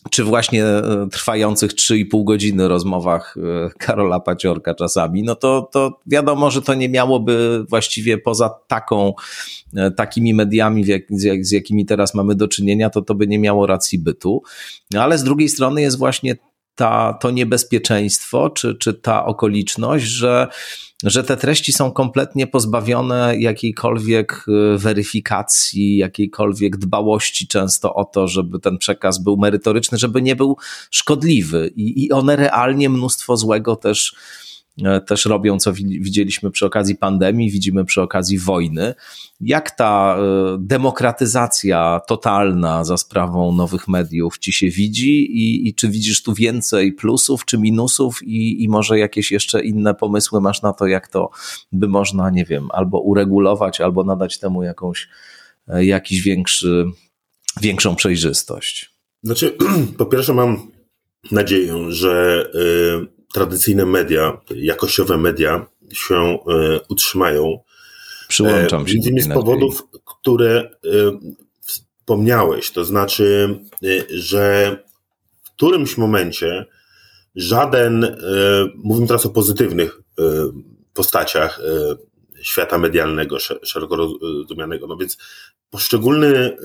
czy 0.09 0.23
właśnie 0.23 0.65
e, 0.65 1.07
trwających 1.11 1.71
3,5 1.71 2.23
godziny 2.23 2.67
rozmowach 2.67 3.35
e, 3.37 3.69
Karola 3.77 4.19
Paciorka 4.19 4.75
czasami, 4.75 5.23
no 5.23 5.35
to, 5.35 5.69
to 5.71 5.99
wiadomo, 6.05 6.51
że 6.51 6.61
to 6.61 6.73
nie 6.73 6.89
miałoby 6.89 7.65
właściwie 7.69 8.17
poza 8.17 8.49
taką, 8.67 9.13
e, 9.75 9.91
takimi 9.91 10.33
mediami, 10.33 10.85
z 11.41 11.51
jakimi 11.51 11.85
teraz 11.85 12.13
mamy 12.13 12.35
do 12.35 12.47
czynienia, 12.47 12.89
to 12.89 13.01
to 13.01 13.15
by 13.15 13.27
nie 13.27 13.39
miało 13.39 13.67
racji 13.67 13.99
bytu. 13.99 14.41
No 14.91 15.03
ale 15.03 15.17
z 15.17 15.23
drugiej 15.23 15.49
strony 15.49 15.81
jest 15.81 15.97
właśnie 15.97 16.35
ta, 16.77 17.13
to 17.21 17.31
niebezpieczeństwo, 17.31 18.49
czy, 18.49 18.75
czy 18.75 18.93
ta 18.93 19.25
okoliczność, 19.25 20.05
że 20.05 20.47
że 21.03 21.23
te 21.23 21.37
treści 21.37 21.73
są 21.73 21.91
kompletnie 21.91 22.47
pozbawione 22.47 23.37
jakiejkolwiek 23.37 24.45
y, 24.75 24.77
weryfikacji, 24.77 25.97
jakiejkolwiek 25.97 26.77
dbałości 26.77 27.47
często 27.47 27.93
o 27.93 28.05
to, 28.05 28.27
żeby 28.27 28.59
ten 28.59 28.77
przekaz 28.77 29.23
był 29.23 29.37
merytoryczny, 29.37 29.97
żeby 29.97 30.21
nie 30.21 30.35
był 30.35 30.57
szkodliwy. 30.91 31.71
I, 31.75 32.05
i 32.05 32.11
one 32.11 32.35
realnie 32.35 32.89
mnóstwo 32.89 33.37
złego 33.37 33.75
też 33.75 34.15
też 35.05 35.25
robią, 35.25 35.59
co 35.59 35.73
widzieliśmy 35.73 36.51
przy 36.51 36.65
okazji 36.65 36.95
pandemii, 36.95 37.51
widzimy 37.51 37.85
przy 37.85 38.01
okazji 38.01 38.39
wojny. 38.39 38.93
Jak 39.41 39.71
ta 39.71 40.17
e, 40.19 40.57
demokratyzacja 40.59 42.01
totalna 42.07 42.83
za 42.83 42.97
sprawą 42.97 43.51
nowych 43.51 43.87
mediów 43.87 44.37
ci 44.37 44.53
się 44.53 44.69
widzi 44.69 45.37
i, 45.37 45.67
i 45.67 45.73
czy 45.73 45.89
widzisz 45.89 46.23
tu 46.23 46.33
więcej 46.33 46.93
plusów 46.93 47.45
czy 47.45 47.57
minusów 47.57 48.23
i, 48.23 48.63
i 48.63 48.69
może 48.69 48.99
jakieś 48.99 49.31
jeszcze 49.31 49.63
inne 49.63 49.93
pomysły 49.95 50.41
masz 50.41 50.61
na 50.61 50.73
to, 50.73 50.87
jak 50.87 51.07
to 51.07 51.29
by 51.71 51.87
można, 51.87 52.29
nie 52.29 52.45
wiem, 52.45 52.67
albo 52.71 52.99
uregulować, 52.99 53.81
albo 53.81 54.03
nadać 54.03 54.39
temu 54.39 54.63
jakąś, 54.63 55.07
e, 55.67 55.85
jakiś 55.85 56.21
większy, 56.21 56.85
większą 57.61 57.95
przejrzystość? 57.95 58.93
Znaczy, 59.23 59.57
po 59.97 60.05
pierwsze 60.05 60.33
mam 60.33 60.71
nadzieję, 61.31 61.73
że 61.89 62.45
tradycyjne 63.33 63.85
media, 63.85 64.37
jakościowe 64.55 65.17
media 65.17 65.65
się 65.93 66.15
e, 66.15 66.37
utrzymają, 66.89 67.59
Przyłączam 68.27 68.87
się. 68.87 68.93
Między 68.93 69.09
innymi 69.09 69.21
z 69.21 69.33
powodów, 69.33 69.83
które 70.05 70.69
wspomniałeś, 71.61 72.71
to 72.71 72.85
znaczy, 72.85 73.59
że 74.09 74.77
w 75.43 75.51
którymś 75.51 75.97
momencie 75.97 76.65
żaden, 77.35 78.17
mówimy 78.75 79.07
teraz 79.07 79.25
o 79.25 79.29
pozytywnych 79.29 80.01
postaciach 80.93 81.61
świata 82.41 82.77
medialnego, 82.77 83.37
szeroko 83.63 83.95
rozumianego, 83.95 84.87
no 84.87 84.97
więc 84.97 85.17
poszczególny 85.69 86.57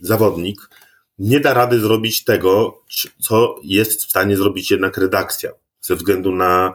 zawodnik 0.00 0.70
nie 1.18 1.40
da 1.40 1.54
rady 1.54 1.80
zrobić 1.80 2.24
tego, 2.24 2.82
co 3.18 3.56
jest 3.62 4.04
w 4.06 4.10
stanie 4.10 4.36
zrobić 4.36 4.70
jednak 4.70 4.96
redakcja, 4.96 5.50
ze 5.80 5.96
względu 5.96 6.34
na 6.34 6.72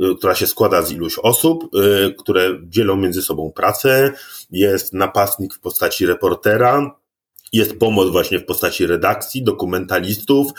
y, 0.00 0.14
która 0.18 0.34
się 0.34 0.46
składa 0.46 0.82
z 0.82 0.92
iluś 0.92 1.18
osób, 1.18 1.74
y, 1.74 2.14
które 2.18 2.58
dzielą 2.62 2.96
między 2.96 3.22
sobą 3.22 3.52
pracę, 3.52 4.12
jest 4.50 4.92
napastnik 4.92 5.54
w 5.54 5.60
postaci 5.60 6.06
reportera, 6.06 6.90
jest 7.52 7.78
pomoc 7.78 8.10
właśnie 8.10 8.38
w 8.38 8.44
postaci 8.44 8.86
redakcji, 8.86 9.44
dokumentalistów, 9.44 10.52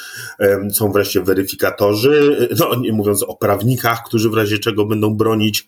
są 0.74 0.91
wreszcie 0.91 1.22
weryfikatorzy, 1.22 2.48
no 2.60 2.76
nie 2.76 2.91
mówiąc 2.91 3.24
o 3.24 3.36
prawnikach, 3.36 4.04
którzy 4.06 4.30
w 4.30 4.34
razie 4.34 4.60
czego 4.60 4.86
będą 4.86 5.16
bronić 5.16 5.68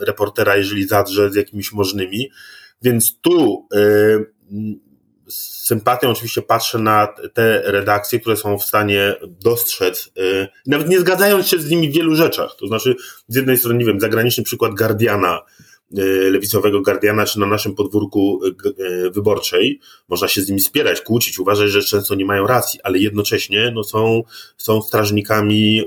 reportera, 0.00 0.56
jeżeli 0.56 0.86
zadrze 0.86 1.30
z 1.30 1.34
jakimiś 1.34 1.72
możnymi. 1.72 2.30
Więc 2.82 3.20
tu 3.20 3.66
z 5.28 5.66
sympatią 5.66 6.10
oczywiście 6.10 6.42
patrzę 6.42 6.78
na 6.78 7.08
te 7.34 7.62
redakcje, 7.64 8.20
które 8.20 8.36
są 8.36 8.58
w 8.58 8.64
stanie 8.64 9.14
dostrzec, 9.26 10.10
nawet 10.66 10.88
nie 10.88 11.00
zgadzając 11.00 11.48
się 11.48 11.58
z 11.58 11.70
nimi 11.70 11.90
w 11.90 11.94
wielu 11.94 12.14
rzeczach. 12.14 12.56
To 12.58 12.66
znaczy, 12.66 12.96
z 13.28 13.36
jednej 13.36 13.58
strony, 13.58 13.78
nie 13.78 13.84
wiem, 13.84 14.00
zagraniczny 14.00 14.44
przykład 14.44 14.74
Guardiana, 14.74 15.40
lewicowego 16.30 16.82
Guardiana, 16.82 17.26
czy 17.26 17.40
na 17.40 17.46
naszym 17.46 17.74
podwórku 17.74 18.40
e, 18.44 18.48
e, 18.84 19.10
wyborczej. 19.10 19.80
Można 20.08 20.28
się 20.28 20.42
z 20.42 20.48
nimi 20.48 20.60
spierać, 20.60 21.00
kłócić, 21.00 21.38
uważać, 21.38 21.70
że 21.70 21.82
często 21.82 22.14
nie 22.14 22.24
mają 22.24 22.46
racji, 22.46 22.80
ale 22.82 22.98
jednocześnie 22.98 23.72
no, 23.74 23.84
są, 23.84 24.22
są 24.56 24.82
strażnikami 24.82 25.80
e, 25.80 25.84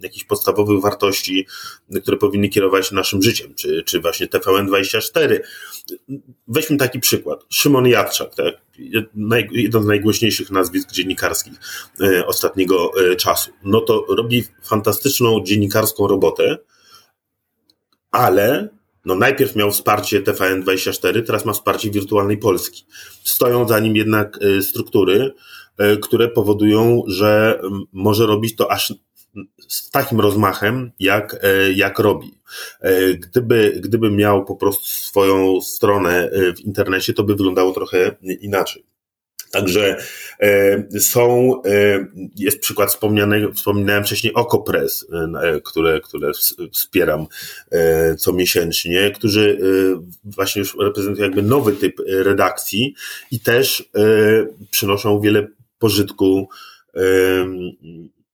jakichś 0.00 0.24
podstawowych 0.24 0.80
wartości, 0.80 1.46
które 2.02 2.16
powinny 2.16 2.48
kierować 2.48 2.92
naszym 2.92 3.22
życiem, 3.22 3.54
czy, 3.54 3.82
czy 3.86 4.00
właśnie 4.00 4.26
TVN24. 4.26 5.38
Weźmy 6.48 6.76
taki 6.76 7.00
przykład. 7.00 7.44
Szymon 7.48 7.86
Jadczak, 7.86 8.34
tak? 8.34 8.54
jeden 9.52 9.82
z 9.82 9.86
najgłośniejszych 9.86 10.50
nazwisk 10.50 10.92
dziennikarskich 10.92 11.52
ostatniego 12.26 12.90
czasu. 13.18 13.50
No 13.64 13.80
to 13.80 14.04
robi 14.16 14.44
fantastyczną 14.62 15.40
dziennikarską 15.44 16.08
robotę, 16.08 16.58
ale 18.10 18.68
no 19.08 19.14
najpierw 19.14 19.56
miał 19.56 19.70
wsparcie 19.70 20.22
TVN24, 20.22 21.22
teraz 21.26 21.44
ma 21.44 21.52
wsparcie 21.52 21.90
wirtualnej 21.90 22.38
Polski. 22.38 22.84
Stoją 23.24 23.68
za 23.68 23.80
nim 23.80 23.96
jednak 23.96 24.38
e, 24.42 24.62
struktury, 24.62 25.34
e, 25.78 25.96
które 25.96 26.28
powodują, 26.28 27.02
że 27.06 27.60
może 27.92 28.26
robić 28.26 28.56
to 28.56 28.72
aż 28.72 28.94
z 29.68 29.90
takim 29.90 30.20
rozmachem, 30.20 30.90
jak, 31.00 31.44
e, 31.44 31.72
jak 31.72 31.98
robi. 31.98 32.38
Gdyby, 33.18 33.80
gdyby 33.84 34.10
miał 34.10 34.44
po 34.44 34.56
prostu 34.56 34.84
swoją 34.84 35.60
stronę 35.60 36.30
w 36.56 36.60
internecie, 36.60 37.14
to 37.14 37.24
by 37.24 37.34
wyglądało 37.34 37.72
trochę 37.72 38.16
inaczej. 38.40 38.84
Także 39.50 39.96
e, 40.40 41.00
są, 41.00 41.52
e, 41.64 42.06
jest 42.36 42.60
przykład 42.60 42.90
wspomniany, 42.90 43.52
wspominałem 43.52 44.04
wcześniej 44.04 44.34
Okopres, 44.34 45.06
e, 45.42 45.60
które, 45.60 46.00
które 46.00 46.32
wspieram 46.72 47.26
co 48.18 48.32
miesięcznie, 48.32 49.10
którzy 49.10 49.58
właśnie 50.24 50.60
już 50.60 50.76
reprezentują 50.80 51.26
jakby 51.26 51.42
nowy 51.42 51.72
typ 51.72 52.00
redakcji 52.06 52.94
i 53.30 53.40
też 53.40 53.90
przynoszą 54.70 55.20
wiele 55.20 55.46
pożytku 55.78 56.48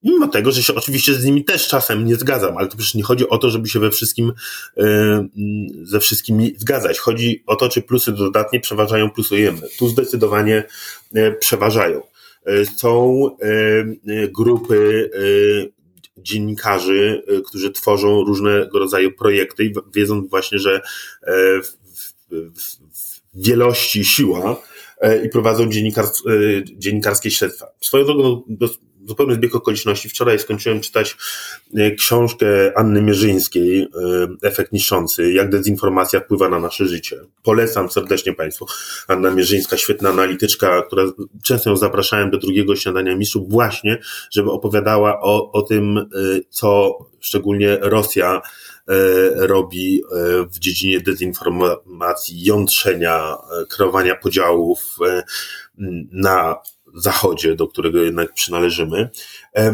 Mimo 0.04 0.28
tego, 0.28 0.52
że 0.52 0.62
się 0.62 0.74
oczywiście 0.74 1.14
z 1.14 1.24
nimi 1.24 1.44
też 1.44 1.68
czasem 1.68 2.04
nie 2.04 2.16
zgadzam, 2.16 2.56
ale 2.56 2.68
to 2.68 2.76
przecież 2.76 2.94
nie 2.94 3.02
chodzi 3.02 3.28
o 3.28 3.38
to, 3.38 3.50
żeby 3.50 3.68
się 3.68 3.80
we 3.80 3.90
wszystkim, 3.90 4.32
e, 4.76 5.28
ze 5.82 6.00
wszystkim 6.00 6.50
zgadzać. 6.56 6.98
Chodzi 6.98 7.42
o 7.46 7.56
to, 7.56 7.68
czy 7.68 7.82
plusy 7.82 8.12
dodatnie 8.12 8.60
przeważają 8.60 9.10
plusy 9.10 9.34
ujemne. 9.34 9.66
Tu 9.78 9.88
zdecydowanie 9.88 10.64
e, 11.14 11.32
przeważają. 11.32 12.02
E, 12.46 12.64
są 12.64 13.28
grupy 14.28 15.10
dziennikarzy, 16.18 17.22
którzy 17.46 17.70
tworzą 17.70 18.24
różnego 18.24 18.78
rodzaju 18.78 19.12
projekty 19.12 19.72
wiedząc 19.94 20.30
właśnie, 20.30 20.58
że 20.58 20.80
w, 21.62 21.68
w, 22.30 22.76
w 22.94 23.20
wielości 23.34 24.04
siła 24.04 24.62
i 25.24 25.28
prowadzą 25.28 25.70
dziennikars, 25.70 26.22
dziennikarskie 26.76 27.30
śledztwa. 27.30 27.66
Swoją 27.80 28.04
drogą 28.04 28.42
zupełny 29.06 29.34
zbieg 29.34 29.54
okoliczności. 29.54 30.08
Wczoraj 30.08 30.38
skończyłem 30.38 30.80
czytać 30.80 31.16
e, 31.76 31.90
książkę 31.90 32.46
Anny 32.76 33.02
Mierzyńskiej, 33.02 33.80
e, 33.82 33.86
Efekt 34.42 34.72
niszczący, 34.72 35.32
jak 35.32 35.50
dezinformacja 35.50 36.20
wpływa 36.20 36.48
na 36.48 36.58
nasze 36.58 36.86
życie. 36.86 37.20
Polecam 37.42 37.90
serdecznie 37.90 38.32
Państwu. 38.32 38.66
Anna 39.08 39.30
Mierzyńska, 39.30 39.76
świetna 39.76 40.08
analityczka, 40.08 40.82
która 40.82 41.04
często 41.42 41.70
ją 41.70 41.76
zapraszałem 41.76 42.30
do 42.30 42.38
drugiego 42.38 42.76
śniadania 42.76 43.16
mistrzów 43.16 43.50
właśnie, 43.50 43.98
żeby 44.30 44.50
opowiadała 44.50 45.20
o, 45.20 45.52
o 45.52 45.62
tym, 45.62 45.98
e, 45.98 46.04
co 46.50 46.98
szczególnie 47.20 47.78
Rosja 47.80 48.42
robi 49.36 50.02
w 50.50 50.58
dziedzinie 50.58 51.00
dezinformacji, 51.00 52.44
jątrzenia, 52.44 53.36
kreowania 53.68 54.16
podziałów 54.16 54.96
na 56.12 56.56
Zachodzie, 56.94 57.56
do 57.56 57.68
którego 57.68 58.02
jednak 58.02 58.34
przynależymy. 58.34 59.08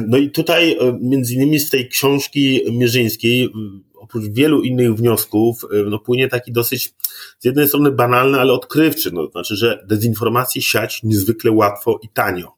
No 0.07 0.19
i 0.19 0.31
tutaj 0.31 0.73
e, 0.73 0.99
między 1.01 1.35
innymi 1.35 1.61
z 1.61 1.71
tej 1.71 1.89
książki 1.89 2.61
Mierzyńskiej 2.73 3.53
oprócz 3.95 4.25
wielu 4.25 4.63
innych 4.63 4.95
wniosków, 4.95 5.65
no 5.87 5.99
płynie 5.99 6.29
taki 6.29 6.53
dosyć 6.53 6.95
z 7.39 7.45
jednej 7.45 7.69
strony 7.69 7.91
banalny, 7.91 8.41
ale 8.41 8.53
odkrywczy, 8.53 9.11
no, 9.13 9.27
znaczy, 9.27 9.57
że 9.57 9.85
dezinformację 9.87 10.63
siać 10.63 11.03
niezwykle 11.03 11.51
łatwo 11.51 11.99
i 12.03 12.09
tanio. 12.09 12.53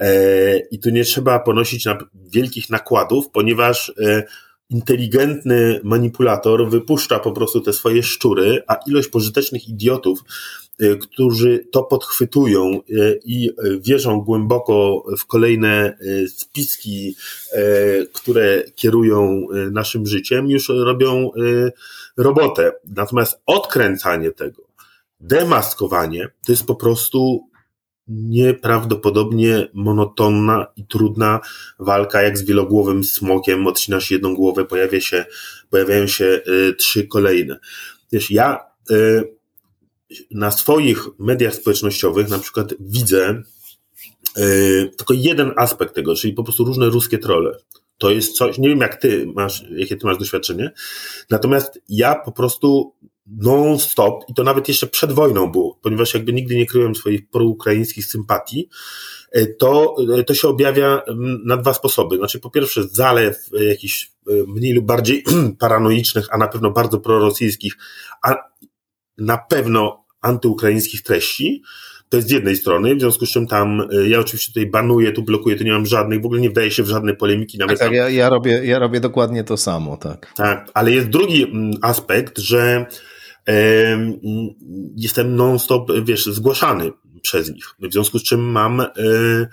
E, 0.00 0.58
I 0.58 0.78
tu 0.78 0.90
nie 0.90 1.04
trzeba 1.04 1.38
ponosić 1.38 1.84
wielkich 2.14 2.70
nakładów, 2.70 3.30
ponieważ 3.30 3.92
e, 3.98 4.22
inteligentny 4.70 5.80
manipulator 5.84 6.70
wypuszcza 6.70 7.18
po 7.18 7.32
prostu 7.32 7.60
te 7.60 7.72
swoje 7.72 8.02
szczury, 8.02 8.62
a 8.66 8.74
ilość 8.86 9.08
pożytecznych 9.08 9.68
idiotów, 9.68 10.20
którzy 11.00 11.66
to 11.72 11.82
podchwytują 11.82 12.80
y, 12.90 13.20
i 13.24 13.50
wierzą 13.80 14.20
głęboko 14.20 15.04
w 15.18 15.26
kolejne 15.26 15.98
y, 16.00 16.28
spiski, 16.28 17.16
które 18.12 18.62
kierują 18.74 19.46
naszym 19.70 20.06
życiem, 20.06 20.50
już 20.50 20.68
robią 20.68 21.30
robotę. 22.16 22.72
Natomiast 22.96 23.40
odkręcanie 23.46 24.30
tego, 24.30 24.62
demaskowanie, 25.20 26.28
to 26.46 26.52
jest 26.52 26.66
po 26.66 26.74
prostu 26.74 27.48
nieprawdopodobnie 28.08 29.68
monotonna 29.74 30.66
i 30.76 30.86
trudna 30.86 31.40
walka, 31.78 32.22
jak 32.22 32.38
z 32.38 32.44
wielogłowym 32.44 33.04
smokiem. 33.04 33.66
Odcinasz 33.66 34.10
jedną 34.10 34.34
głowę, 34.34 34.64
pojawia 34.64 35.00
się, 35.00 35.24
pojawiają 35.70 36.06
się 36.06 36.24
y, 36.24 36.74
trzy 36.74 37.06
kolejne. 37.06 37.58
Wiesz, 38.12 38.30
ja 38.30 38.60
y, 38.90 39.34
na 40.30 40.50
swoich 40.50 40.98
mediach 41.18 41.54
społecznościowych 41.54 42.28
na 42.28 42.38
przykład 42.38 42.74
widzę 42.80 43.42
y, 44.38 44.90
tylko 44.96 45.14
jeden 45.14 45.52
aspekt 45.56 45.94
tego, 45.94 46.14
czyli 46.14 46.32
po 46.32 46.44
prostu 46.44 46.64
różne 46.64 46.86
ruskie 46.86 47.18
trole. 47.18 47.58
To 47.98 48.10
jest 48.10 48.36
coś, 48.36 48.58
nie 48.58 48.68
wiem 48.68 48.80
jak 48.80 48.96
ty 48.96 49.26
masz, 49.34 49.64
jakie 49.76 49.96
ty 49.96 50.06
masz 50.06 50.18
doświadczenie, 50.18 50.72
natomiast 51.30 51.80
ja 51.88 52.14
po 52.14 52.32
prostu 52.32 52.94
non-stop 53.26 54.24
i 54.28 54.34
to 54.34 54.42
nawet 54.42 54.68
jeszcze 54.68 54.86
przed 54.86 55.12
wojną 55.12 55.52
było, 55.52 55.78
ponieważ 55.82 56.14
jakby 56.14 56.32
nigdy 56.32 56.56
nie 56.56 56.66
kryłem 56.66 56.94
swoich 56.94 57.28
proukraińskich 57.28 58.06
sympatii, 58.06 58.68
e, 59.32 59.46
to, 59.46 59.96
e, 60.18 60.24
to 60.24 60.34
się 60.34 60.48
objawia 60.48 61.02
na 61.44 61.56
dwa 61.56 61.74
sposoby. 61.74 62.16
Znaczy, 62.16 62.40
po 62.40 62.50
pierwsze, 62.50 62.88
zalew 62.88 63.50
jakichś 63.68 64.12
mniej 64.46 64.72
lub 64.72 64.84
bardziej 64.84 65.24
paranoicznych, 65.58 66.26
a 66.30 66.38
na 66.38 66.48
pewno 66.48 66.70
bardzo 66.70 67.00
prorosyjskich, 67.00 67.76
a 68.22 68.34
na 69.18 69.38
pewno 69.38 70.04
antyukraińskich 70.20 71.02
treści. 71.02 71.62
To 72.08 72.16
jest 72.16 72.28
z 72.28 72.30
jednej 72.30 72.56
strony, 72.56 72.96
w 72.96 73.00
związku 73.00 73.26
z 73.26 73.30
czym 73.30 73.46
tam 73.46 73.88
ja 74.08 74.20
oczywiście 74.20 74.52
tutaj 74.52 74.66
banuję, 74.66 75.12
tu 75.12 75.22
blokuję, 75.22 75.56
tu 75.56 75.64
nie 75.64 75.72
mam 75.72 75.86
żadnych, 75.86 76.22
w 76.22 76.24
ogóle 76.24 76.40
nie 76.40 76.50
wdaję 76.50 76.70
się 76.70 76.82
w 76.82 76.88
żadne 76.88 77.14
polemiki. 77.14 77.58
Nawet 77.58 77.78
tak, 77.78 77.88
tam... 77.88 77.94
ja, 77.94 78.08
ja, 78.08 78.28
robię, 78.28 78.60
ja 78.64 78.78
robię 78.78 79.00
dokładnie 79.00 79.44
to 79.44 79.56
samo, 79.56 79.96
tak. 79.96 80.32
Tak, 80.36 80.70
ale 80.74 80.92
jest 80.92 81.08
drugi 81.08 81.46
aspekt, 81.82 82.38
że 82.38 82.86
jestem 84.96 85.36
non-stop, 85.36 85.92
wiesz, 86.04 86.26
zgłaszany 86.26 86.90
przez 87.22 87.50
nich. 87.50 87.64
W 87.80 87.92
związku 87.92 88.18
z 88.18 88.22
czym 88.22 88.40
mam 88.40 88.80
y, 88.80 88.84
y, 88.84 89.46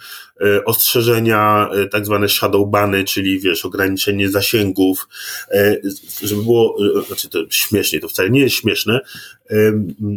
ostrzeżenia, 0.65 1.69
y, 1.75 1.87
tak 1.87 2.05
zwane 2.05 2.29
shadow 2.29 2.69
bany, 2.69 3.03
czyli 3.03 3.39
wiesz, 3.39 3.65
ograniczenie 3.65 4.29
zasięgów, 4.29 5.07
żeby 6.23 6.43
było, 6.43 6.77
znaczy 7.07 7.29
to 7.29 7.39
śmiesznie, 7.49 7.99
to 7.99 8.07
wcale 8.07 8.29
nie 8.29 8.39
jest 8.39 8.55
śmieszne. 8.55 8.99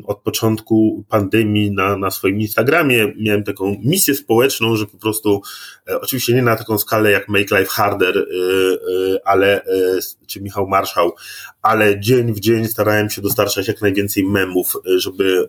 Od 0.06 0.18
początku 0.18 1.04
pandemii 1.08 1.70
na, 1.70 1.96
na 1.96 2.10
swoim 2.10 2.40
Instagramie 2.40 3.12
miałem 3.16 3.44
taką 3.44 3.80
misję 3.84 4.14
społeczną, 4.14 4.76
że 4.76 4.86
po 4.86 4.98
prostu, 4.98 5.42
oczywiście 6.00 6.34
nie 6.34 6.42
na 6.42 6.56
taką 6.56 6.78
skalę 6.78 7.10
jak 7.10 7.28
Make 7.28 7.50
Life 7.50 7.70
Harder, 7.70 8.26
ale, 9.24 9.62
czy 10.26 10.40
Michał 10.40 10.68
Marszał, 10.68 11.12
ale 11.62 12.00
dzień 12.00 12.32
w 12.32 12.40
dzień 12.40 12.68
starałem 12.68 13.10
się 13.10 13.22
dostarczać 13.22 13.68
jak 13.68 13.80
najwięcej 13.80 14.24
memów, 14.24 14.76
żeby 14.96 15.48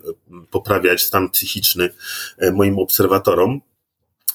poprawiać 0.50 1.02
stan 1.02 1.30
psychiczny 1.30 1.88
e, 2.38 2.52
moim 2.52 2.78
obserwatorom 2.78 3.60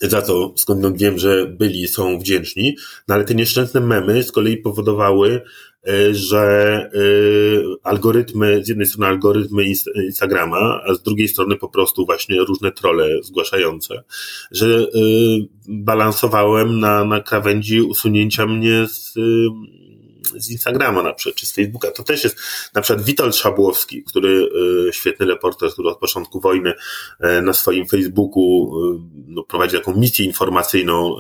za 0.02 0.22
to 0.22 0.54
skądinąd 0.58 0.98
wiem, 0.98 1.20
że 1.20 1.46
byli, 1.46 1.88
są 1.88 2.20
wdzięczni, 2.20 2.76
no 3.08 3.16
ale 3.16 3.26
te 3.26 3.36
nieszczęsne 3.36 3.82
memy 3.82 4.24
z 4.24 4.32
kolei 4.32 4.58
powodowały, 4.58 5.42
e, 5.88 6.14
że 6.14 6.42
e, 6.94 7.00
algorytmy, 7.84 8.66
z 8.66 8.68
jednej 8.68 8.88
strony 8.88 9.08
algorytmy 9.08 9.66
Instagrama, 10.06 10.82
a 10.88 10.94
z 10.94 11.02
drugiej 11.02 11.28
strony 11.28 11.56
po 11.56 11.70
prostu 11.70 12.06
właśnie 12.06 12.40
różne 12.40 12.72
trole 12.72 13.08
zgłaszające, 13.24 14.04
że 14.52 14.88
balansowałem 15.68 16.80
na, 16.80 17.06
na 17.06 17.22
krawędzi 17.22 17.82
usunięcia 17.82 18.46
mnie 18.46 18.88
z 18.88 19.14
z 20.38 20.50
Instagrama 20.50 21.04
na 21.04 21.14
przykład, 21.14 21.36
czy 21.36 21.46
z 21.46 21.54
Facebooka. 21.54 21.92
To 21.92 22.04
też 22.04 22.24
jest 22.24 22.38
na 22.74 22.82
przykład 22.82 23.06
Witold 23.06 23.36
Szabłowski, 23.36 24.04
który, 24.04 24.50
e, 24.90 24.94
świetny 24.94 25.26
reporter, 25.26 25.72
który 25.72 25.90
od 25.90 25.98
początku 25.98 26.40
wojny 26.40 26.74
e, 27.20 27.42
na 27.42 27.54
swoim 27.54 27.88
Facebooku 27.88 28.72
e, 28.76 29.10
no, 29.28 29.44
prowadzi 29.44 29.78
taką 29.78 29.96
misję 29.96 30.26
informacyjną 30.26 31.16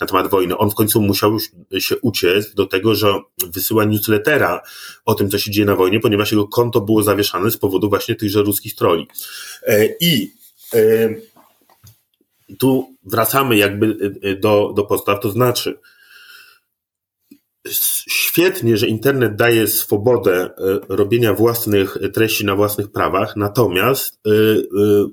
na 0.00 0.06
temat 0.06 0.30
wojny. 0.30 0.56
On 0.56 0.70
w 0.70 0.74
końcu 0.74 1.02
musiał 1.02 1.32
już 1.32 1.50
się 1.78 1.96
uciec 1.98 2.54
do 2.54 2.66
tego, 2.66 2.94
że 2.94 3.14
wysyła 3.46 3.84
newslettera 3.84 4.60
o 5.04 5.14
tym, 5.14 5.30
co 5.30 5.38
się 5.38 5.50
dzieje 5.50 5.66
na 5.66 5.76
wojnie, 5.76 6.00
ponieważ 6.00 6.32
jego 6.32 6.48
konto 6.48 6.80
było 6.80 7.02
zawieszane 7.02 7.50
z 7.50 7.56
powodu 7.56 7.88
właśnie 7.88 8.14
tychże 8.14 8.42
ruskich 8.42 8.74
troli. 8.74 9.08
I 10.00 10.32
tu 12.58 12.96
wracamy 13.04 13.56
jakby 13.56 13.96
do, 14.40 14.72
do 14.76 14.84
podstaw, 14.84 15.20
to 15.20 15.30
znaczy, 15.30 15.78
świetnie, 18.08 18.76
że 18.76 18.86
internet 18.86 19.36
daje 19.36 19.66
swobodę 19.66 20.32
e, 20.32 20.50
robienia 20.88 21.34
własnych 21.34 21.96
treści 22.14 22.44
na 22.44 22.56
własnych 22.56 22.92
prawach, 22.92 23.36
natomiast 23.36 24.20
e, 24.26 24.30
e, 24.30 25.06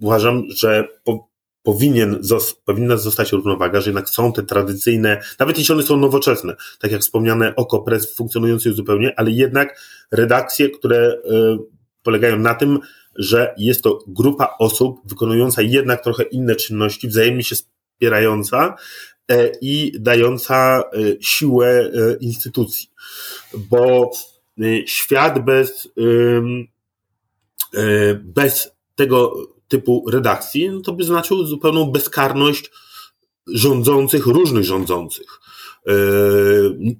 uważam, 0.00 0.42
że 0.56 0.88
po, 1.04 1.28
powinien, 1.62 2.20
powinna 2.64 2.96
zostać 2.96 3.32
równowaga, 3.32 3.80
że 3.80 3.90
jednak 3.90 4.08
są 4.08 4.32
te 4.32 4.42
tradycyjne, 4.42 5.22
nawet 5.38 5.58
jeśli 5.58 5.74
one 5.74 5.82
są 5.82 5.96
nowoczesne, 5.96 6.54
tak 6.80 6.92
jak 6.92 7.00
wspomniane 7.00 7.56
OKO.press 7.56 8.14
funkcjonujące 8.14 8.68
już 8.68 8.76
zupełnie, 8.76 9.14
ale 9.16 9.30
jednak 9.30 9.80
redakcje, 10.12 10.70
które 10.70 11.16
polegają 12.02 12.38
na 12.38 12.54
tym, 12.54 12.78
że 13.16 13.54
jest 13.58 13.82
to 13.82 13.98
grupa 14.06 14.56
osób 14.58 15.00
wykonująca 15.04 15.62
jednak 15.62 16.04
trochę 16.04 16.22
inne 16.22 16.56
czynności, 16.56 17.08
wzajemnie 17.08 17.44
się 17.44 17.56
wspierająca, 17.56 18.76
i 19.60 19.92
dająca 20.00 20.78
e, 20.80 20.82
siłę 21.20 21.68
e, 21.68 22.16
instytucji. 22.20 22.88
Bo 23.54 24.10
świat 24.86 25.44
bez, 25.44 25.88
bez 28.20 28.70
tego 28.94 29.34
typu 29.68 30.04
redakcji, 30.10 30.70
no 30.70 30.80
to 30.80 30.92
by 30.92 31.04
znaczył 31.04 31.46
zupełną 31.46 31.90
bezkarność 31.90 32.70
rządzących, 33.46 34.26
różnych 34.26 34.64
rządzących. 34.64 35.40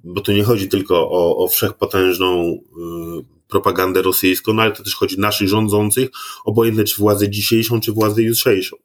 Bo 0.03 0.21
tu 0.21 0.31
nie 0.31 0.43
chodzi 0.43 0.69
tylko 0.69 1.09
o, 1.09 1.37
o 1.37 1.47
wszechpotężną 1.47 2.59
propagandę 3.47 4.01
rosyjską, 4.01 4.53
no 4.53 4.61
ale 4.61 4.71
to 4.71 4.83
też 4.83 4.95
chodzi 4.95 5.17
o 5.17 5.21
naszych 5.21 5.47
rządzących, 5.47 6.09
obojętnie 6.45 6.83
czy 6.83 6.97
władzę 6.97 7.29
dzisiejszą, 7.29 7.81
czy 7.81 7.91
władzę 7.91 8.21
jutrzejszą. 8.21 8.75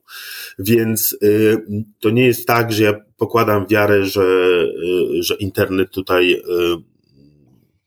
Więc 0.61 1.17
y, 1.23 1.57
to 2.01 2.11
nie 2.11 2.27
jest 2.27 2.47
tak, 2.47 2.73
że 2.73 2.85
ja 2.85 2.95
pokładam 3.17 3.67
wiarę, 3.67 4.07
że, 4.07 4.23
y, 4.23 5.23
że 5.23 5.35
internet 5.35 5.91
tutaj 5.91 6.33
y, 6.33 6.41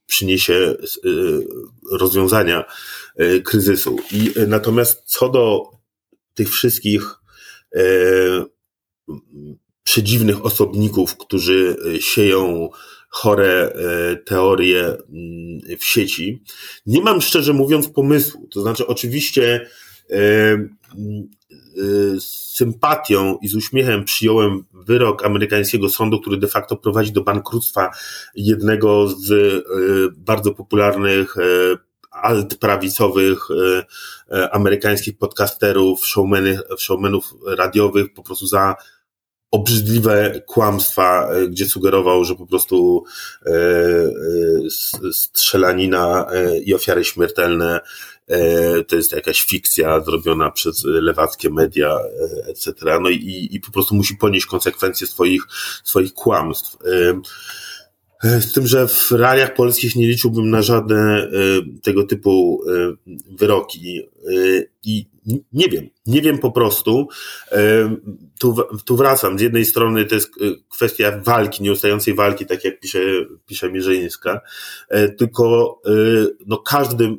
przyniesie 0.05 0.76
rozwiązania 1.91 2.63
kryzysu. 3.43 3.97
I 4.11 4.32
natomiast 4.47 5.01
co 5.05 5.30
do 5.30 5.63
tych 6.34 6.49
wszystkich 6.49 7.15
przedziwnych 9.84 10.45
osobników, 10.45 11.17
którzy 11.17 11.76
sieją 11.99 12.69
chore 13.09 13.74
teorie 14.26 14.86
mm, 14.86 15.78
w 15.80 15.86
sieci. 15.86 16.43
Nie 16.86 17.01
mam 17.01 17.21
szczerze 17.21 17.53
mówiąc 17.53 17.88
pomysłu. 17.88 18.47
To 18.47 18.61
znaczy, 18.61 18.88
oczywiście 18.88 19.67
z 22.17 22.53
sympatią 22.55 23.37
i 23.41 23.47
z 23.47 23.55
uśmiechem 23.55 24.03
przyjąłem 24.03 24.63
wyrok 24.73 25.25
amerykańskiego 25.25 25.89
sądu, 25.89 26.21
który 26.21 26.37
de 26.37 26.47
facto 26.47 26.75
prowadzi 26.77 27.11
do 27.11 27.23
bankructwa 27.23 27.91
jednego 28.35 29.07
z 29.07 29.31
e, 29.31 29.61
bardzo 30.17 30.51
popularnych 30.51 31.37
e, 31.37 31.41
altprawicowych 32.11 33.47
amerykańskich 34.51 35.17
podcasterów, 35.17 36.07
showmenów, 36.07 36.59
showmenów 36.77 37.33
radiowych 37.47 38.13
po 38.13 38.23
prostu 38.23 38.47
za 38.47 38.75
obrzydliwe 39.51 40.41
kłamstwa, 40.47 41.29
gdzie 41.49 41.65
sugerował, 41.65 42.23
że 42.23 42.35
po 42.35 42.45
prostu 42.45 43.03
strzelanina 45.11 46.27
i 46.65 46.73
ofiary 46.73 47.05
śmiertelne 47.05 47.79
to 48.88 48.95
jest 48.95 49.11
jakaś 49.11 49.41
fikcja 49.41 49.99
zrobiona 49.99 50.51
przez 50.51 50.84
lewackie 50.84 51.49
media, 51.49 51.99
e, 51.99 52.49
etc. 52.49 52.74
No 53.01 53.09
i, 53.09 53.49
i 53.51 53.59
po 53.59 53.71
prostu 53.71 53.95
musi 53.95 54.15
ponieść 54.15 54.45
konsekwencje 54.45 55.07
swoich, 55.07 55.43
swoich 55.84 56.13
kłamstw. 56.13 56.78
E, 56.86 58.41
z 58.41 58.53
tym, 58.53 58.67
że 58.67 58.88
w 58.88 59.11
realiach 59.11 59.53
polskich 59.53 59.95
nie 59.95 60.07
liczyłbym 60.07 60.49
na 60.49 60.61
żadne 60.61 61.32
tego 61.82 62.03
typu 62.03 62.63
wyroki 63.39 64.01
i 64.84 65.05
nie 65.53 65.67
wiem, 65.69 65.89
nie 66.05 66.21
wiem 66.21 66.38
po 66.38 66.51
prostu. 66.51 67.07
Tu, 68.39 68.55
tu 68.86 68.97
wracam. 68.97 69.39
Z 69.39 69.41
jednej 69.41 69.65
strony 69.65 70.05
to 70.05 70.15
jest 70.15 70.32
kwestia 70.69 71.21
walki, 71.24 71.63
nieustającej 71.63 72.13
walki, 72.13 72.45
tak 72.45 72.63
jak 72.63 72.80
pisze, 72.80 72.99
pisze 73.45 73.71
Mierzyńska, 73.71 74.41
tylko 75.17 75.82
no 76.45 76.57
każdy 76.57 77.17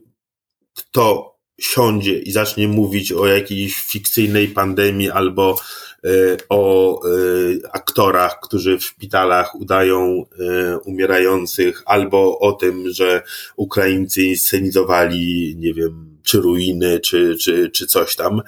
kto 0.75 1.35
siądzie 1.61 2.19
i 2.19 2.33
zacznie 2.33 2.69
mówić 2.69 3.13
o 3.13 3.27
jakiejś 3.27 3.75
fikcyjnej 3.77 4.49
pandemii 4.49 5.11
albo 5.11 5.57
y, 6.05 6.37
o 6.49 7.01
y, 7.09 7.61
aktorach, 7.73 8.41
którzy 8.43 8.79
w 8.79 8.85
szpitalach 8.85 9.55
udają 9.55 10.25
y, 10.41 10.79
umierających, 10.79 11.83
albo 11.87 12.39
o 12.39 12.53
tym, 12.53 12.91
że 12.91 13.23
Ukraińcy 13.57 14.23
inscenizowali, 14.23 15.55
nie 15.59 15.75
wiem, 15.75 16.19
czy 16.23 16.41
ruiny, 16.41 17.01
czy, 17.01 17.37
czy, 17.41 17.71
czy 17.71 17.87
coś 17.87 18.17
tam. 18.17 18.43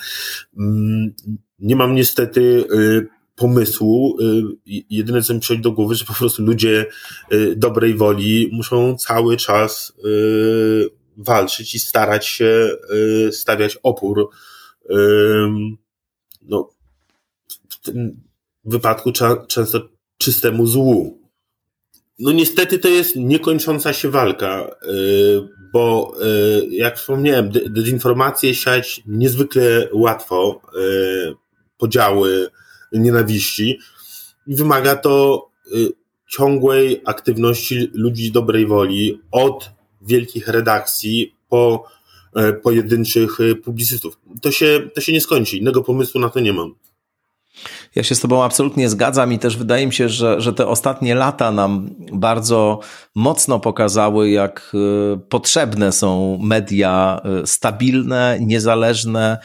Mm, 0.58 1.14
nie 1.58 1.76
mam 1.76 1.94
niestety 1.94 2.64
pomysłu. 3.36 4.18
Jedyne, 4.90 5.22
co 5.22 5.34
mi 5.34 5.40
przychodzi 5.40 5.62
do 5.62 5.72
głowy, 5.72 5.94
że 5.94 6.04
po 6.04 6.14
prostu 6.14 6.42
ludzie 6.42 6.86
dobrej 7.56 7.94
woli 7.94 8.50
muszą 8.52 8.96
cały 8.96 9.36
czas 9.36 9.92
walczyć 11.16 11.74
i 11.74 11.78
starać 11.78 12.26
się 12.26 12.76
y, 13.28 13.32
stawiać 13.32 13.78
opór. 13.82 14.30
No, 16.42 16.70
w 17.68 17.80
tym 17.80 18.20
wypadku 18.64 19.12
często 19.48 19.88
czystemu 20.18 20.66
złu. 20.66 21.18
No 22.18 22.32
niestety 22.32 22.78
to 22.78 22.88
jest 22.88 23.16
niekończąca 23.16 23.92
się 23.92 24.10
walka, 24.10 24.76
y, 24.82 25.48
bo 25.72 26.14
y, 26.22 26.66
jak 26.70 26.98
wspomniałem, 26.98 27.50
dezinformację 27.50 28.54
siać 28.54 29.02
niezwykle 29.06 29.88
łatwo, 29.92 30.60
podziały 31.78 32.50
nienawiści. 32.92 33.78
Wymaga 34.46 34.96
to 34.96 35.46
ciągłej 36.28 37.02
aktywności 37.04 37.90
ludzi 37.94 38.32
dobrej 38.32 38.66
woli 38.66 39.20
od 39.30 39.75
wielkich 40.06 40.48
redakcji 40.48 41.36
po 41.48 41.84
e, 42.36 42.52
pojedynczych 42.52 43.38
e, 43.40 43.54
publicystów. 43.54 44.18
To 44.42 44.50
się, 44.50 44.90
to 44.94 45.00
się 45.00 45.12
nie 45.12 45.20
skończy, 45.20 45.56
innego 45.56 45.82
pomysłu 45.82 46.20
na 46.20 46.28
to 46.28 46.40
nie 46.40 46.52
mam. 46.52 46.74
Ja 47.94 48.02
się 48.02 48.14
z 48.14 48.20
Tobą 48.20 48.44
absolutnie 48.44 48.88
zgadzam 48.88 49.32
i 49.32 49.38
też 49.38 49.56
wydaje 49.56 49.86
mi 49.86 49.92
się, 49.92 50.08
że, 50.08 50.40
że 50.40 50.52
te 50.52 50.66
ostatnie 50.66 51.14
lata 51.14 51.52
nam 51.52 51.90
bardzo 52.12 52.80
mocno 53.14 53.60
pokazały, 53.60 54.30
jak 54.30 54.72
y, 55.14 55.18
potrzebne 55.28 55.92
są 55.92 56.38
media 56.42 57.20
stabilne, 57.44 58.38
niezależne 58.40 59.38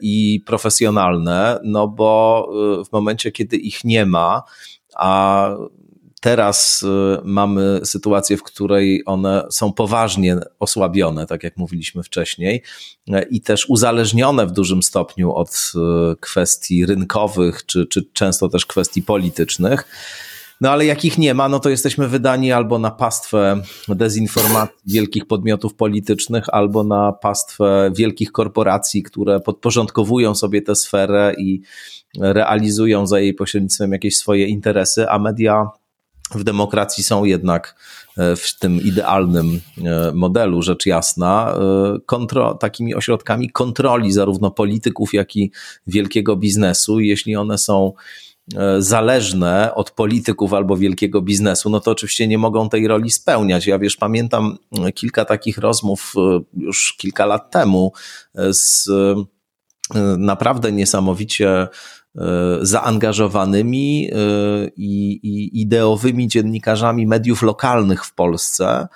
i 0.00 0.42
profesjonalne, 0.46 1.60
no 1.64 1.88
bo 1.88 2.48
w 2.88 2.92
momencie, 2.92 3.32
kiedy 3.32 3.56
ich 3.56 3.84
nie 3.84 4.06
ma, 4.06 4.42
a 4.96 5.50
Teraz 6.26 6.82
y, 6.82 6.86
mamy 7.24 7.80
sytuację, 7.84 8.36
w 8.36 8.42
której 8.42 9.02
one 9.06 9.46
są 9.50 9.72
poważnie 9.72 10.36
osłabione, 10.58 11.26
tak 11.26 11.42
jak 11.42 11.56
mówiliśmy 11.56 12.02
wcześniej, 12.02 12.62
y, 13.08 13.26
i 13.30 13.40
też 13.40 13.66
uzależnione 13.68 14.46
w 14.46 14.52
dużym 14.52 14.82
stopniu 14.82 15.34
od 15.34 15.72
y, 16.12 16.16
kwestii 16.20 16.86
rynkowych, 16.86 17.66
czy, 17.66 17.86
czy 17.86 18.04
często 18.12 18.48
też 18.48 18.66
kwestii 18.66 19.02
politycznych. 19.02 19.84
No 20.60 20.70
ale 20.70 20.86
jak 20.86 21.04
ich 21.04 21.18
nie 21.18 21.34
ma, 21.34 21.48
no 21.48 21.60
to 21.60 21.70
jesteśmy 21.70 22.08
wydani 22.08 22.52
albo 22.52 22.78
na 22.78 22.90
pastwę 22.90 23.62
dezinformacji 23.88 24.76
wielkich 24.86 25.26
podmiotów 25.26 25.74
politycznych, 25.74 26.44
albo 26.48 26.84
na 26.84 27.12
pastwę 27.12 27.90
wielkich 27.96 28.32
korporacji, 28.32 29.02
które 29.02 29.40
podporządkowują 29.40 30.34
sobie 30.34 30.62
tę 30.62 30.74
sferę 30.74 31.34
i 31.38 31.60
realizują 32.20 33.06
za 33.06 33.20
jej 33.20 33.34
pośrednictwem 33.34 33.92
jakieś 33.92 34.16
swoje 34.16 34.46
interesy, 34.46 35.08
a 35.08 35.18
media 35.18 35.66
w 36.34 36.44
demokracji 36.44 37.04
są 37.04 37.24
jednak 37.24 37.76
e, 38.16 38.36
w 38.36 38.58
tym 38.58 38.80
idealnym 38.80 39.60
e, 39.84 40.12
modelu, 40.12 40.62
rzecz 40.62 40.86
jasna, 40.86 41.54
e, 41.54 41.98
kontro, 42.06 42.54
takimi 42.54 42.94
ośrodkami 42.94 43.50
kontroli 43.50 44.12
zarówno 44.12 44.50
polityków, 44.50 45.14
jak 45.14 45.36
i 45.36 45.50
wielkiego 45.86 46.36
biznesu. 46.36 47.00
Jeśli 47.00 47.36
one 47.36 47.58
są 47.58 47.92
zależne 48.78 49.74
od 49.74 49.90
polityków 49.90 50.52
albo 50.52 50.76
wielkiego 50.76 51.22
biznesu, 51.22 51.70
no 51.70 51.80
to 51.80 51.90
oczywiście 51.90 52.28
nie 52.28 52.38
mogą 52.38 52.68
tej 52.68 52.88
roli 52.88 53.10
spełniać. 53.10 53.66
Ja 53.66 53.78
wiesz, 53.78 53.96
pamiętam 53.96 54.58
kilka 54.94 55.24
takich 55.24 55.58
rozmów 55.58 56.14
już 56.56 56.94
kilka 56.98 57.26
lat 57.26 57.50
temu 57.50 57.92
z 58.50 58.88
naprawdę 60.18 60.72
niesamowicie 60.72 61.68
zaangażowanymi 62.62 64.10
e, 64.12 64.16
i, 64.76 65.60
ideowymi 65.62 66.28
dziennikarzami 66.28 67.06
mediów 67.06 67.42
lokalnych 67.42 68.04
w 68.04 68.14
Polsce, 68.14 68.88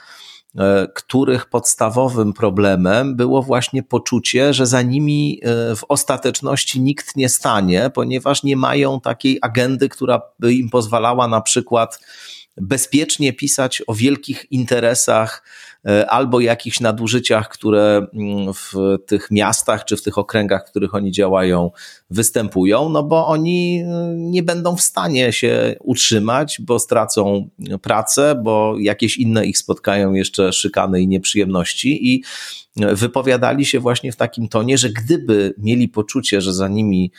e, 0.59 0.89
których 0.95 1.47
podstawowym 1.47 2.33
problemem 2.33 3.17
było 3.17 3.43
właśnie 3.43 3.83
poczucie, 3.83 4.55
że 4.55 4.67
za 4.67 4.83
nimi 4.83 5.41
w 5.77 5.81
ostateczności 5.89 6.81
nikt 6.81 7.17
nie 7.17 7.29
stanie, 7.29 7.91
ponieważ 7.95 8.43
nie 8.43 8.57
mają 8.57 9.01
takiej 9.01 9.39
agendy, 9.43 9.89
która 9.89 10.23
by 10.39 10.55
im 10.55 10.71
pozwalała 10.71 11.29
na 11.29 11.41
przykład 11.41 11.99
bezpiecznie 12.61 13.33
pisać 13.33 13.83
o 13.87 13.95
wielkich 13.95 14.47
interesach 14.51 15.43
e, 15.43 15.70
albo 16.09 16.41
jakichś 16.41 16.81
nadużyciach, 16.81 17.49
które 17.49 18.07
mm, 18.15 18.55
w 18.55 18.73
tych 19.07 19.31
miastach 19.31 19.85
czy 19.85 19.97
w 19.97 20.03
tych 20.03 20.19
okręgach, 20.19 20.67
w 20.67 20.71
których 20.71 20.95
oni 20.95 21.13
działają, 21.13 21.71
występują, 22.11 22.89
no 22.89 23.03
bo 23.03 23.27
oni 23.27 23.81
e, 23.81 24.15
nie 24.17 24.43
będą 24.43 24.77
w 24.77 24.81
stanie 24.81 25.33
się 25.33 25.77
utrzymać, 25.81 26.61
bo 26.61 26.79
stracą 26.79 27.49
pracę, 27.83 28.41
bo 28.45 28.75
jakieś 28.79 29.17
inne 29.17 29.47
ich 29.47 29.59
spotkają 29.59 30.13
jeszcze 30.13 30.53
szykany 30.53 31.01
i 31.01 31.09
nieprzyjemności 31.09 32.15
i 32.15 32.25
wypowiadali 32.77 33.65
się 33.67 33.81
właśnie 33.81 34.13
w 34.13 34.17
takim 34.17 34.49
tonie, 34.49 34.79
że 34.79 34.91
gdyby 34.91 35.55
mieli 35.59 35.89
poczucie, 35.89 36.41
że 36.41 36.55
za 36.55 36.69
nimi 36.69 37.13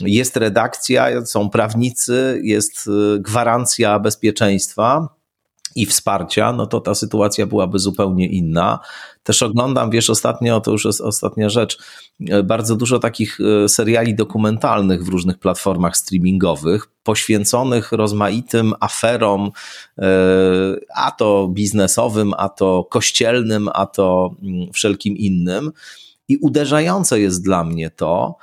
jest 0.00 0.36
redakcja, 0.36 1.26
są 1.26 1.50
prawnicy, 1.50 2.40
jest 2.42 2.90
gwarancja 3.18 3.98
bezpieczeństwa 3.98 5.16
i 5.76 5.86
wsparcia, 5.86 6.52
no 6.52 6.66
to 6.66 6.80
ta 6.80 6.94
sytuacja 6.94 7.46
byłaby 7.46 7.78
zupełnie 7.78 8.28
inna. 8.28 8.78
Też 9.22 9.42
oglądam, 9.42 9.90
wiesz, 9.90 10.10
ostatnio, 10.10 10.60
to 10.60 10.70
już 10.70 10.84
jest 10.84 11.00
ostatnia 11.00 11.48
rzecz, 11.48 11.78
y, 12.20 12.42
bardzo 12.42 12.76
dużo 12.76 12.98
takich 12.98 13.40
y, 13.40 13.68
seriali 13.68 14.14
dokumentalnych 14.14 15.04
w 15.04 15.08
różnych 15.08 15.38
platformach 15.38 15.96
streamingowych, 15.96 16.86
poświęconych 17.02 17.92
rozmaitym 17.92 18.74
aferom, 18.80 19.50
a 20.96 21.10
to 21.10 21.48
biznesowym, 21.48 22.32
a 22.36 22.48
to 22.48 22.84
kościelnym, 22.90 23.68
a 23.74 23.86
to 23.86 24.34
mm, 24.42 24.72
wszelkim 24.72 25.16
innym. 25.16 25.72
I 26.28 26.36
uderzające 26.36 27.20
jest 27.20 27.44
dla 27.44 27.64
mnie 27.64 27.90
to, 27.90 28.36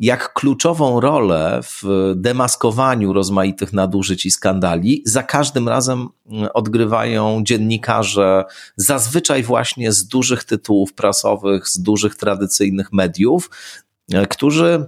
jak 0.00 0.32
kluczową 0.32 1.00
rolę 1.00 1.60
w 1.62 2.12
demaskowaniu 2.16 3.12
rozmaitych 3.12 3.72
nadużyć 3.72 4.26
i 4.26 4.30
skandali 4.30 5.02
za 5.06 5.22
każdym 5.22 5.68
razem 5.68 6.08
mm, 6.26 6.48
odgrywają 6.54 7.40
dziennikarze, 7.44 8.44
zazwyczaj 8.76 9.42
właśnie 9.42 9.92
z 9.92 10.06
dużych 10.06 10.44
tytułów 10.44 10.92
prasowych, 10.92 11.68
z 11.68 11.82
dużych 11.82 12.14
tradycyjnych 12.14 12.92
mediów, 12.92 13.50
e, 14.12 14.26
którzy 14.26 14.86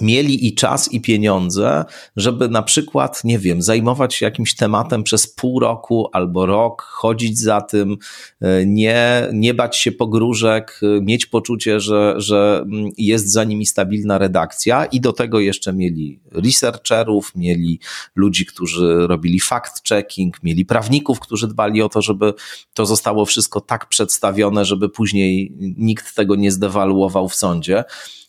mieli 0.00 0.46
i 0.46 0.54
czas, 0.54 0.92
i 0.92 1.00
pieniądze, 1.00 1.84
żeby 2.16 2.48
na 2.48 2.62
przykład, 2.62 3.24
nie 3.24 3.38
wiem, 3.38 3.62
zajmować 3.62 4.14
się 4.14 4.26
jakimś 4.26 4.54
tematem 4.54 5.02
przez 5.02 5.26
pół 5.26 5.60
roku 5.60 6.08
albo 6.12 6.46
rok, 6.46 6.82
chodzić 6.82 7.38
za 7.38 7.60
tym, 7.60 7.96
e, 8.40 8.66
nie, 8.66 9.28
nie 9.32 9.54
bać 9.54 9.76
się 9.76 9.92
pogróżek, 9.92 10.80
e, 10.82 11.00
mieć 11.00 11.26
poczucie, 11.26 11.80
że, 11.80 12.14
że 12.16 12.64
mm, 12.66 12.90
jest 12.98 13.32
za 13.32 13.44
nimi 13.44 13.66
stabilna 13.66 14.18
redakcja 14.18 14.84
i 14.84 15.00
do 15.00 15.12
tego 15.12 15.40
jeszcze 15.40 15.72
mieli 15.72 16.20
researcherów, 16.30 17.32
mieli 17.36 17.80
ludzi, 18.14 18.46
którzy 18.46 19.06
robili 19.06 19.40
fact-checking, 19.40 20.30
mieli 20.42 20.64
prawników, 20.64 21.20
którzy 21.20 21.48
dbali 21.48 21.82
o 21.82 21.88
to, 21.88 22.02
żeby 22.02 22.34
to 22.74 22.86
zostało 22.86 23.24
wszystko 23.24 23.60
tak 23.60 23.88
przedstawione, 23.88 24.64
żeby 24.64 24.88
później 24.88 25.52
nikt 25.58 26.14
tego 26.14 26.36
nie 26.36 26.52
zdewaluował 26.52 27.28
w 27.28 27.34
sądzie. 27.34 27.84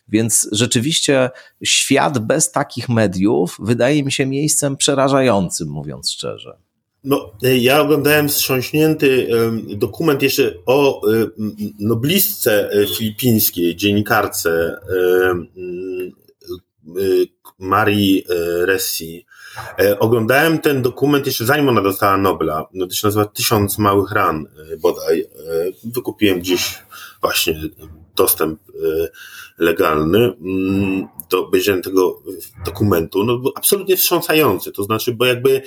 Więc 0.07 0.49
rzeczywiście 0.51 1.29
świat 1.63 2.19
bez 2.19 2.51
takich 2.51 2.89
mediów 2.89 3.57
wydaje 3.59 4.03
mi 4.03 4.11
się 4.11 4.25
miejscem 4.25 4.77
przerażającym, 4.77 5.69
mówiąc 5.69 6.11
szczerze. 6.11 6.57
No, 7.03 7.31
ja 7.41 7.81
oglądałem 7.81 8.29
wstrząśnięty 8.29 9.27
dokument 9.75 10.21
jeszcze 10.21 10.53
o 10.65 11.01
noblistce 11.79 12.71
e, 12.71 12.87
filipińskiej, 12.87 13.75
dziennikarce 13.75 14.77
Marii 17.59 18.23
e, 18.29 18.65
Ressi. 18.65 19.25
E, 19.79 19.99
oglądałem 19.99 20.59
ten 20.59 20.81
dokument 20.81 21.25
jeszcze 21.25 21.45
zanim 21.45 21.69
ona 21.69 21.81
dostała 21.81 22.17
Nobla. 22.17 22.67
No, 22.73 22.87
to 22.87 22.93
się 22.93 23.07
nazywa 23.07 23.25
Tysiąc 23.25 23.77
Małych 23.77 24.11
Ran 24.11 24.45
bodaj. 24.79 25.25
Wykupiłem 25.83 26.39
gdzieś 26.39 26.79
właśnie 27.21 27.61
dostęp 28.15 28.59
legalny 29.57 30.19
mm, 30.19 31.07
do 31.29 31.47
obejrzenia 31.47 31.81
tego 31.81 32.21
dokumentu, 32.65 33.23
no 33.23 33.41
absolutnie 33.55 33.97
wstrząsający. 33.97 34.71
To 34.71 34.83
znaczy, 34.83 35.13
bo 35.13 35.25
jakby 35.25 35.61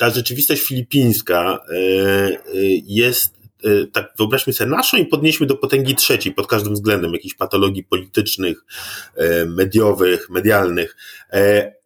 ta 0.00 0.10
rzeczywistość 0.10 0.62
filipińska 0.62 1.64
e, 1.68 1.76
e, 1.76 2.38
jest 2.84 3.34
e, 3.64 3.86
tak 3.86 4.12
wyobraźmy 4.18 4.52
sobie 4.52 4.70
naszą 4.70 4.96
i 4.96 5.06
podnieśmy 5.06 5.46
do 5.46 5.56
potęgi 5.56 5.94
trzeciej 5.94 6.34
pod 6.34 6.46
każdym 6.46 6.74
względem, 6.74 7.12
jakichś 7.12 7.34
patologii 7.34 7.84
politycznych, 7.84 8.64
mediowych, 9.46 10.30
medialnych, 10.30 10.96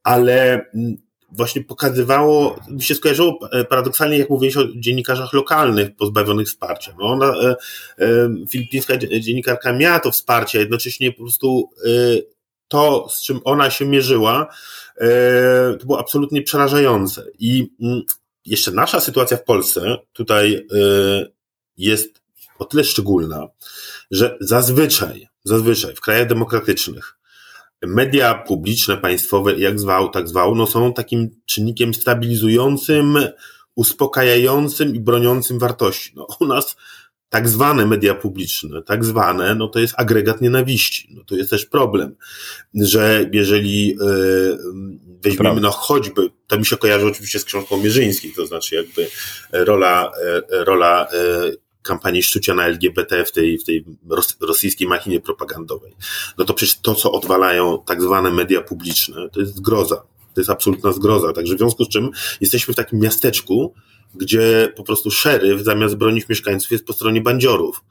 ale 0.03 0.67
mm, 0.75 0.97
właśnie 1.37 1.65
pokazywało, 1.65 2.61
mi 2.71 2.83
się 2.83 2.95
skojarzyło 2.95 3.39
e, 3.53 3.65
paradoksalnie, 3.65 4.19
jak 4.19 4.31
mówiłeś 4.31 4.57
o 4.57 4.65
dziennikarzach 4.77 5.33
lokalnych 5.33 5.97
pozbawionych 5.97 6.47
wsparcia. 6.47 6.95
No 6.99 7.07
ona, 7.07 7.27
e, 7.27 7.57
e, 7.99 8.31
filipińska 8.51 8.97
dziennikarka 8.97 9.73
miała 9.73 10.01
to 10.01 10.11
wsparcie, 10.11 10.59
a 10.59 10.61
jednocześnie 10.61 11.13
po 11.13 11.19
prostu 11.19 11.71
e, 11.85 11.91
to, 12.69 13.09
z 13.11 13.23
czym 13.23 13.41
ona 13.45 13.71
się 13.71 13.87
mierzyła, 13.87 14.47
e, 14.97 15.77
to 15.81 15.87
było 15.87 16.01
absolutnie 16.01 16.43
przerażające. 16.43 17.25
I 17.39 17.71
mm, 17.81 18.03
jeszcze 18.47 18.71
nasza 18.71 19.01
sytuacja 19.01 19.37
w 19.37 19.45
Polsce 19.45 19.97
tutaj 20.13 20.55
e, 20.55 20.65
jest 21.77 22.23
o 22.59 22.65
tyle 22.65 22.85
szczególna, 22.85 23.49
że 24.11 24.37
zazwyczaj, 24.41 25.29
zazwyczaj 25.45 25.95
w 25.95 26.01
krajach 26.01 26.29
demokratycznych 26.29 27.17
media 27.87 28.35
publiczne, 28.35 28.97
państwowe, 28.97 29.55
jak 29.55 29.81
zwał, 29.81 30.09
tak 30.09 30.29
zwał, 30.29 30.55
no 30.55 30.67
są 30.67 30.93
takim 30.93 31.31
czynnikiem 31.47 31.95
stabilizującym, 31.95 33.19
uspokajającym 33.75 34.95
i 34.95 35.01
broniącym 35.01 35.59
wartości. 35.59 36.13
No, 36.17 36.27
u 36.41 36.47
nas 36.47 36.77
tak 37.29 37.49
zwane 37.49 37.87
media 37.87 38.15
publiczne, 38.15 38.83
tak 38.83 39.05
zwane, 39.05 39.55
no 39.55 39.69
to 39.69 39.79
jest 39.79 39.95
agregat 39.97 40.41
nienawiści. 40.41 41.09
No 41.11 41.25
to 41.25 41.37
jest 41.37 41.51
też 41.51 41.67
problem, 41.67 42.17
że 42.75 43.31
jeżeli 43.33 43.89
yy, 43.89 44.59
weźmiemy 45.23 45.61
no 45.61 45.71
choćby, 45.71 46.31
to 46.47 46.59
mi 46.59 46.67
się 46.67 46.77
kojarzy 46.77 47.07
oczywiście 47.07 47.39
z 47.39 47.45
książką 47.45 47.77
Mierzyńskiej, 47.77 48.33
to 48.37 48.47
znaczy 48.47 48.75
jakby 48.75 49.09
rola, 49.53 50.13
yy, 50.51 50.65
rola 50.65 51.09
kampanii 51.85 52.23
szczucia 52.23 52.55
na 52.55 52.67
LGBT 52.67 53.25
w 53.25 53.33
tej, 53.33 53.59
w 53.59 53.65
tej 53.65 53.85
rosyjskiej 54.41 54.89
machinie 54.89 55.21
propagandowej. 55.21 55.97
No 56.39 56.45
to 56.45 56.55
przecież 56.55 56.79
to, 56.79 56.95
co 56.95 57.13
odwalają 57.13 57.83
tak 57.87 58.03
zwane 58.03 58.31
media 58.31 58.63
publiczne, 58.63 59.29
to 59.33 59.41
jest 59.41 59.57
zgroza. 59.57 59.97
To 60.35 60.41
jest 60.41 60.51
absolutna 60.51 60.93
zgroza. 60.93 61.33
Także 61.33 61.55
w 61.55 61.59
związku 61.59 61.85
z 61.85 61.89
czym 61.89 62.11
jesteśmy 62.41 62.75
w 62.75 62.77
takim 62.77 62.99
miasteczku, 62.99 63.75
gdzie 64.15 64.73
po 64.77 64.85
prostu 64.85 65.11
szeryf 65.11 65.63
zamiast 65.63 65.95
bronić 65.95 66.29
mieszkańców 66.29 66.71
jest 66.71 66.87
po 66.87 66.93
stronie 66.93 67.21
bandziorów. 67.21 67.85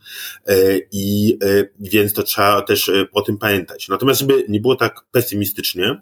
E, 0.48 0.56
I 0.92 1.38
e, 1.44 1.64
więc 1.80 2.14
to 2.14 2.24
trzeba 2.24 2.62
też 2.62 2.90
e, 2.90 3.06
o 3.14 3.22
tym 3.22 3.38
pamiętać. 3.38 3.88
Natomiast, 3.88 4.20
żeby 4.20 4.46
nie 4.50 4.60
było 4.60 4.76
tak 4.76 5.06
pesymistycznie, 5.12 6.02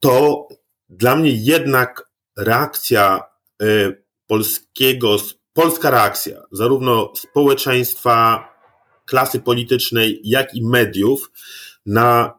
to 0.00 0.48
dla 0.88 1.16
mnie 1.16 1.30
jednak 1.32 2.10
reakcja 2.36 3.22
polskiego, 4.26 5.16
polska 5.52 5.90
reakcja, 5.90 6.42
zarówno 6.52 7.12
społeczeństwa, 7.16 8.48
klasy 9.06 9.40
politycznej, 9.40 10.20
jak 10.24 10.54
i 10.54 10.66
mediów 10.66 11.30
na 11.86 12.38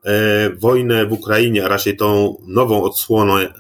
wojnę 0.59 1.05
w 1.05 1.12
Ukrainie, 1.12 1.66
a 1.66 1.68
raczej 1.68 1.97
tą 1.97 2.38
nową 2.47 2.84
odsłonę 2.84 3.53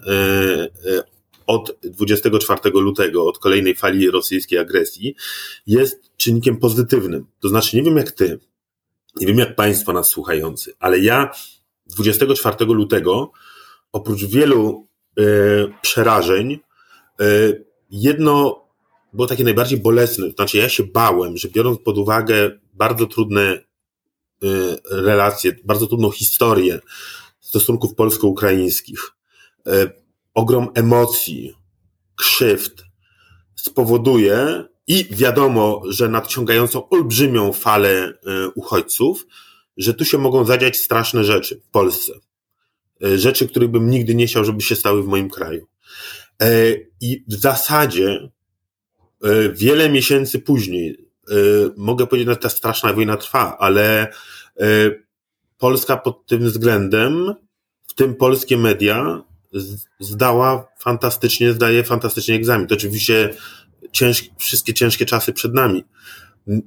od 1.47 1.77
24 1.83 2.61
lutego, 2.73 3.25
od 3.25 3.39
kolejnej 3.39 3.75
fali 3.75 4.11
rosyjskiej 4.11 4.59
agresji, 4.59 5.15
jest 5.67 6.17
czynnikiem 6.17 6.57
pozytywnym. 6.57 7.25
To 7.39 7.49
znaczy, 7.49 7.77
nie 7.77 7.83
wiem 7.83 7.97
jak 7.97 8.11
ty, 8.11 8.39
nie 9.15 9.27
wiem 9.27 9.37
jak 9.37 9.55
państwo 9.55 9.93
nas 9.93 10.09
słuchający, 10.09 10.73
ale 10.79 10.99
ja 10.99 11.31
24 11.85 12.65
lutego, 12.65 13.31
oprócz 13.91 14.23
wielu 14.25 14.87
y, 15.19 15.23
przerażeń, 15.81 16.59
y, 17.21 17.65
jedno 17.89 18.65
było 19.13 19.27
takie 19.27 19.43
najbardziej 19.43 19.79
bolesne. 19.79 20.31
Znaczy, 20.31 20.57
ja 20.57 20.69
się 20.69 20.83
bałem, 20.83 21.37
że 21.37 21.49
biorąc 21.49 21.79
pod 21.85 21.97
uwagę 21.97 22.59
bardzo 22.73 23.05
trudne 23.05 23.63
y, 24.43 24.47
relacje, 24.89 25.55
bardzo 25.63 25.87
trudną 25.87 26.11
historię 26.11 26.79
stosunków 27.39 27.95
polsko-ukraińskich, 27.95 29.11
ogrom 30.33 30.69
emocji, 30.73 31.53
krzywd 32.15 32.83
spowoduje 33.55 34.63
i 34.87 35.07
wiadomo, 35.11 35.81
że 35.89 36.09
nadciągającą 36.09 36.89
olbrzymią 36.89 37.53
falę 37.53 37.89
e, 37.89 38.13
uchodźców, 38.49 39.25
że 39.77 39.93
tu 39.93 40.05
się 40.05 40.17
mogą 40.17 40.45
zadziać 40.45 40.77
straszne 40.77 41.23
rzeczy 41.23 41.61
w 41.65 41.69
Polsce. 41.71 42.13
Rzeczy, 43.15 43.47
których 43.47 43.69
bym 43.69 43.89
nigdy 43.89 44.15
nie 44.15 44.27
chciał, 44.27 44.45
żeby 44.45 44.61
się 44.61 44.75
stały 44.75 45.03
w 45.03 45.07
moim 45.07 45.29
kraju. 45.29 45.67
I 47.01 47.23
w 47.27 47.33
zasadzie 47.33 48.31
wiele 49.53 49.89
miesięcy 49.89 50.39
później, 50.39 51.05
mogę 51.77 52.07
powiedzieć, 52.07 52.29
że 52.29 52.35
ta 52.35 52.49
straszna 52.49 52.93
wojna 52.93 53.17
trwa, 53.17 53.57
ale 53.57 54.13
Polska 55.57 55.97
pod 55.97 56.25
tym 56.25 56.39
względem, 56.45 57.33
w 57.87 57.93
tym 57.93 58.15
polskie 58.15 58.57
media, 58.57 59.23
zdała 59.99 60.67
fantastycznie, 60.79 61.53
zdaje 61.53 61.83
fantastycznie 61.83 62.35
egzamin. 62.35 62.67
To 62.67 62.75
oczywiście 62.75 63.33
ciężkie, 63.91 64.29
wszystkie 64.37 64.73
ciężkie 64.73 65.05
czasy 65.05 65.33
przed 65.33 65.53
nami. 65.53 65.83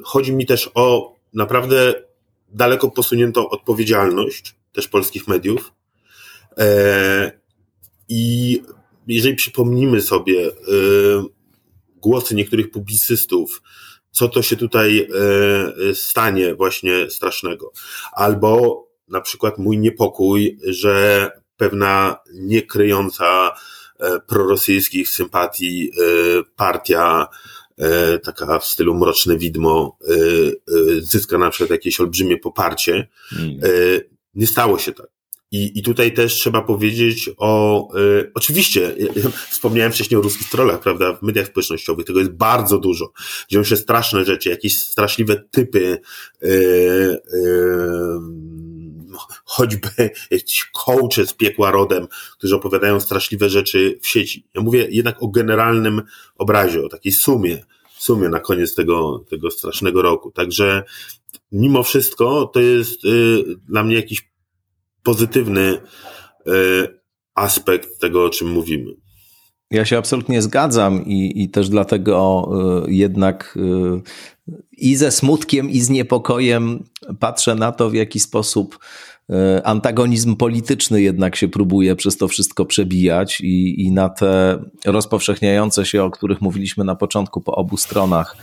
Chodzi 0.04 0.32
mi 0.32 0.46
też 0.46 0.70
o 0.74 1.16
naprawdę 1.34 1.94
daleko 2.48 2.90
posuniętą 2.90 3.48
odpowiedzialność 3.48 4.54
też 4.72 4.88
polskich 4.88 5.28
mediów. 5.28 5.72
E, 6.58 7.32
I 8.08 8.62
jeżeli 9.06 9.34
przypomnimy 9.34 10.00
sobie 10.00 10.46
e, 10.46 10.52
głosy 12.04 12.34
niektórych 12.34 12.70
publicystów, 12.70 13.62
co 14.10 14.28
to 14.28 14.42
się 14.42 14.56
tutaj 14.56 15.08
e, 15.90 15.94
stanie 15.94 16.54
właśnie 16.54 17.10
strasznego, 17.10 17.72
albo 18.12 18.84
na 19.08 19.20
przykład 19.20 19.58
mój 19.58 19.78
niepokój, 19.78 20.58
że 20.66 21.30
pewna 21.56 22.16
niekryjąca 22.34 23.52
e, 24.00 24.20
prorosyjskich 24.20 25.08
sympatii 25.08 25.90
e, 25.90 26.04
partia, 26.56 27.26
e, 27.78 28.18
taka 28.18 28.58
w 28.58 28.64
stylu 28.64 28.94
mroczne 28.94 29.38
widmo, 29.38 29.98
zyska 31.00 31.38
na 31.38 31.50
przykład 31.50 31.70
jakieś 31.70 32.00
olbrzymie 32.00 32.38
poparcie. 32.38 33.08
Hmm. 33.30 33.60
Nie 34.34 34.46
stało 34.46 34.78
się 34.78 34.92
tak. 34.92 35.13
I, 35.54 35.78
I 35.78 35.82
tutaj 35.82 36.12
też 36.12 36.34
trzeba 36.34 36.62
powiedzieć 36.62 37.30
o, 37.36 37.88
y, 37.98 38.30
oczywiście, 38.34 38.94
wspomniałem 39.50 39.92
wcześniej 39.92 40.18
o 40.18 40.22
ruskich 40.22 40.48
trollach, 40.48 40.80
prawda, 40.80 41.12
w 41.12 41.22
mediach 41.22 41.46
społecznościowych, 41.46 42.06
tego 42.06 42.18
jest 42.18 42.32
bardzo 42.32 42.78
dużo. 42.78 43.12
Dzieją 43.48 43.64
się 43.64 43.76
straszne 43.76 44.24
rzeczy, 44.24 44.48
jakieś 44.48 44.78
straszliwe 44.78 45.44
typy, 45.50 46.00
y, 46.42 46.46
y, 46.46 47.18
choćby 49.44 49.88
jakiś 50.30 50.70
coache 50.72 51.26
z 51.26 51.32
piekła 51.32 51.70
rodem, 51.70 52.06
którzy 52.38 52.56
opowiadają 52.56 53.00
straszliwe 53.00 53.50
rzeczy 53.50 53.98
w 54.02 54.08
sieci. 54.08 54.46
Ja 54.54 54.62
mówię 54.62 54.86
jednak 54.90 55.22
o 55.22 55.28
generalnym 55.28 56.02
obrazie, 56.36 56.84
o 56.84 56.88
takiej 56.88 57.12
sumie, 57.12 57.64
sumie 57.98 58.28
na 58.28 58.40
koniec 58.40 58.74
tego, 58.74 59.24
tego 59.30 59.50
strasznego 59.50 60.02
roku. 60.02 60.30
Także 60.30 60.82
mimo 61.52 61.82
wszystko 61.82 62.50
to 62.54 62.60
jest 62.60 63.04
y, 63.04 63.44
dla 63.68 63.84
mnie 63.84 63.96
jakiś 63.96 64.33
pozytywny 65.04 65.78
y, 66.46 66.50
aspekt 67.34 68.00
tego, 68.00 68.24
o 68.24 68.30
czym 68.30 68.48
mówimy. 68.48 68.90
Ja 69.70 69.84
się 69.84 69.98
absolutnie 69.98 70.42
zgadzam 70.42 71.06
i, 71.06 71.42
i 71.42 71.48
też 71.48 71.68
dlatego 71.68 72.48
y, 72.86 72.92
jednak 72.92 73.58
y, 74.48 74.52
i 74.72 74.96
ze 74.96 75.10
smutkiem, 75.10 75.70
i 75.70 75.80
z 75.80 75.90
niepokojem 75.90 76.84
patrzę 77.20 77.54
na 77.54 77.72
to, 77.72 77.90
w 77.90 77.94
jaki 77.94 78.20
sposób 78.20 78.78
antagonizm 79.64 80.36
polityczny 80.36 81.02
jednak 81.02 81.36
się 81.36 81.48
próbuje 81.48 81.96
przez 81.96 82.16
to 82.16 82.28
wszystko 82.28 82.64
przebijać 82.64 83.40
i, 83.40 83.84
i 83.84 83.92
na 83.92 84.08
te 84.08 84.62
rozpowszechniające 84.84 85.86
się, 85.86 86.04
o 86.04 86.10
których 86.10 86.40
mówiliśmy 86.40 86.84
na 86.84 86.94
początku 86.94 87.40
po 87.40 87.54
obu 87.54 87.76
stronach, 87.76 88.36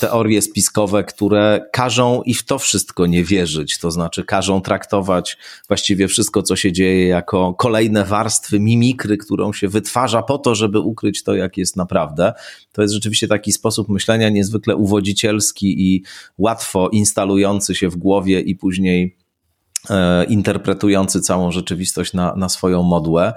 teorie 0.00 0.42
spiskowe, 0.42 1.04
które 1.04 1.68
każą 1.72 2.22
i 2.22 2.34
w 2.34 2.44
to 2.44 2.58
wszystko 2.58 3.06
nie 3.06 3.24
wierzyć. 3.24 3.78
To 3.78 3.90
znaczy, 3.90 4.24
każą 4.24 4.60
traktować 4.60 5.36
właściwie 5.68 6.08
wszystko, 6.08 6.42
co 6.42 6.56
się 6.56 6.72
dzieje, 6.72 7.06
jako 7.06 7.54
kolejne 7.54 8.04
warstwy 8.04 8.60
mimikry, 8.60 9.16
którą 9.16 9.52
się 9.52 9.68
wytwarza 9.68 10.22
po 10.22 10.38
to, 10.38 10.54
żeby 10.54 10.80
ukryć 10.80 11.22
to, 11.22 11.34
jak 11.34 11.56
jest 11.56 11.76
naprawdę. 11.76 12.32
To 12.72 12.82
jest 12.82 12.94
rzeczywiście 12.94 13.28
taki 13.28 13.52
sposób 13.52 13.88
myślenia 13.88 14.28
niezwykle 14.28 14.76
uwodzicielski 14.76 15.94
i 15.94 16.02
łatwo 16.38 16.88
instalujący 16.88 17.74
się 17.74 17.88
w 17.88 17.96
głowie 17.96 18.40
i 18.40 18.54
później 18.54 19.16
interpretujący 20.28 21.20
całą 21.20 21.50
rzeczywistość 21.50 22.12
na, 22.12 22.34
na 22.36 22.48
swoją 22.48 22.82
modłę, 22.82 23.32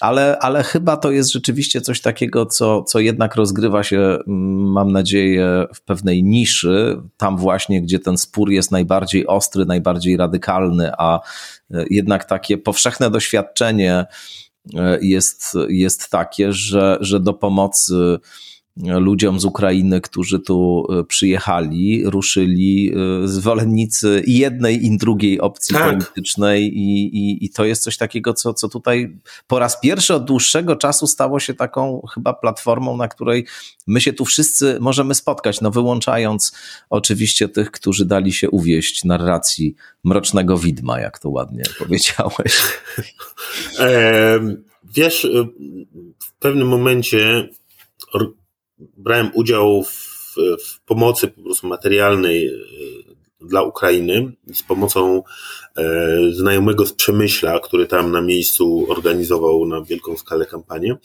ale, 0.00 0.38
ale 0.38 0.62
chyba 0.62 0.96
to 0.96 1.10
jest 1.10 1.32
rzeczywiście 1.32 1.80
coś 1.80 2.00
takiego, 2.00 2.46
co, 2.46 2.82
co 2.82 3.00
jednak 3.00 3.34
rozgrywa 3.34 3.82
się, 3.82 4.18
mam 4.26 4.92
nadzieję, 4.92 5.66
w 5.74 5.80
pewnej 5.80 6.24
niszy, 6.24 7.02
tam 7.16 7.36
właśnie, 7.36 7.82
gdzie 7.82 7.98
ten 7.98 8.18
spór 8.18 8.50
jest 8.50 8.70
najbardziej 8.70 9.26
ostry, 9.26 9.64
najbardziej 9.64 10.16
radykalny, 10.16 10.92
a 10.98 11.20
e, 11.70 11.84
jednak 11.90 12.24
takie 12.24 12.58
powszechne 12.58 13.10
doświadczenie 13.10 14.06
e, 14.74 14.98
jest, 15.02 15.56
jest 15.68 16.10
takie, 16.10 16.52
że, 16.52 16.98
że 17.00 17.20
do 17.20 17.32
pomocy 17.32 18.18
ludziom 18.76 19.40
z 19.40 19.44
Ukrainy, 19.44 20.00
którzy 20.00 20.40
tu 20.40 20.86
e, 20.90 21.04
przyjechali, 21.04 22.02
ruszyli 22.04 22.94
e, 23.24 23.28
zwolennicy 23.28 24.22
jednej, 24.26 24.86
i 24.86 24.98
drugiej 24.98 25.40
opcji 25.40 25.74
tak. 25.74 25.90
politycznej, 25.90 26.78
i, 26.78 27.16
i, 27.16 27.44
i 27.44 27.50
to 27.50 27.64
jest 27.64 27.82
coś 27.82 27.96
takiego, 27.96 28.34
co, 28.34 28.54
co 28.54 28.68
tutaj 28.68 29.18
po 29.46 29.58
raz 29.58 29.80
pierwszy 29.80 30.14
od 30.14 30.24
dłuższego 30.24 30.76
czasu 30.76 31.06
stało 31.06 31.40
się 31.40 31.54
taką 31.54 32.02
chyba 32.14 32.32
platformą, 32.32 32.96
na 32.96 33.08
której 33.08 33.46
my 33.86 34.00
się 34.00 34.12
tu 34.12 34.24
wszyscy 34.24 34.78
możemy 34.80 35.14
spotkać, 35.14 35.60
no 35.60 35.70
wyłączając 35.70 36.56
oczywiście 36.90 37.48
tych, 37.48 37.70
którzy 37.70 38.04
dali 38.04 38.32
się 38.32 38.50
uwieść 38.50 39.04
narracji 39.04 39.74
mrocznego 40.04 40.58
widma, 40.58 41.00
jak 41.00 41.18
to 41.18 41.30
ładnie 41.30 41.62
powiedziałeś. 41.78 42.54
wiesz, 44.96 45.26
w 46.18 46.32
pewnym 46.38 46.68
momencie 46.68 47.48
brałem 48.78 49.30
udział 49.34 49.82
w, 49.82 50.34
w 50.36 50.80
pomocy 50.84 51.28
po 51.28 51.42
prostu 51.42 51.66
materialnej 51.66 52.46
e, 52.46 52.50
dla 53.40 53.62
Ukrainy 53.62 54.32
z 54.54 54.62
pomocą 54.62 55.22
e, 55.76 55.82
znajomego 56.32 56.86
z 56.86 56.92
Przemyśla, 56.92 57.60
który 57.60 57.86
tam 57.86 58.12
na 58.12 58.20
miejscu 58.20 58.86
organizował 58.88 59.66
na 59.66 59.82
wielką 59.82 60.16
skalę 60.16 60.46
kampanię. 60.46 60.96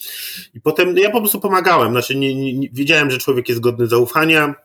I 0.54 0.62
potem 0.62 0.98
ja 0.98 1.10
po 1.10 1.20
prostu 1.20 1.40
pomagałem. 1.40 1.92
Znaczy, 1.92 2.16
nie, 2.16 2.54
nie, 2.54 2.70
wiedziałem, 2.74 3.12
że 3.12 3.18
człowiek 3.18 3.50
jest 3.50 3.62
godny 3.62 3.88
zaufania. 3.88 4.56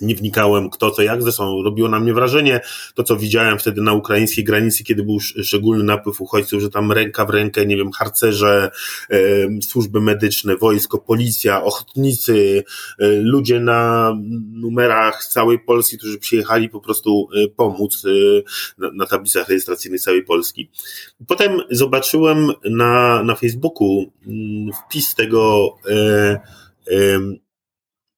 Nie 0.00 0.14
wnikałem 0.14 0.70
kto 0.70 0.90
co 0.90 1.02
jak, 1.02 1.22
zresztą 1.22 1.62
robiło 1.62 1.88
na 1.88 2.00
mnie 2.00 2.14
wrażenie 2.14 2.60
to, 2.94 3.02
co 3.02 3.16
widziałem 3.16 3.58
wtedy 3.58 3.80
na 3.80 3.92
ukraińskiej 3.92 4.44
granicy, 4.44 4.84
kiedy 4.84 5.02
był 5.02 5.20
szczególny 5.20 5.84
napływ 5.84 6.20
uchodźców, 6.20 6.62
że 6.62 6.70
tam 6.70 6.92
ręka 6.92 7.24
w 7.24 7.30
rękę, 7.30 7.66
nie 7.66 7.76
wiem, 7.76 7.92
harcerze, 7.92 8.70
e, 9.10 9.18
służby 9.62 10.00
medyczne, 10.00 10.56
wojsko, 10.56 10.98
policja, 10.98 11.64
ochotnicy, 11.64 12.64
e, 12.98 13.06
ludzie 13.08 13.60
na 13.60 14.12
numerach 14.52 15.24
całej 15.24 15.58
Polski, 15.58 15.98
którzy 15.98 16.18
przyjechali 16.18 16.68
po 16.68 16.80
prostu 16.80 17.28
e, 17.34 17.48
pomóc 17.48 18.04
e, 18.04 18.08
na, 18.78 18.90
na 18.92 19.06
tablicach 19.06 19.48
rejestracyjnych 19.48 20.00
całej 20.00 20.24
Polski. 20.24 20.70
Potem 21.28 21.60
zobaczyłem 21.70 22.52
na, 22.64 23.22
na 23.22 23.34
Facebooku 23.34 24.12
mm, 24.26 24.70
wpis 24.72 25.14
tego 25.14 25.74
e, 25.90 26.40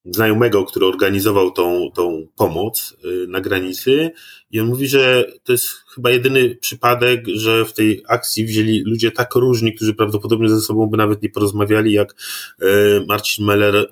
znajomego, 0.05 0.65
który 0.65 0.85
organizował 0.85 1.51
tą, 1.51 1.91
tą 1.95 2.27
pomoc 2.35 2.97
y, 3.05 3.27
na 3.27 3.41
granicy 3.41 4.11
i 4.51 4.59
on 4.59 4.67
mówi, 4.67 4.87
że 4.87 5.31
to 5.43 5.51
jest 5.51 5.67
chyba 5.95 6.11
jedyny 6.11 6.55
przypadek, 6.55 7.27
że 7.27 7.65
w 7.65 7.73
tej 7.73 8.03
akcji 8.07 8.45
wzięli 8.45 8.83
ludzie 8.85 9.11
tak 9.11 9.35
różni, 9.35 9.73
którzy 9.73 9.93
prawdopodobnie 9.93 10.49
ze 10.49 10.61
sobą 10.61 10.87
by 10.87 10.97
nawet 10.97 11.21
nie 11.21 11.29
porozmawiali, 11.29 11.91
jak 11.91 12.15
y, 12.61 12.65
Marcin 13.07 13.45
Meller 13.45 13.75
y, 13.75 13.87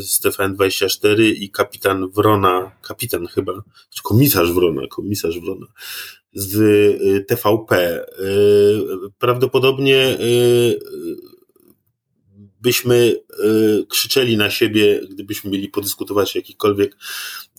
z 0.00 0.20
TVN24 0.24 1.22
i 1.22 1.50
kapitan 1.50 2.10
Wrona, 2.10 2.72
kapitan 2.82 3.26
chyba, 3.26 3.52
czy 3.90 4.02
komisarz 4.02 4.52
Wrona, 4.52 4.82
komisarz 4.90 5.38
Wrona 5.38 5.66
z 6.32 6.58
TVP. 7.26 8.04
Prawdopodobnie 9.18 10.18
byśmy 12.60 12.94
y, 12.94 13.86
krzyczeli 13.88 14.36
na 14.36 14.50
siebie, 14.50 15.00
gdybyśmy 15.10 15.50
mieli 15.50 15.68
podyskutować 15.68 16.36
o 16.36 16.38
jakichkolwiek 16.38 16.96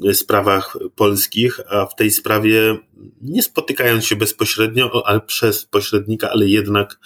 y, 0.05 0.13
sprawach 0.13 0.77
polskich, 0.95 1.59
a 1.69 1.85
w 1.85 1.95
tej 1.95 2.11
sprawie 2.11 2.77
nie 3.21 3.43
spotykając 3.43 4.05
się 4.05 4.15
bezpośrednio, 4.15 5.07
ale 5.07 5.21
przez 5.21 5.65
pośrednika, 5.65 6.29
ale 6.31 6.47
jednak 6.47 6.99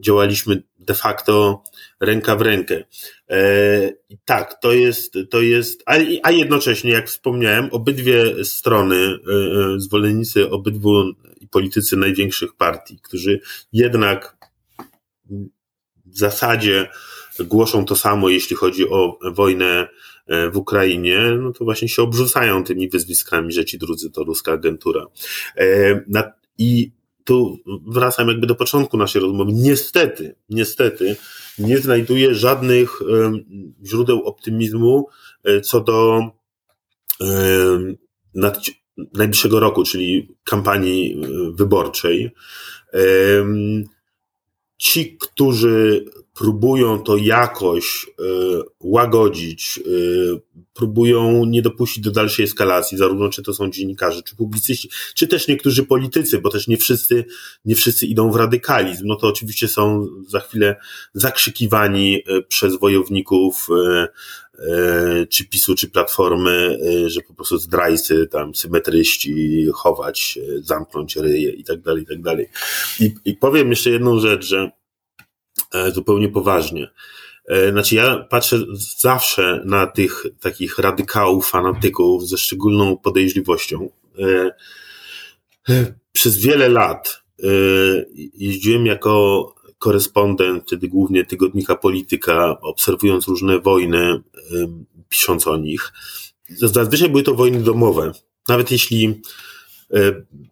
działaliśmy 0.00 0.62
de 0.88 0.94
facto 0.94 1.62
ręka 2.00 2.36
w 2.36 2.42
rękę. 2.42 2.84
E, 3.30 3.92
tak, 4.24 4.60
to 4.60 4.72
jest, 4.72 5.18
to 5.30 5.40
jest, 5.40 5.82
a, 5.86 5.94
a 6.22 6.30
jednocześnie, 6.30 6.90
jak 6.90 7.08
wspomniałem, 7.08 7.68
obydwie 7.72 8.44
strony, 8.44 8.96
e, 8.96 9.32
e 9.74 9.80
zwolennicy 9.80 10.50
obydwu 10.50 11.04
politycy 11.50 11.96
największych 11.96 12.56
partii, 12.56 12.98
którzy 13.02 13.40
jednak 13.72 14.36
w 16.18 16.20
zasadzie 16.20 16.88
głoszą 17.40 17.84
to 17.84 17.96
samo, 17.96 18.28
jeśli 18.28 18.56
chodzi 18.56 18.88
o 18.88 19.18
wojnę 19.32 19.88
e, 20.26 20.50
w 20.50 20.56
Ukrainie, 20.56 21.18
no 21.40 21.52
to 21.52 21.64
właśnie 21.64 21.88
się 21.88 22.02
obrzucają 22.02 22.64
tymi 22.64 22.88
wyzwiskami, 22.88 23.52
że 23.52 23.64
ci 23.64 23.78
drudzy 23.78 24.10
to 24.10 24.24
ruska 24.24 24.52
agentura. 24.52 25.06
E, 25.56 26.02
I 26.58 26.92
tu 27.24 27.58
wracam 27.86 28.28
jakby 28.28 28.46
do 28.46 28.54
początku 28.54 28.96
naszej 28.96 29.22
rozmowy. 29.22 29.52
Niestety, 29.54 30.34
niestety 30.48 31.16
nie 31.58 31.78
znajduję 31.78 32.34
żadnych 32.34 33.00
źródeł 33.84 34.22
optymizmu 34.22 35.08
e, 35.44 35.60
co 35.60 35.80
do 35.80 36.22
najbliższego 39.14 39.60
roku, 39.60 39.84
czyli 39.84 40.28
kampanii 40.44 41.22
wyborczej 41.54 42.30
ci, 44.78 45.16
którzy 45.20 46.04
próbują 46.34 46.98
to 46.98 47.16
jakoś 47.16 48.06
y, 48.06 48.12
łagodzić, 48.80 49.80
y, 49.86 50.40
próbują 50.74 51.44
nie 51.44 51.62
dopuścić 51.62 52.04
do 52.04 52.10
dalszej 52.10 52.44
eskalacji, 52.44 52.98
zarówno 52.98 53.28
czy 53.28 53.42
to 53.42 53.54
są 53.54 53.70
dziennikarze, 53.70 54.22
czy 54.22 54.36
publicyści, 54.36 54.90
czy 55.14 55.26
też 55.26 55.48
niektórzy 55.48 55.84
politycy, 55.84 56.38
bo 56.38 56.50
też 56.50 56.68
nie 56.68 56.76
wszyscy, 56.76 57.24
nie 57.64 57.74
wszyscy 57.74 58.06
idą 58.06 58.30
w 58.30 58.36
radykalizm. 58.36 59.06
No 59.06 59.16
to 59.16 59.26
oczywiście 59.26 59.68
są 59.68 60.06
za 60.28 60.40
chwilę 60.40 60.76
zakrzykiwani 61.14 62.16
y, 62.16 62.42
przez 62.42 62.78
wojowników 62.78 63.68
czy 65.30 65.48
PiSu, 65.48 65.74
czy 65.74 65.88
Platformy, 65.88 66.78
że 67.06 67.20
po 67.20 67.34
prostu 67.34 67.58
zdrajcy, 67.58 68.26
tam 68.26 68.54
symetryści, 68.54 69.66
chować, 69.74 70.38
zamknąć 70.60 71.16
ryje 71.16 71.50
i 71.50 71.64
tak 71.64 71.80
dalej, 71.80 72.02
i 72.02 72.06
tak 72.06 72.22
dalej. 72.22 72.48
I, 73.00 73.14
i 73.24 73.34
powiem 73.34 73.70
jeszcze 73.70 73.90
jedną 73.90 74.20
rzecz, 74.20 74.44
że 74.44 74.70
E, 75.74 75.90
zupełnie 75.90 76.28
poważnie. 76.28 76.90
E, 77.48 77.70
znaczy, 77.70 77.94
ja 77.94 78.26
patrzę 78.30 78.58
zawsze 78.98 79.62
na 79.64 79.86
tych 79.86 80.24
takich 80.40 80.78
radykałów, 80.78 81.48
fanatyków 81.48 82.28
ze 82.28 82.38
szczególną 82.38 82.96
podejrzliwością. 82.96 83.88
E, 84.18 85.84
przez 86.12 86.38
wiele 86.38 86.68
lat 86.68 87.22
jeździłem 88.34 88.86
jako 88.86 89.54
korespondent, 89.78 90.64
wtedy 90.66 90.88
głównie 90.88 91.24
tygodnika 91.24 91.76
Polityka, 91.76 92.60
obserwując 92.60 93.28
różne 93.28 93.60
wojny, 93.60 94.22
pisząc 95.08 95.46
o 95.46 95.56
nich. 95.56 95.92
Zazwyczaj 96.48 97.08
były 97.08 97.22
to 97.22 97.34
wojny 97.34 97.60
domowe. 97.60 98.12
Nawet 98.48 98.70
jeśli 98.70 99.20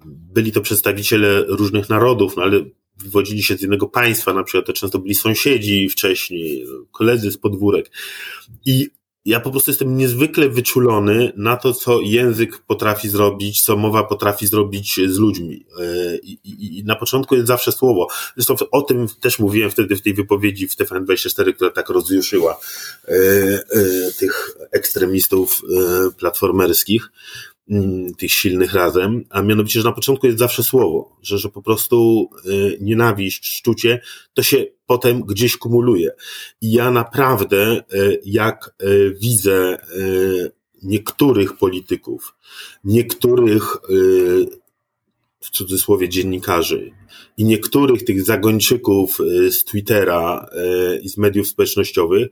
byli 0.07 0.53
to 0.53 0.61
przedstawiciele 0.61 1.45
różnych 1.49 1.89
narodów, 1.89 2.37
no 2.37 2.43
ale 2.43 2.65
wywodzili 2.97 3.43
się 3.43 3.57
z 3.57 3.61
jednego 3.61 3.89
państwa, 3.89 4.35
na 4.35 4.45
przykład 4.45 4.67
to 4.67 4.73
często 4.73 4.99
byli 4.99 5.15
sąsiedzi 5.15 5.89
wcześniej, 5.89 6.67
koledzy 6.93 7.31
z 7.31 7.39
podwórek. 7.39 7.91
I 8.67 8.91
ja 9.27 9.41
po 9.41 9.51
prostu 9.51 9.71
jestem 9.71 9.97
niezwykle 9.97 10.49
wyczulony 10.49 11.33
na 11.37 11.57
to, 11.57 11.73
co 11.73 12.01
język 12.01 12.59
potrafi 12.59 13.09
zrobić, 13.09 13.63
co 13.63 13.77
mowa 13.77 14.05
potrafi 14.05 14.47
zrobić 14.47 15.01
z 15.09 15.19
ludźmi. 15.19 15.67
E, 15.81 16.17
I, 16.17 16.39
i, 16.45 16.79
i 16.79 16.85
na 16.85 16.97
początku 16.97 17.35
jest 17.35 17.47
zawsze 17.47 17.73
słowo. 17.73 18.09
Zresztą 18.37 18.55
o 18.73 18.83
tym 18.83 19.07
też 19.21 19.39
mówiłem 19.39 19.71
wtedy 19.71 19.97
w 19.97 20.03
tej 20.03 20.15
wypowiedzi 20.15 20.69
w 20.69 20.77
TVN24, 20.77 21.55
która 21.55 21.71
tak 21.71 21.89
rozjuszyła 21.89 22.61
e, 23.09 23.13
e, 23.13 23.63
tych 24.19 24.57
ekstremistów 24.73 25.63
e, 25.63 26.11
platformerskich. 26.11 27.11
Mm, 27.71 28.15
tych 28.15 28.33
silnych 28.33 28.75
razem, 28.75 29.25
a 29.31 29.43
mianowicie, 29.43 29.81
że 29.81 29.89
na 29.89 29.95
początku 29.95 30.27
jest 30.27 30.39
zawsze 30.39 30.63
słowo, 30.63 31.17
że, 31.23 31.39
że 31.39 31.49
po 31.49 31.63
prostu 31.63 32.29
y, 32.47 32.79
nienawiść, 32.81 33.47
szczucie, 33.47 34.01
to 34.35 34.43
się 34.43 34.67
potem 34.87 35.23
gdzieś 35.23 35.57
kumuluje. 35.57 36.11
I 36.61 36.73
ja 36.73 36.91
naprawdę, 36.91 37.83
y, 37.95 38.21
jak 38.25 38.75
y, 38.83 39.17
widzę 39.21 39.79
niektórych 40.83 41.57
polityków, 41.57 42.35
niektórych 42.85 43.77
w 45.41 45.51
cudzysłowie 45.51 46.09
dziennikarzy 46.09 46.91
i 47.37 47.45
niektórych 47.45 48.05
tych 48.05 48.25
zagończyków 48.25 49.19
z 49.51 49.65
Twittera 49.65 50.47
i 51.03 51.09
z 51.09 51.17
mediów 51.17 51.49
społecznościowych, 51.49 52.29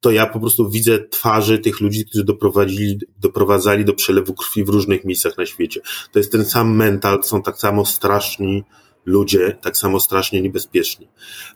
to 0.00 0.10
ja 0.10 0.26
po 0.26 0.40
prostu 0.40 0.70
widzę 0.70 0.98
twarzy 1.08 1.58
tych 1.58 1.80
ludzi, 1.80 2.06
którzy 2.06 2.24
doprowadzili, 2.24 2.98
doprowadzali 3.18 3.84
do 3.84 3.92
przelewu 3.92 4.34
krwi 4.34 4.64
w 4.64 4.68
różnych 4.68 5.04
miejscach 5.04 5.38
na 5.38 5.46
świecie. 5.46 5.80
To 6.12 6.18
jest 6.18 6.32
ten 6.32 6.44
sam 6.44 6.76
mental, 6.76 7.22
są 7.22 7.42
tak 7.42 7.58
samo 7.58 7.86
straszni 7.86 8.64
ludzie, 9.06 9.58
tak 9.62 9.76
samo 9.76 10.00
strasznie 10.00 10.42
niebezpieczni. 10.42 11.08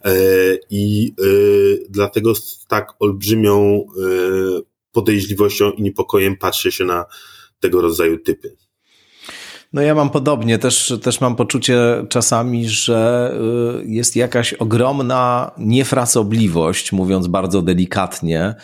E, 0.05 0.13
I 0.71 1.15
e, 1.19 1.25
dlatego 1.89 2.35
z 2.35 2.67
tak 2.69 2.95
olbrzymią 2.99 3.85
e, 3.85 4.61
podejrzliwością 4.93 5.71
i 5.71 5.83
niepokojem 5.83 6.37
patrzę 6.37 6.73
się 6.73 6.85
na 6.85 7.05
tego 7.61 7.81
rodzaju 7.81 8.19
typy. 8.19 8.57
No 9.73 9.83
ja 9.83 9.95
mam 9.95 10.11
podobnie, 10.11 10.59
też, 10.59 10.93
też 11.03 11.21
mam 11.21 11.37
poczucie 11.37 11.79
czasami, 12.09 12.69
że 12.69 13.33
y, 13.81 13.87
jest 13.87 14.17
jakaś 14.17 14.53
ogromna 14.53 15.51
niefrasobliwość, 15.59 16.93
mówiąc 16.93 17.27
bardzo 17.27 17.63
delikatnie, 17.63 18.55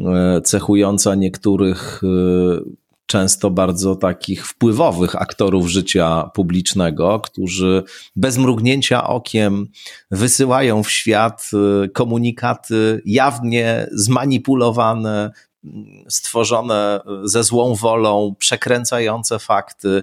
y, 0.00 0.04
cechująca 0.42 1.14
niektórych 1.14 2.02
y, 2.02 2.82
często 3.06 3.50
bardzo 3.50 3.96
takich 3.96 4.46
wpływowych 4.46 5.22
aktorów 5.22 5.66
życia 5.66 6.30
publicznego, 6.34 7.20
którzy 7.20 7.82
bez 8.16 8.38
mrugnięcia 8.38 9.06
okiem 9.06 9.66
wysyłają 10.10 10.82
w 10.82 10.90
świat 10.90 11.50
komunikaty 11.92 13.02
jawnie 13.04 13.86
zmanipulowane, 13.92 15.30
stworzone 16.08 17.00
ze 17.24 17.44
złą 17.44 17.74
wolą, 17.74 18.34
przekręcające 18.38 19.38
fakty, 19.38 20.02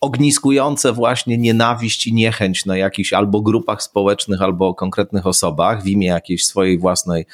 ogniskujące 0.00 0.92
właśnie 0.92 1.38
nienawiść 1.38 2.06
i 2.06 2.12
niechęć 2.12 2.66
na 2.66 2.76
jakichś 2.76 3.12
albo 3.12 3.40
grupach 3.40 3.82
społecznych, 3.82 4.42
albo 4.42 4.74
konkretnych 4.74 5.26
osobach 5.26 5.82
w 5.82 5.86
imię 5.86 6.06
jakiejś 6.06 6.46
swojej 6.46 6.78
własnej 6.78 7.26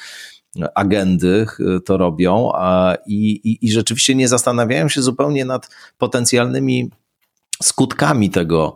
agendy 0.75 1.45
to 1.85 1.97
robią 1.97 2.51
i, 3.07 3.31
i, 3.31 3.65
i 3.65 3.71
rzeczywiście 3.71 4.15
nie 4.15 4.27
zastanawiają 4.27 4.89
się 4.89 5.01
zupełnie 5.01 5.45
nad 5.45 5.69
potencjalnymi 5.97 6.89
skutkami 7.63 8.29
tego, 8.29 8.75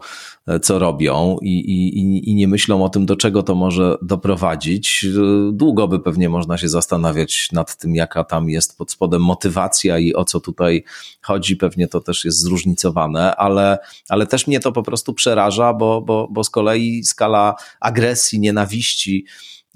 co 0.62 0.80
robią 0.80 1.38
i, 1.42 1.60
i, 1.60 2.30
i 2.30 2.36
nie 2.36 2.48
myślą 2.48 2.84
o 2.84 2.90
tym, 2.90 3.06
do 3.06 3.16
czego 3.16 3.44
to 3.44 3.56
może 3.56 3.98
doprowadzić. 4.02 5.06
Długo 5.52 5.88
by 5.88 6.00
pewnie 6.00 6.30
można 6.30 6.58
się 6.58 6.70
zastanawiać 6.70 7.50
nad 7.52 7.78
tym, 7.78 7.96
jaka 7.96 8.24
tam 8.24 8.50
jest 8.50 8.78
pod 8.78 8.92
spodem 8.92 9.22
motywacja 9.22 9.98
i 9.98 10.14
o 10.14 10.26
co 10.26 10.40
tutaj 10.40 10.84
chodzi. 11.22 11.56
Pewnie 11.56 11.88
to 11.88 12.02
też 12.02 12.26
jest 12.26 12.42
zróżnicowane, 12.42 13.36
ale, 13.36 13.78
ale 14.10 14.28
też 14.28 14.48
mnie 14.48 14.60
to 14.60 14.72
po 14.72 14.84
prostu 14.84 15.14
przeraża, 15.14 15.74
bo, 15.74 16.02
bo, 16.02 16.28
bo 16.32 16.44
z 16.44 16.50
kolei 16.50 17.04
skala 17.04 17.56
agresji, 17.80 18.40
nienawiści, 18.40 19.26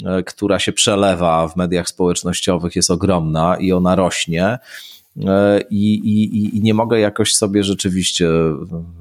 e, 0.05 0.24
która 0.24 0.59
się 0.59 0.74
przelewa 0.74 1.47
w 1.47 1.55
mediach 1.55 1.89
społecznościowych 1.89 2.76
jest 2.76 2.91
ogromna 2.91 3.57
i 3.59 3.72
ona 3.72 3.95
rośnie. 3.95 4.59
E, 5.26 5.61
I, 5.70 5.93
i, 5.93 6.57
I 6.57 6.61
nie 6.61 6.74
mogę 6.74 6.99
jakoś 6.99 7.36
sobie 7.36 7.63
rzeczywiście 7.63 8.30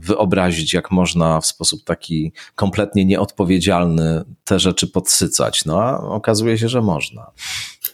wyobrazić, 0.01 0.73
jak 0.73 0.91
można 0.91 1.41
w 1.41 1.47
sposób 1.47 1.85
taki 1.85 2.33
kompletnie 2.55 3.05
nieodpowiedzialny 3.05 4.25
te 4.45 4.59
rzeczy 4.59 4.87
podsycać. 4.87 5.65
No 5.65 5.83
a 5.83 5.99
okazuje 5.99 6.59
się, 6.59 6.69
że 6.69 6.81
można. 6.81 7.31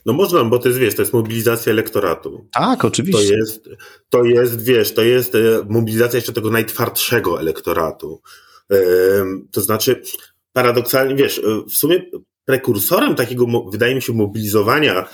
No 0.07 0.12
można, 0.12 0.45
bo 0.45 0.59
to 0.59 0.68
jest, 0.68 0.81
wiesz, 0.81 0.95
to 0.95 1.03
jest 1.03 1.12
mobilizacja 1.12 1.73
elektoratu. 1.73 2.47
Tak, 2.53 2.85
oczywiście. 2.85 3.29
To 3.29 3.35
jest, 3.35 3.68
to 4.11 4.25
jest 4.25 4.64
wiesz, 4.64 4.95
to 4.95 5.03
jest 5.03 5.35
e, 5.35 5.39
mobilizacja 5.68 6.16
jeszcze 6.16 6.33
tego 6.33 6.51
najtwardszego 6.51 7.41
elektoratu. 7.41 8.23
To 9.51 9.61
znaczy, 9.61 10.03
paradoksalnie, 10.53 11.14
wiesz, 11.14 11.39
e, 11.39 11.43
w 11.68 11.73
sumie 11.73 12.03
prekursorem 12.45 13.14
takiego, 13.14 13.47
wydaje 13.73 13.95
mi 13.95 14.03
się, 14.03 14.12
mobilizowania 14.12 15.09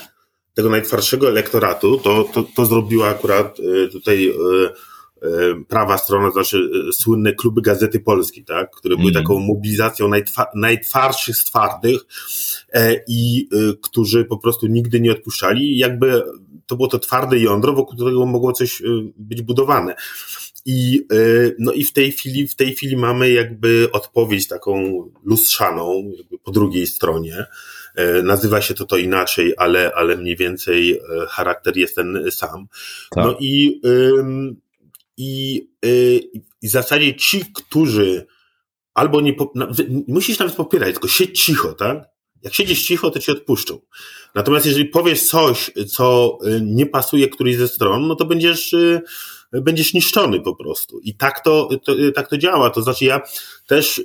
tego 0.57 0.69
najtwardszego 0.69 1.29
elektoratu, 1.29 1.97
to, 1.97 2.29
to, 2.33 2.43
to 2.55 2.65
zrobiła 2.65 3.07
akurat 3.07 3.59
y, 3.59 3.89
tutaj 3.91 4.29
y, 4.29 4.33
y, 5.27 5.65
prawa 5.67 5.97
strona, 5.97 6.27
to 6.27 6.33
znaczy 6.33 6.69
słynne 6.91 7.33
kluby 7.33 7.61
Gazety 7.61 7.99
Polskiej, 7.99 8.43
tak, 8.45 8.71
które 8.71 8.97
były 8.97 9.11
mm. 9.11 9.23
taką 9.23 9.39
mobilizacją 9.39 10.07
najtwa, 10.07 10.45
najtwardszych 10.55 11.37
z 11.37 11.43
twardych 11.43 12.01
e, 12.73 12.95
i 13.07 13.49
którzy 13.81 14.25
po 14.25 14.37
prostu 14.37 14.67
nigdy 14.67 15.01
nie 15.01 15.11
odpuszczali 15.11 15.77
jakby 15.77 16.23
to 16.65 16.75
było 16.75 16.87
to 16.87 16.99
twarde 16.99 17.39
jądro, 17.39 17.73
wokół 17.73 17.95
którego 17.95 18.25
mogło 18.25 18.53
coś 18.53 18.81
być 19.17 19.41
budowane. 19.41 19.95
I, 20.65 21.07
no 21.59 21.71
i 21.71 21.83
w 21.83 21.93
tej 21.93 22.11
chwili, 22.11 22.47
w 22.47 22.55
tej 22.55 22.75
chwili 22.75 22.97
mamy 22.97 23.31
jakby 23.31 23.89
odpowiedź 23.91 24.47
taką 24.47 25.03
lustrzaną, 25.23 26.11
jakby 26.17 26.37
po 26.37 26.51
drugiej 26.51 26.87
stronie, 26.87 27.35
E, 27.35 27.45
nazywa 28.23 28.61
się 28.61 28.73
to 28.73 28.85
to 28.85 28.97
inaczej, 28.97 29.53
ale, 29.57 29.91
ale 29.95 30.17
mniej 30.17 30.35
więcej 30.35 30.91
e, 30.91 30.99
charakter 31.29 31.77
jest 31.77 31.95
ten 31.95 32.31
sam. 32.31 32.67
Tak. 33.09 33.25
No 33.25 33.37
i, 33.39 33.81
i, 35.17 35.61
y, 35.85 36.19
i 36.61 36.67
w 36.67 36.71
zasadzie 36.71 37.15
ci, 37.15 37.41
którzy 37.55 38.25
albo 38.93 39.21
nie, 39.21 39.35
musisz 40.07 40.39
nawet 40.39 40.55
popierać, 40.55 40.91
tylko 40.93 41.07
siedź 41.07 41.43
cicho, 41.45 41.73
tak? 41.73 41.97
Jak 42.43 42.53
siedzisz 42.53 42.87
cicho, 42.87 43.09
to 43.09 43.19
ci 43.19 43.31
odpuszczą. 43.31 43.79
Natomiast 44.35 44.65
jeżeli 44.65 44.85
powiesz 44.85 45.23
coś, 45.23 45.71
co 45.87 46.37
y, 46.45 46.61
nie 46.63 46.85
pasuje 46.85 47.29
którejś 47.29 47.57
ze 47.57 47.67
stron, 47.67 48.07
no 48.07 48.15
to 48.15 48.25
będziesz, 48.25 48.73
y, 48.73 49.01
będziesz 49.51 49.93
niszczony 49.93 50.41
po 50.41 50.55
prostu. 50.55 50.99
I 50.99 51.15
tak 51.15 51.43
to, 51.43 51.69
to 51.85 51.95
tak 52.15 52.29
to 52.29 52.37
działa. 52.37 52.69
To 52.69 52.81
znaczy 52.81 53.05
ja 53.05 53.21
też 53.67 54.01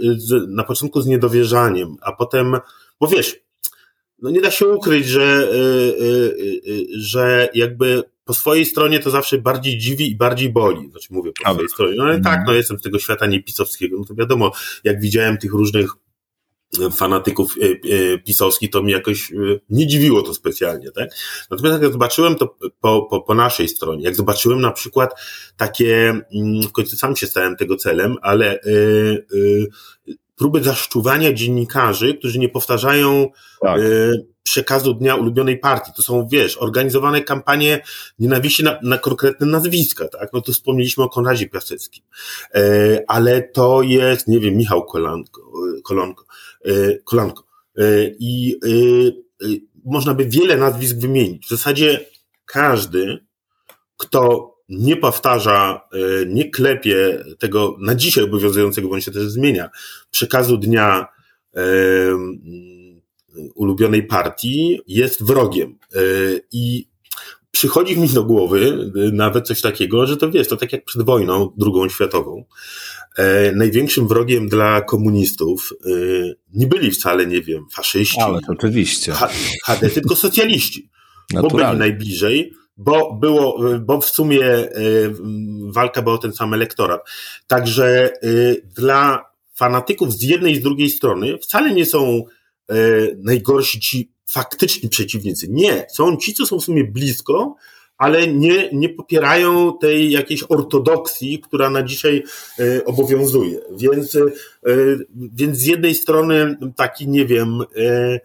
na 0.49 0.65
początku 0.65 1.01
z 1.01 1.07
niedowierzaniem, 1.07 1.97
a 2.01 2.13
potem, 2.13 2.57
bo 3.01 3.07
wiesz, 3.07 3.37
no 4.23 4.31
nie 4.31 4.41
da 4.41 4.51
się 4.51 4.67
ukryć, 4.67 5.07
że, 5.07 5.49
yy, 5.53 6.07
yy, 6.07 6.61
yy, 6.65 6.87
że 7.01 7.49
jakby 7.55 8.03
po 8.25 8.35
swojej 8.35 8.67
stronie 8.67 8.99
to 8.99 9.11
zawsze 9.11 9.39
bardziej 9.39 9.79
dziwi 9.79 10.11
i 10.11 10.17
bardziej 10.17 10.53
boli. 10.53 10.91
Znaczy 10.91 11.09
mówię 11.11 11.33
po 11.45 11.53
swojej 11.53 11.69
stronie. 11.69 11.95
No 11.97 12.05
ale 12.05 12.15
tak, 12.15 12.27
mhm. 12.27 12.45
no 12.47 12.53
jestem 12.53 12.79
z 12.79 12.83
tego 12.83 12.99
świata 12.99 13.27
niepisowskiego. 13.27 13.97
No 13.99 14.05
to 14.05 14.15
wiadomo, 14.15 14.53
jak 14.85 15.01
widziałem 15.01 15.39
tych 15.39 15.53
różnych 15.53 15.93
fanatyków 16.93 17.55
pisowskich, 18.25 18.71
to 18.71 18.83
mi 18.83 18.93
jakoś 18.93 19.33
nie 19.71 19.87
dziwiło 19.87 20.23
to 20.23 20.35
specjalnie, 20.35 20.91
tak? 20.91 21.11
Natomiast 21.51 21.83
jak 21.83 21.93
zobaczyłem 21.93 22.35
to 22.35 22.57
po, 22.81 23.03
po, 23.03 23.21
po 23.21 23.35
naszej 23.35 23.69
stronie, 23.69 24.05
jak 24.05 24.17
zobaczyłem 24.17 24.61
na 24.61 24.73
przykład 24.73 25.21
takie, 25.57 26.09
mm, 26.09 26.63
w 26.69 26.73
końcu 26.73 26.97
sam 26.97 27.17
się 27.17 27.27
stałem 27.27 27.57
tego 27.57 27.77
celem, 27.77 28.17
ale 28.23 28.61
yy, 28.67 29.67
próby 30.43 30.63
zaszczuwania 30.63 31.33
dziennikarzy, 31.33 32.15
którzy 32.15 32.39
nie 32.39 32.49
powtarzają 32.49 33.29
tak. 33.61 33.81
y, 33.81 34.27
przekazu 34.43 34.95
dnia 34.95 35.15
ulubionej 35.15 35.59
partii. 35.59 35.93
To 35.97 36.03
są, 36.03 36.29
wiesz, 36.29 36.57
organizowane 36.57 37.21
kampanie 37.21 37.83
nienawiści 38.19 38.65
na, 38.65 38.79
na 38.83 38.99
konkretne 38.99 39.47
nazwiska, 39.47 40.09
tak? 40.09 40.33
No 40.33 40.41
to 40.41 40.53
wspomnieliśmy 40.53 41.05
o 41.05 41.09
Konradzie 41.09 41.49
Piaseckim. 41.49 42.05
E, 42.55 42.61
ale 43.09 43.43
to 43.43 43.83
jest, 43.83 44.29
nie 44.29 44.41
wiem, 44.41 44.55
Michał 44.57 44.85
Kolanko, 44.85 45.53
Kolonko, 45.85 46.25
e, 46.65 46.71
Kolanko. 47.05 47.45
E, 47.79 47.83
I 48.19 48.59
można 49.85 50.15
by 50.15 50.27
wiele 50.27 50.57
nazwisk 50.57 50.97
wymienić. 50.97 51.47
W 51.47 51.51
zasadzie 51.51 52.07
każdy, 52.45 53.25
kto 53.97 54.52
nie 54.73 54.97
powtarza, 54.97 55.81
e, 55.93 56.27
nie 56.27 56.51
klepie 56.51 57.25
tego 57.39 57.77
na 57.81 57.95
dzisiaj 57.95 58.25
obowiązującego, 58.25 58.89
bo 58.89 58.95
on 58.95 59.01
się 59.01 59.13
też 59.13 59.23
zmienia, 59.23 59.71
przekazu 60.11 60.57
dnia 60.57 61.07
e, 61.57 61.63
ulubionej 63.55 64.03
partii, 64.07 64.81
jest 64.87 65.25
wrogiem. 65.25 65.79
E, 65.95 65.99
I 66.53 66.89
przychodzi 67.51 68.01
mi 68.01 68.09
do 68.09 68.25
głowy 68.25 68.91
nawet 69.13 69.47
coś 69.47 69.61
takiego, 69.61 70.07
że 70.07 70.17
to 70.17 70.31
wiesz, 70.31 70.49
to 70.49 70.57
tak 70.57 70.73
jak 70.73 70.85
przed 70.85 71.03
wojną 71.03 71.53
drugą 71.57 71.89
światową. 71.89 72.45
największym 73.55 74.09
wrogiem 74.09 74.49
dla 74.49 74.81
komunistów 74.81 75.73
nie 76.55 76.67
byli 76.67 76.91
wcale, 76.91 77.27
nie 77.27 77.43
wiem, 77.43 77.67
faszyści. 77.73 78.21
Ale 78.21 78.39
oczywiście. 78.49 79.13
HD, 79.65 79.91
tylko 79.91 80.17
socjaliści. 80.17 80.91
Naturalnie. 81.33 81.65
Bo 81.65 81.69
byli 81.69 81.79
najbliżej 81.79 82.53
bo 82.77 83.13
było, 83.15 83.59
bo 83.81 84.01
w 84.01 84.05
sumie 84.05 84.45
y, 84.45 85.15
walka 85.67 86.03
była 86.03 86.15
o 86.15 86.19
ten 86.19 86.33
sam 86.33 86.55
elektorat. 86.55 87.01
Także 87.47 88.11
y, 88.25 88.63
dla 88.75 89.25
fanatyków 89.55 90.13
z 90.13 90.23
jednej 90.23 90.53
i 90.53 90.57
z 90.57 90.63
drugiej 90.63 90.91
strony 90.91 91.39
wcale 91.39 91.75
nie 91.75 91.87
są 91.87 92.25
y, 92.73 93.19
najgorsi 93.23 93.81
ci 93.81 94.13
faktyczni 94.27 94.89
przeciwnicy. 94.89 95.47
Nie, 95.51 95.87
są 95.91 96.17
ci, 96.17 96.35
co 96.35 96.47
są 96.47 96.61
w 96.61 96.65
sumie 96.65 96.85
blisko, 96.85 97.55
ale 97.99 98.27
nie, 98.27 98.71
nie 98.73 98.89
popierają 98.89 99.79
tej 99.81 100.11
jakiejś 100.11 100.45
ortodoksji, 100.49 101.41
która 101.41 101.71
na 101.71 101.83
dzisiaj 101.83 102.23
obowiązuje. 102.85 103.61
Więc, 103.79 104.19
więc 105.13 105.59
z 105.59 105.65
jednej 105.65 105.95
strony 105.95 106.57
taki, 106.77 107.09
nie 107.09 107.27
wiem, 107.27 107.63
Y, 107.77 108.21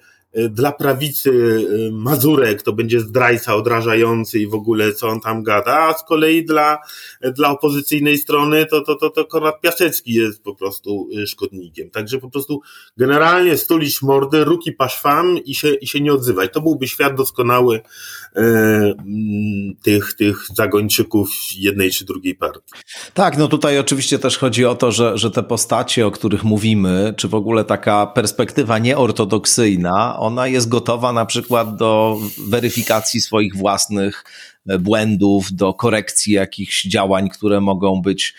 dla 0.50 0.72
prawicy 0.72 1.30
y, 1.30 1.90
Mazurek 1.92 2.62
to 2.62 2.74
będzie 2.74 3.00
zdrajca 3.00 3.56
odrażający 3.56 4.40
i 4.40 4.48
w 4.48 4.54
ogóle 4.54 4.94
co 4.94 5.08
on 5.08 5.22
tam 5.22 5.44
gada, 5.44 5.74
a 5.74 5.94
z 5.94 6.04
kolei 6.04 6.46
dla, 6.46 6.78
dla 7.22 7.50
opozycyjnej 7.50 8.18
strony 8.18 8.66
to, 8.66 8.82
to, 8.82 8.96
to, 8.96 9.10
to 9.10 9.26
Konrad 9.26 9.62
Piasecki 9.62 10.14
jest 10.14 10.44
po 10.44 10.56
prostu 10.56 11.10
y, 11.18 11.28
szkodnikiem. 11.28 11.90
Także 11.90 12.18
po 12.18 12.30
prostu 12.30 12.62
generalnie 12.98 13.58
stulić 13.58 14.02
mordy, 14.02 14.44
ruki 14.44 14.72
paszwam 14.72 15.38
i 15.38 15.56
się, 15.56 15.74
i 15.74 15.88
się 15.88 16.02
nie 16.02 16.14
odzywaj. 16.14 16.50
To 16.50 16.62
byłby 16.62 16.88
świat 16.88 17.16
doskonały 17.16 17.82
e, 18.36 18.94
tych, 19.84 20.14
tych 20.14 20.48
zagończyków 20.56 21.30
jednej 21.56 21.92
czy 21.92 22.06
drugiej 22.06 22.36
partii. 22.36 22.74
Tak, 23.14 23.38
no 23.38 23.48
tutaj 23.48 23.80
oczywiście 23.80 24.20
też 24.20 24.38
chodzi 24.38 24.66
o 24.66 24.76
to, 24.76 24.92
że, 24.92 25.18
że 25.18 25.32
te 25.32 25.44
postacie, 25.44 26.08
o 26.08 26.12
których 26.12 26.44
mówimy, 26.44 27.14
czy 27.18 27.28
w 27.28 27.36
ogóle 27.36 27.64
taka 27.64 28.08
perspektywa 28.08 28.80
nieortodoksyjna, 28.80 30.20
ona 30.28 30.48
jest 30.48 30.70
gotowa 30.70 31.14
na 31.14 31.26
przykład 31.26 31.76
do 31.76 32.18
weryfikacji 32.50 33.22
swoich 33.22 33.56
własnych 33.56 34.24
e, 34.70 34.80
błędów, 34.80 35.54
do 35.54 35.74
korekcji 35.74 36.34
jakichś 36.34 36.84
działań, 36.84 37.30
które 37.30 37.62
mogą 37.62 38.02
być 38.02 38.34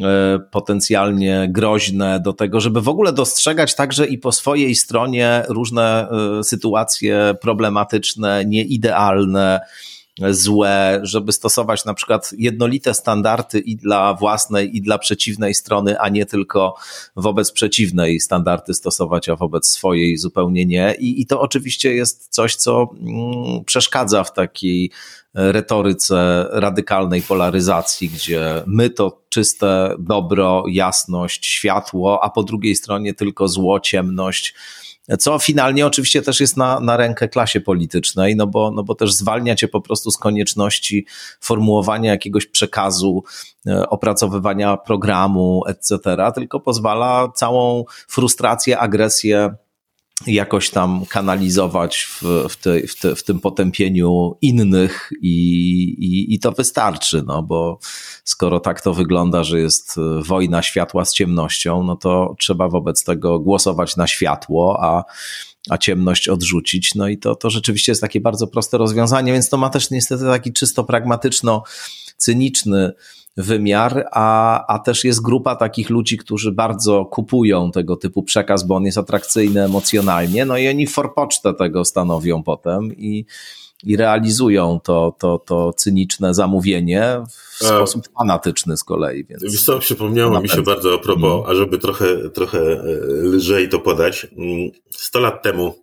e, 0.00 0.38
potencjalnie 0.50 1.48
groźne 1.50 2.20
do 2.20 2.32
tego, 2.32 2.60
żeby 2.60 2.80
w 2.80 2.88
ogóle 2.88 3.12
dostrzegać 3.12 3.74
także 3.74 4.06
i 4.06 4.18
po 4.18 4.32
swojej 4.32 4.74
stronie 4.74 5.42
różne 5.48 6.08
e, 6.10 6.44
sytuacje 6.44 7.34
problematyczne, 7.40 8.44
nieidealne, 8.44 9.60
złe, 10.30 11.00
żeby 11.02 11.32
stosować 11.32 11.84
na 11.84 11.94
przykład 11.94 12.30
jednolite 12.38 12.94
standardy 12.94 13.58
i 13.58 13.76
dla 13.76 14.14
własnej, 14.14 14.76
i 14.76 14.82
dla 14.82 14.98
przeciwnej 14.98 15.54
strony, 15.54 16.00
a 16.00 16.08
nie 16.08 16.26
tylko 16.26 16.74
wobec 17.16 17.52
przeciwnej 17.52 18.20
standardy 18.20 18.74
stosować, 18.74 19.28
a 19.28 19.36
wobec 19.36 19.68
swojej 19.68 20.16
zupełnie 20.16 20.66
nie. 20.66 20.94
I, 20.98 21.20
i 21.20 21.26
to 21.26 21.40
oczywiście 21.40 21.94
jest 21.94 22.28
coś, 22.28 22.56
co 22.56 22.90
mm, 23.00 23.64
przeszkadza 23.64 24.24
w 24.24 24.32
takiej 24.32 24.90
retoryce 25.34 26.46
radykalnej 26.50 27.22
polaryzacji, 27.22 28.08
gdzie 28.08 28.62
my 28.66 28.90
to 28.90 29.22
czyste 29.28 29.94
dobro, 29.98 30.64
jasność, 30.68 31.46
światło, 31.46 32.24
a 32.24 32.30
po 32.30 32.42
drugiej 32.42 32.76
stronie 32.76 33.14
tylko 33.14 33.48
zło, 33.48 33.80
ciemność 33.80 34.54
co 35.18 35.38
finalnie 35.38 35.86
oczywiście 35.86 36.22
też 36.22 36.40
jest 36.40 36.56
na, 36.56 36.80
na 36.80 36.96
rękę 36.96 37.28
klasie 37.28 37.60
politycznej, 37.60 38.36
no 38.36 38.46
bo, 38.46 38.70
no 38.70 38.82
bo 38.82 38.94
też 38.94 39.12
zwalnia 39.12 39.54
cię 39.54 39.68
po 39.68 39.80
prostu 39.80 40.10
z 40.10 40.16
konieczności 40.16 41.06
formułowania 41.40 42.10
jakiegoś 42.10 42.46
przekazu, 42.46 43.24
e, 43.66 43.88
opracowywania 43.88 44.76
programu, 44.76 45.62
etc., 45.66 45.98
tylko 46.34 46.60
pozwala 46.60 47.28
całą 47.34 47.84
frustrację, 48.08 48.78
agresję 48.78 49.54
jakoś 50.26 50.70
tam 50.70 51.04
kanalizować 51.08 52.02
w, 52.02 52.22
w, 52.48 52.56
te, 52.56 52.86
w, 52.86 53.00
te, 53.00 53.14
w 53.14 53.22
tym 53.22 53.40
potępieniu 53.40 54.36
innych 54.40 55.10
i, 55.22 55.38
i, 55.98 56.34
i 56.34 56.38
to 56.38 56.52
wystarczy, 56.52 57.22
no 57.26 57.42
bo 57.42 57.78
skoro 58.24 58.60
tak 58.60 58.80
to 58.80 58.94
wygląda, 58.94 59.44
że 59.44 59.60
jest 59.60 59.96
wojna 60.26 60.62
światła 60.62 61.04
z 61.04 61.14
ciemnością, 61.14 61.82
no 61.82 61.96
to 61.96 62.34
trzeba 62.38 62.68
wobec 62.68 63.04
tego 63.04 63.38
głosować 63.38 63.96
na 63.96 64.06
światło, 64.06 64.78
a, 64.82 65.04
a 65.70 65.78
ciemność 65.78 66.28
odrzucić. 66.28 66.94
No 66.94 67.08
i 67.08 67.18
to, 67.18 67.34
to 67.34 67.50
rzeczywiście 67.50 67.92
jest 67.92 68.02
takie 68.02 68.20
bardzo 68.20 68.46
proste 68.46 68.78
rozwiązanie, 68.78 69.32
więc 69.32 69.48
to 69.48 69.56
ma 69.56 69.70
też 69.70 69.90
niestety 69.90 70.24
taki 70.24 70.52
czysto 70.52 70.84
pragmatyczno-cyniczny 70.84 72.92
wymiar, 73.40 74.08
a, 74.12 74.66
a 74.74 74.78
też 74.78 75.04
jest 75.04 75.22
grupa 75.22 75.56
takich 75.56 75.90
ludzi, 75.90 76.18
którzy 76.18 76.52
bardzo 76.52 77.04
kupują 77.04 77.70
tego 77.72 77.96
typu 77.96 78.22
przekaz, 78.22 78.66
bo 78.66 78.76
on 78.76 78.84
jest 78.84 78.98
atrakcyjny 78.98 79.64
emocjonalnie, 79.64 80.44
no 80.44 80.58
i 80.58 80.68
oni 80.68 80.86
forpocztę 80.86 81.54
tego 81.54 81.84
stanowią 81.84 82.42
potem 82.42 82.96
i, 82.96 83.24
i 83.84 83.96
realizują 83.96 84.80
to, 84.84 85.16
to, 85.18 85.38
to 85.38 85.72
cyniczne 85.72 86.34
zamówienie 86.34 87.22
w 87.58 87.62
a, 87.62 87.66
sposób 87.66 88.08
fanatyczny 88.18 88.76
z 88.76 88.84
kolei. 88.84 89.24
Więc 89.24 89.42
wiesz 89.42 89.62
co, 89.62 89.78
przypomniało 89.78 90.40
mi 90.40 90.48
się 90.48 90.62
bardzo 90.62 90.94
a 90.94 90.98
propos, 90.98 91.32
mm. 91.32 91.50
ażeby 91.50 91.78
trochę, 91.78 92.30
trochę 92.30 92.58
e, 92.58 92.82
lżej 93.22 93.68
to 93.68 93.78
podać. 93.78 94.26
100 94.90 95.18
mm, 95.18 95.32
lat 95.32 95.42
temu 95.42 95.74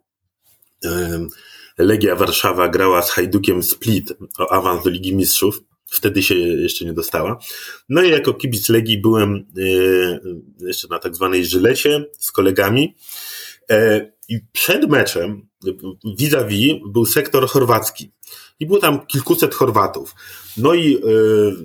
Legia 1.78 2.16
Warszawa 2.16 2.68
grała 2.68 3.02
z 3.02 3.12
Hajdukiem 3.12 3.64
Split 3.64 4.14
o 4.38 4.52
awans 4.52 4.84
do 4.84 4.90
Ligi 4.90 5.16
Mistrzów 5.16 5.64
Wtedy 5.90 6.24
się 6.24 6.36
jeszcze 6.36 6.86
nie 6.86 6.94
dostała. 6.94 7.40
No 7.90 8.04
i 8.04 8.10
jako 8.10 8.34
kibic 8.34 8.70
Legii 8.70 9.02
byłem 9.02 9.36
e, 9.36 10.68
jeszcze 10.68 10.88
na 10.88 11.00
tak 11.00 11.16
zwanej 11.16 11.46
żylecie 11.46 12.06
z 12.20 12.32
kolegami. 12.32 12.96
E, 13.72 14.12
I 14.30 14.40
przed 14.52 14.90
meczem 14.90 15.48
vis-a-vis 16.18 16.74
był 16.88 17.06
sektor 17.06 17.48
chorwacki. 17.48 18.12
I 18.60 18.66
było 18.66 18.80
tam 18.80 19.06
kilkuset 19.06 19.56
Chorwatów. 19.56 20.16
No 20.58 20.74
i 20.74 20.96
e, 20.96 21.00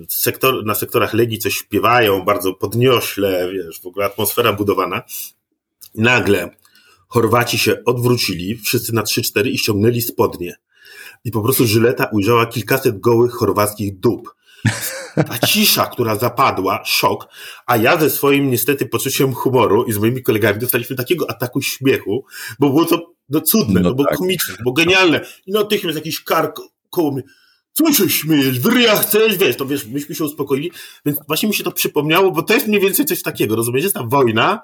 sektor, 0.09 0.65
na 0.65 0.75
sektorach 0.75 1.13
Legii 1.13 1.39
coś 1.39 1.53
śpiewają, 1.53 2.25
bardzo 2.25 2.53
podniośle, 2.53 3.49
wiesz, 3.53 3.81
w 3.81 3.85
ogóle 3.85 4.05
atmosfera 4.05 4.53
budowana. 4.53 5.03
Nagle 5.95 6.49
Chorwaci 7.07 7.57
się 7.57 7.83
odwrócili, 7.85 8.55
wszyscy 8.57 8.93
na 8.93 9.01
3-4 9.01 9.47
i 9.47 9.57
ściągnęli 9.57 10.01
spodnie 10.01 10.55
i 11.23 11.31
po 11.31 11.41
prostu 11.41 11.67
Żyleta 11.67 12.09
ujrzała 12.11 12.45
kilkaset 12.45 12.99
gołych 12.99 13.31
chorwackich 13.31 13.99
dup. 13.99 14.35
Ta 15.15 15.47
cisza, 15.47 15.85
która 15.85 16.15
zapadła, 16.15 16.81
szok, 16.85 17.27
a 17.65 17.77
ja 17.77 17.97
ze 17.97 18.09
swoim 18.09 18.51
niestety 18.51 18.85
poczuciem 18.85 19.33
humoru 19.33 19.83
i 19.83 19.93
z 19.93 19.97
moimi 19.97 20.23
kolegami 20.23 20.59
dostaliśmy 20.59 20.95
takiego 20.95 21.29
ataku 21.29 21.61
śmiechu, 21.61 22.25
bo 22.59 22.69
było 22.69 22.85
to 22.85 23.13
no, 23.29 23.41
cudne, 23.41 23.81
no, 23.81 23.89
no 23.89 23.95
bo 23.95 24.03
tak. 24.03 24.17
komiczne, 24.17 24.55
bo 24.65 24.73
genialne. 24.73 25.25
I 25.45 25.51
natychmiast 25.51 25.95
jakiś 25.95 26.23
kark 26.23 26.59
koło 26.89 27.11
mnie. 27.11 27.23
Co 27.71 27.93
się 27.93 28.09
śmiejesz? 28.09 28.59
W 28.59 28.65
ryja 28.65 28.95
chcesz? 28.95 29.37
Wiesz, 29.37 29.57
to 29.57 29.65
wiesz, 29.65 29.85
myśmy 29.85 30.15
się 30.15 30.23
uspokoili, 30.23 30.71
więc 31.05 31.17
właśnie 31.27 31.49
mi 31.49 31.55
się 31.55 31.63
to 31.63 31.71
przypomniało, 31.71 32.31
bo 32.31 32.43
to 32.43 32.53
jest 32.53 32.67
mniej 32.67 32.81
więcej 32.81 33.05
coś 33.05 33.21
takiego, 33.21 33.55
rozumiesz? 33.55 33.83
Jest 33.83 33.95
ta 33.95 34.03
wojna, 34.03 34.61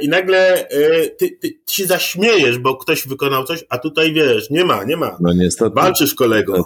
i 0.00 0.08
nagle 0.08 0.68
e, 0.68 1.08
ty, 1.08 1.30
ty, 1.30 1.50
ty, 1.64 1.74
się 1.74 1.86
zaśmiejesz, 1.86 2.58
bo 2.58 2.76
ktoś 2.76 3.08
wykonał 3.08 3.44
coś, 3.44 3.64
a 3.68 3.78
tutaj 3.78 4.12
wiesz, 4.12 4.50
nie 4.50 4.64
ma, 4.64 4.84
nie 4.84 4.96
ma. 4.96 5.16
No 5.20 5.32
niestety. 5.32 5.74
Walczysz 5.74 6.14
kolego. 6.14 6.64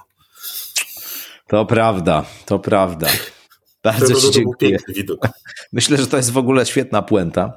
To 1.49 1.67
prawda, 1.67 2.25
to 2.47 2.59
prawda. 2.59 3.07
Bardzo 3.85 4.15
Ci 4.15 4.31
dziękuję. 4.31 4.77
Myślę, 5.73 5.97
że 5.97 6.07
to 6.07 6.17
jest 6.17 6.31
w 6.31 6.39
ogóle 6.39 6.67
świetna 6.67 7.03
puenta 7.03 7.55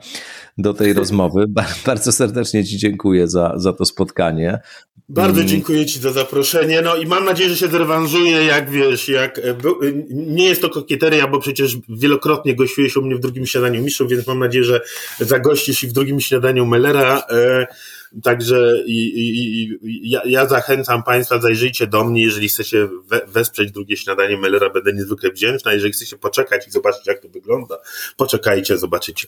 do 0.58 0.74
tej 0.74 0.94
rozmowy. 0.94 1.46
Bardzo 1.86 2.12
serdecznie 2.12 2.66
Ci 2.66 2.78
dziękuję 2.78 3.28
za, 3.28 3.54
za 3.56 3.74
to 3.74 3.86
spotkanie. 3.86 4.60
Bardzo 5.10 5.40
mm. 5.40 5.48
dziękuję 5.48 5.86
Ci 5.86 6.00
za 6.00 6.12
zaproszenie. 6.12 6.82
No 6.82 6.96
i 6.96 7.06
mam 7.06 7.26
nadzieję, 7.26 7.50
że 7.50 7.56
się 7.56 7.68
zrewanżuję, 7.68 8.32
jak 8.32 8.70
wiesz, 8.70 9.10
jak 9.10 9.40
e, 9.40 9.56
nie 10.10 10.46
jest 10.46 10.62
to 10.62 10.70
kokieteria, 10.70 11.28
bo 11.28 11.40
przecież 11.40 11.78
wielokrotnie 11.90 12.56
gościłeś 12.56 12.98
u 12.98 13.02
mnie 13.02 13.16
w 13.16 13.20
drugim 13.20 13.46
śniadaniu 13.46 13.84
mistrzów, 13.84 14.10
więc 14.10 14.28
mam 14.28 14.40
nadzieję, 14.40 14.64
że 14.64 14.82
zagościsz 15.20 15.84
i 15.84 15.88
w 15.88 15.94
drugim 15.94 16.20
śniadaniu 16.20 16.66
Mellera. 16.66 17.24
Także 18.24 18.84
i, 18.86 19.08
i, 19.20 19.64
i 19.84 20.10
ja, 20.10 20.22
ja, 20.26 20.46
zachęcam 20.46 21.04
Państwa, 21.04 21.42
zajrzyjcie 21.42 21.88
do 21.88 22.04
mnie, 22.04 22.22
jeżeli 22.22 22.50
chcecie 22.50 22.88
we, 23.06 23.22
wesprzeć 23.28 23.72
drugie 23.72 23.98
śniadanie 23.98 24.38
Mellera, 24.38 24.70
będę 24.70 24.94
niezwykle 24.94 25.32
wdzięczna. 25.32 25.74
Jeżeli 25.74 25.94
chcecie 25.94 26.18
poczekać 26.18 26.68
i 26.68 26.72
zobaczyć, 26.72 27.08
jak 27.08 27.22
to 27.22 27.30
wygląda, 27.30 27.78
poczekajcie, 28.18 28.78
zobaczycie. 28.78 29.28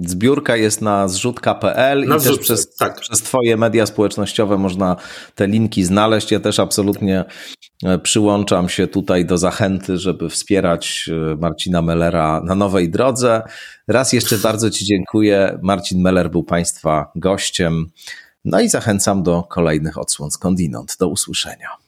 Zbiórka 0.00 0.56
jest 0.56 0.82
na 0.82 1.08
zrzutka.pl 1.08 2.04
i 2.04 2.08
też 2.08 2.38
przez, 2.38 2.74
tak. 2.74 3.00
przez 3.00 3.22
Twoje 3.22 3.56
media 3.56 3.86
społecznościowe 3.86 4.58
można 4.58 4.96
te 5.34 5.46
linki 5.46 5.84
znaleźć. 5.84 6.30
Ja 6.30 6.40
też 6.40 6.60
absolutnie 6.60 7.24
przyłączam 8.02 8.68
się 8.68 8.86
tutaj 8.86 9.24
do 9.24 9.38
zachęty, 9.38 9.98
żeby 9.98 10.30
wspierać 10.30 11.10
e, 11.32 11.36
Marcina 11.36 11.82
Mellera 11.82 12.40
na 12.44 12.54
nowej 12.54 12.90
drodze. 12.90 13.42
Raz 13.88 14.12
jeszcze 14.12 14.38
bardzo 14.38 14.70
Ci 14.70 14.84
dziękuję. 14.84 15.58
Marcin 15.62 16.00
Meller 16.00 16.30
był 16.30 16.44
Państwa 16.44 17.10
gościem. 17.14 17.86
No 18.44 18.60
i 18.60 18.68
zachęcam 18.68 19.22
do 19.22 19.42
kolejnych 19.42 19.98
odsłon 19.98 20.30
skądinąd. 20.30 20.96
Do 21.00 21.08
usłyszenia. 21.08 21.85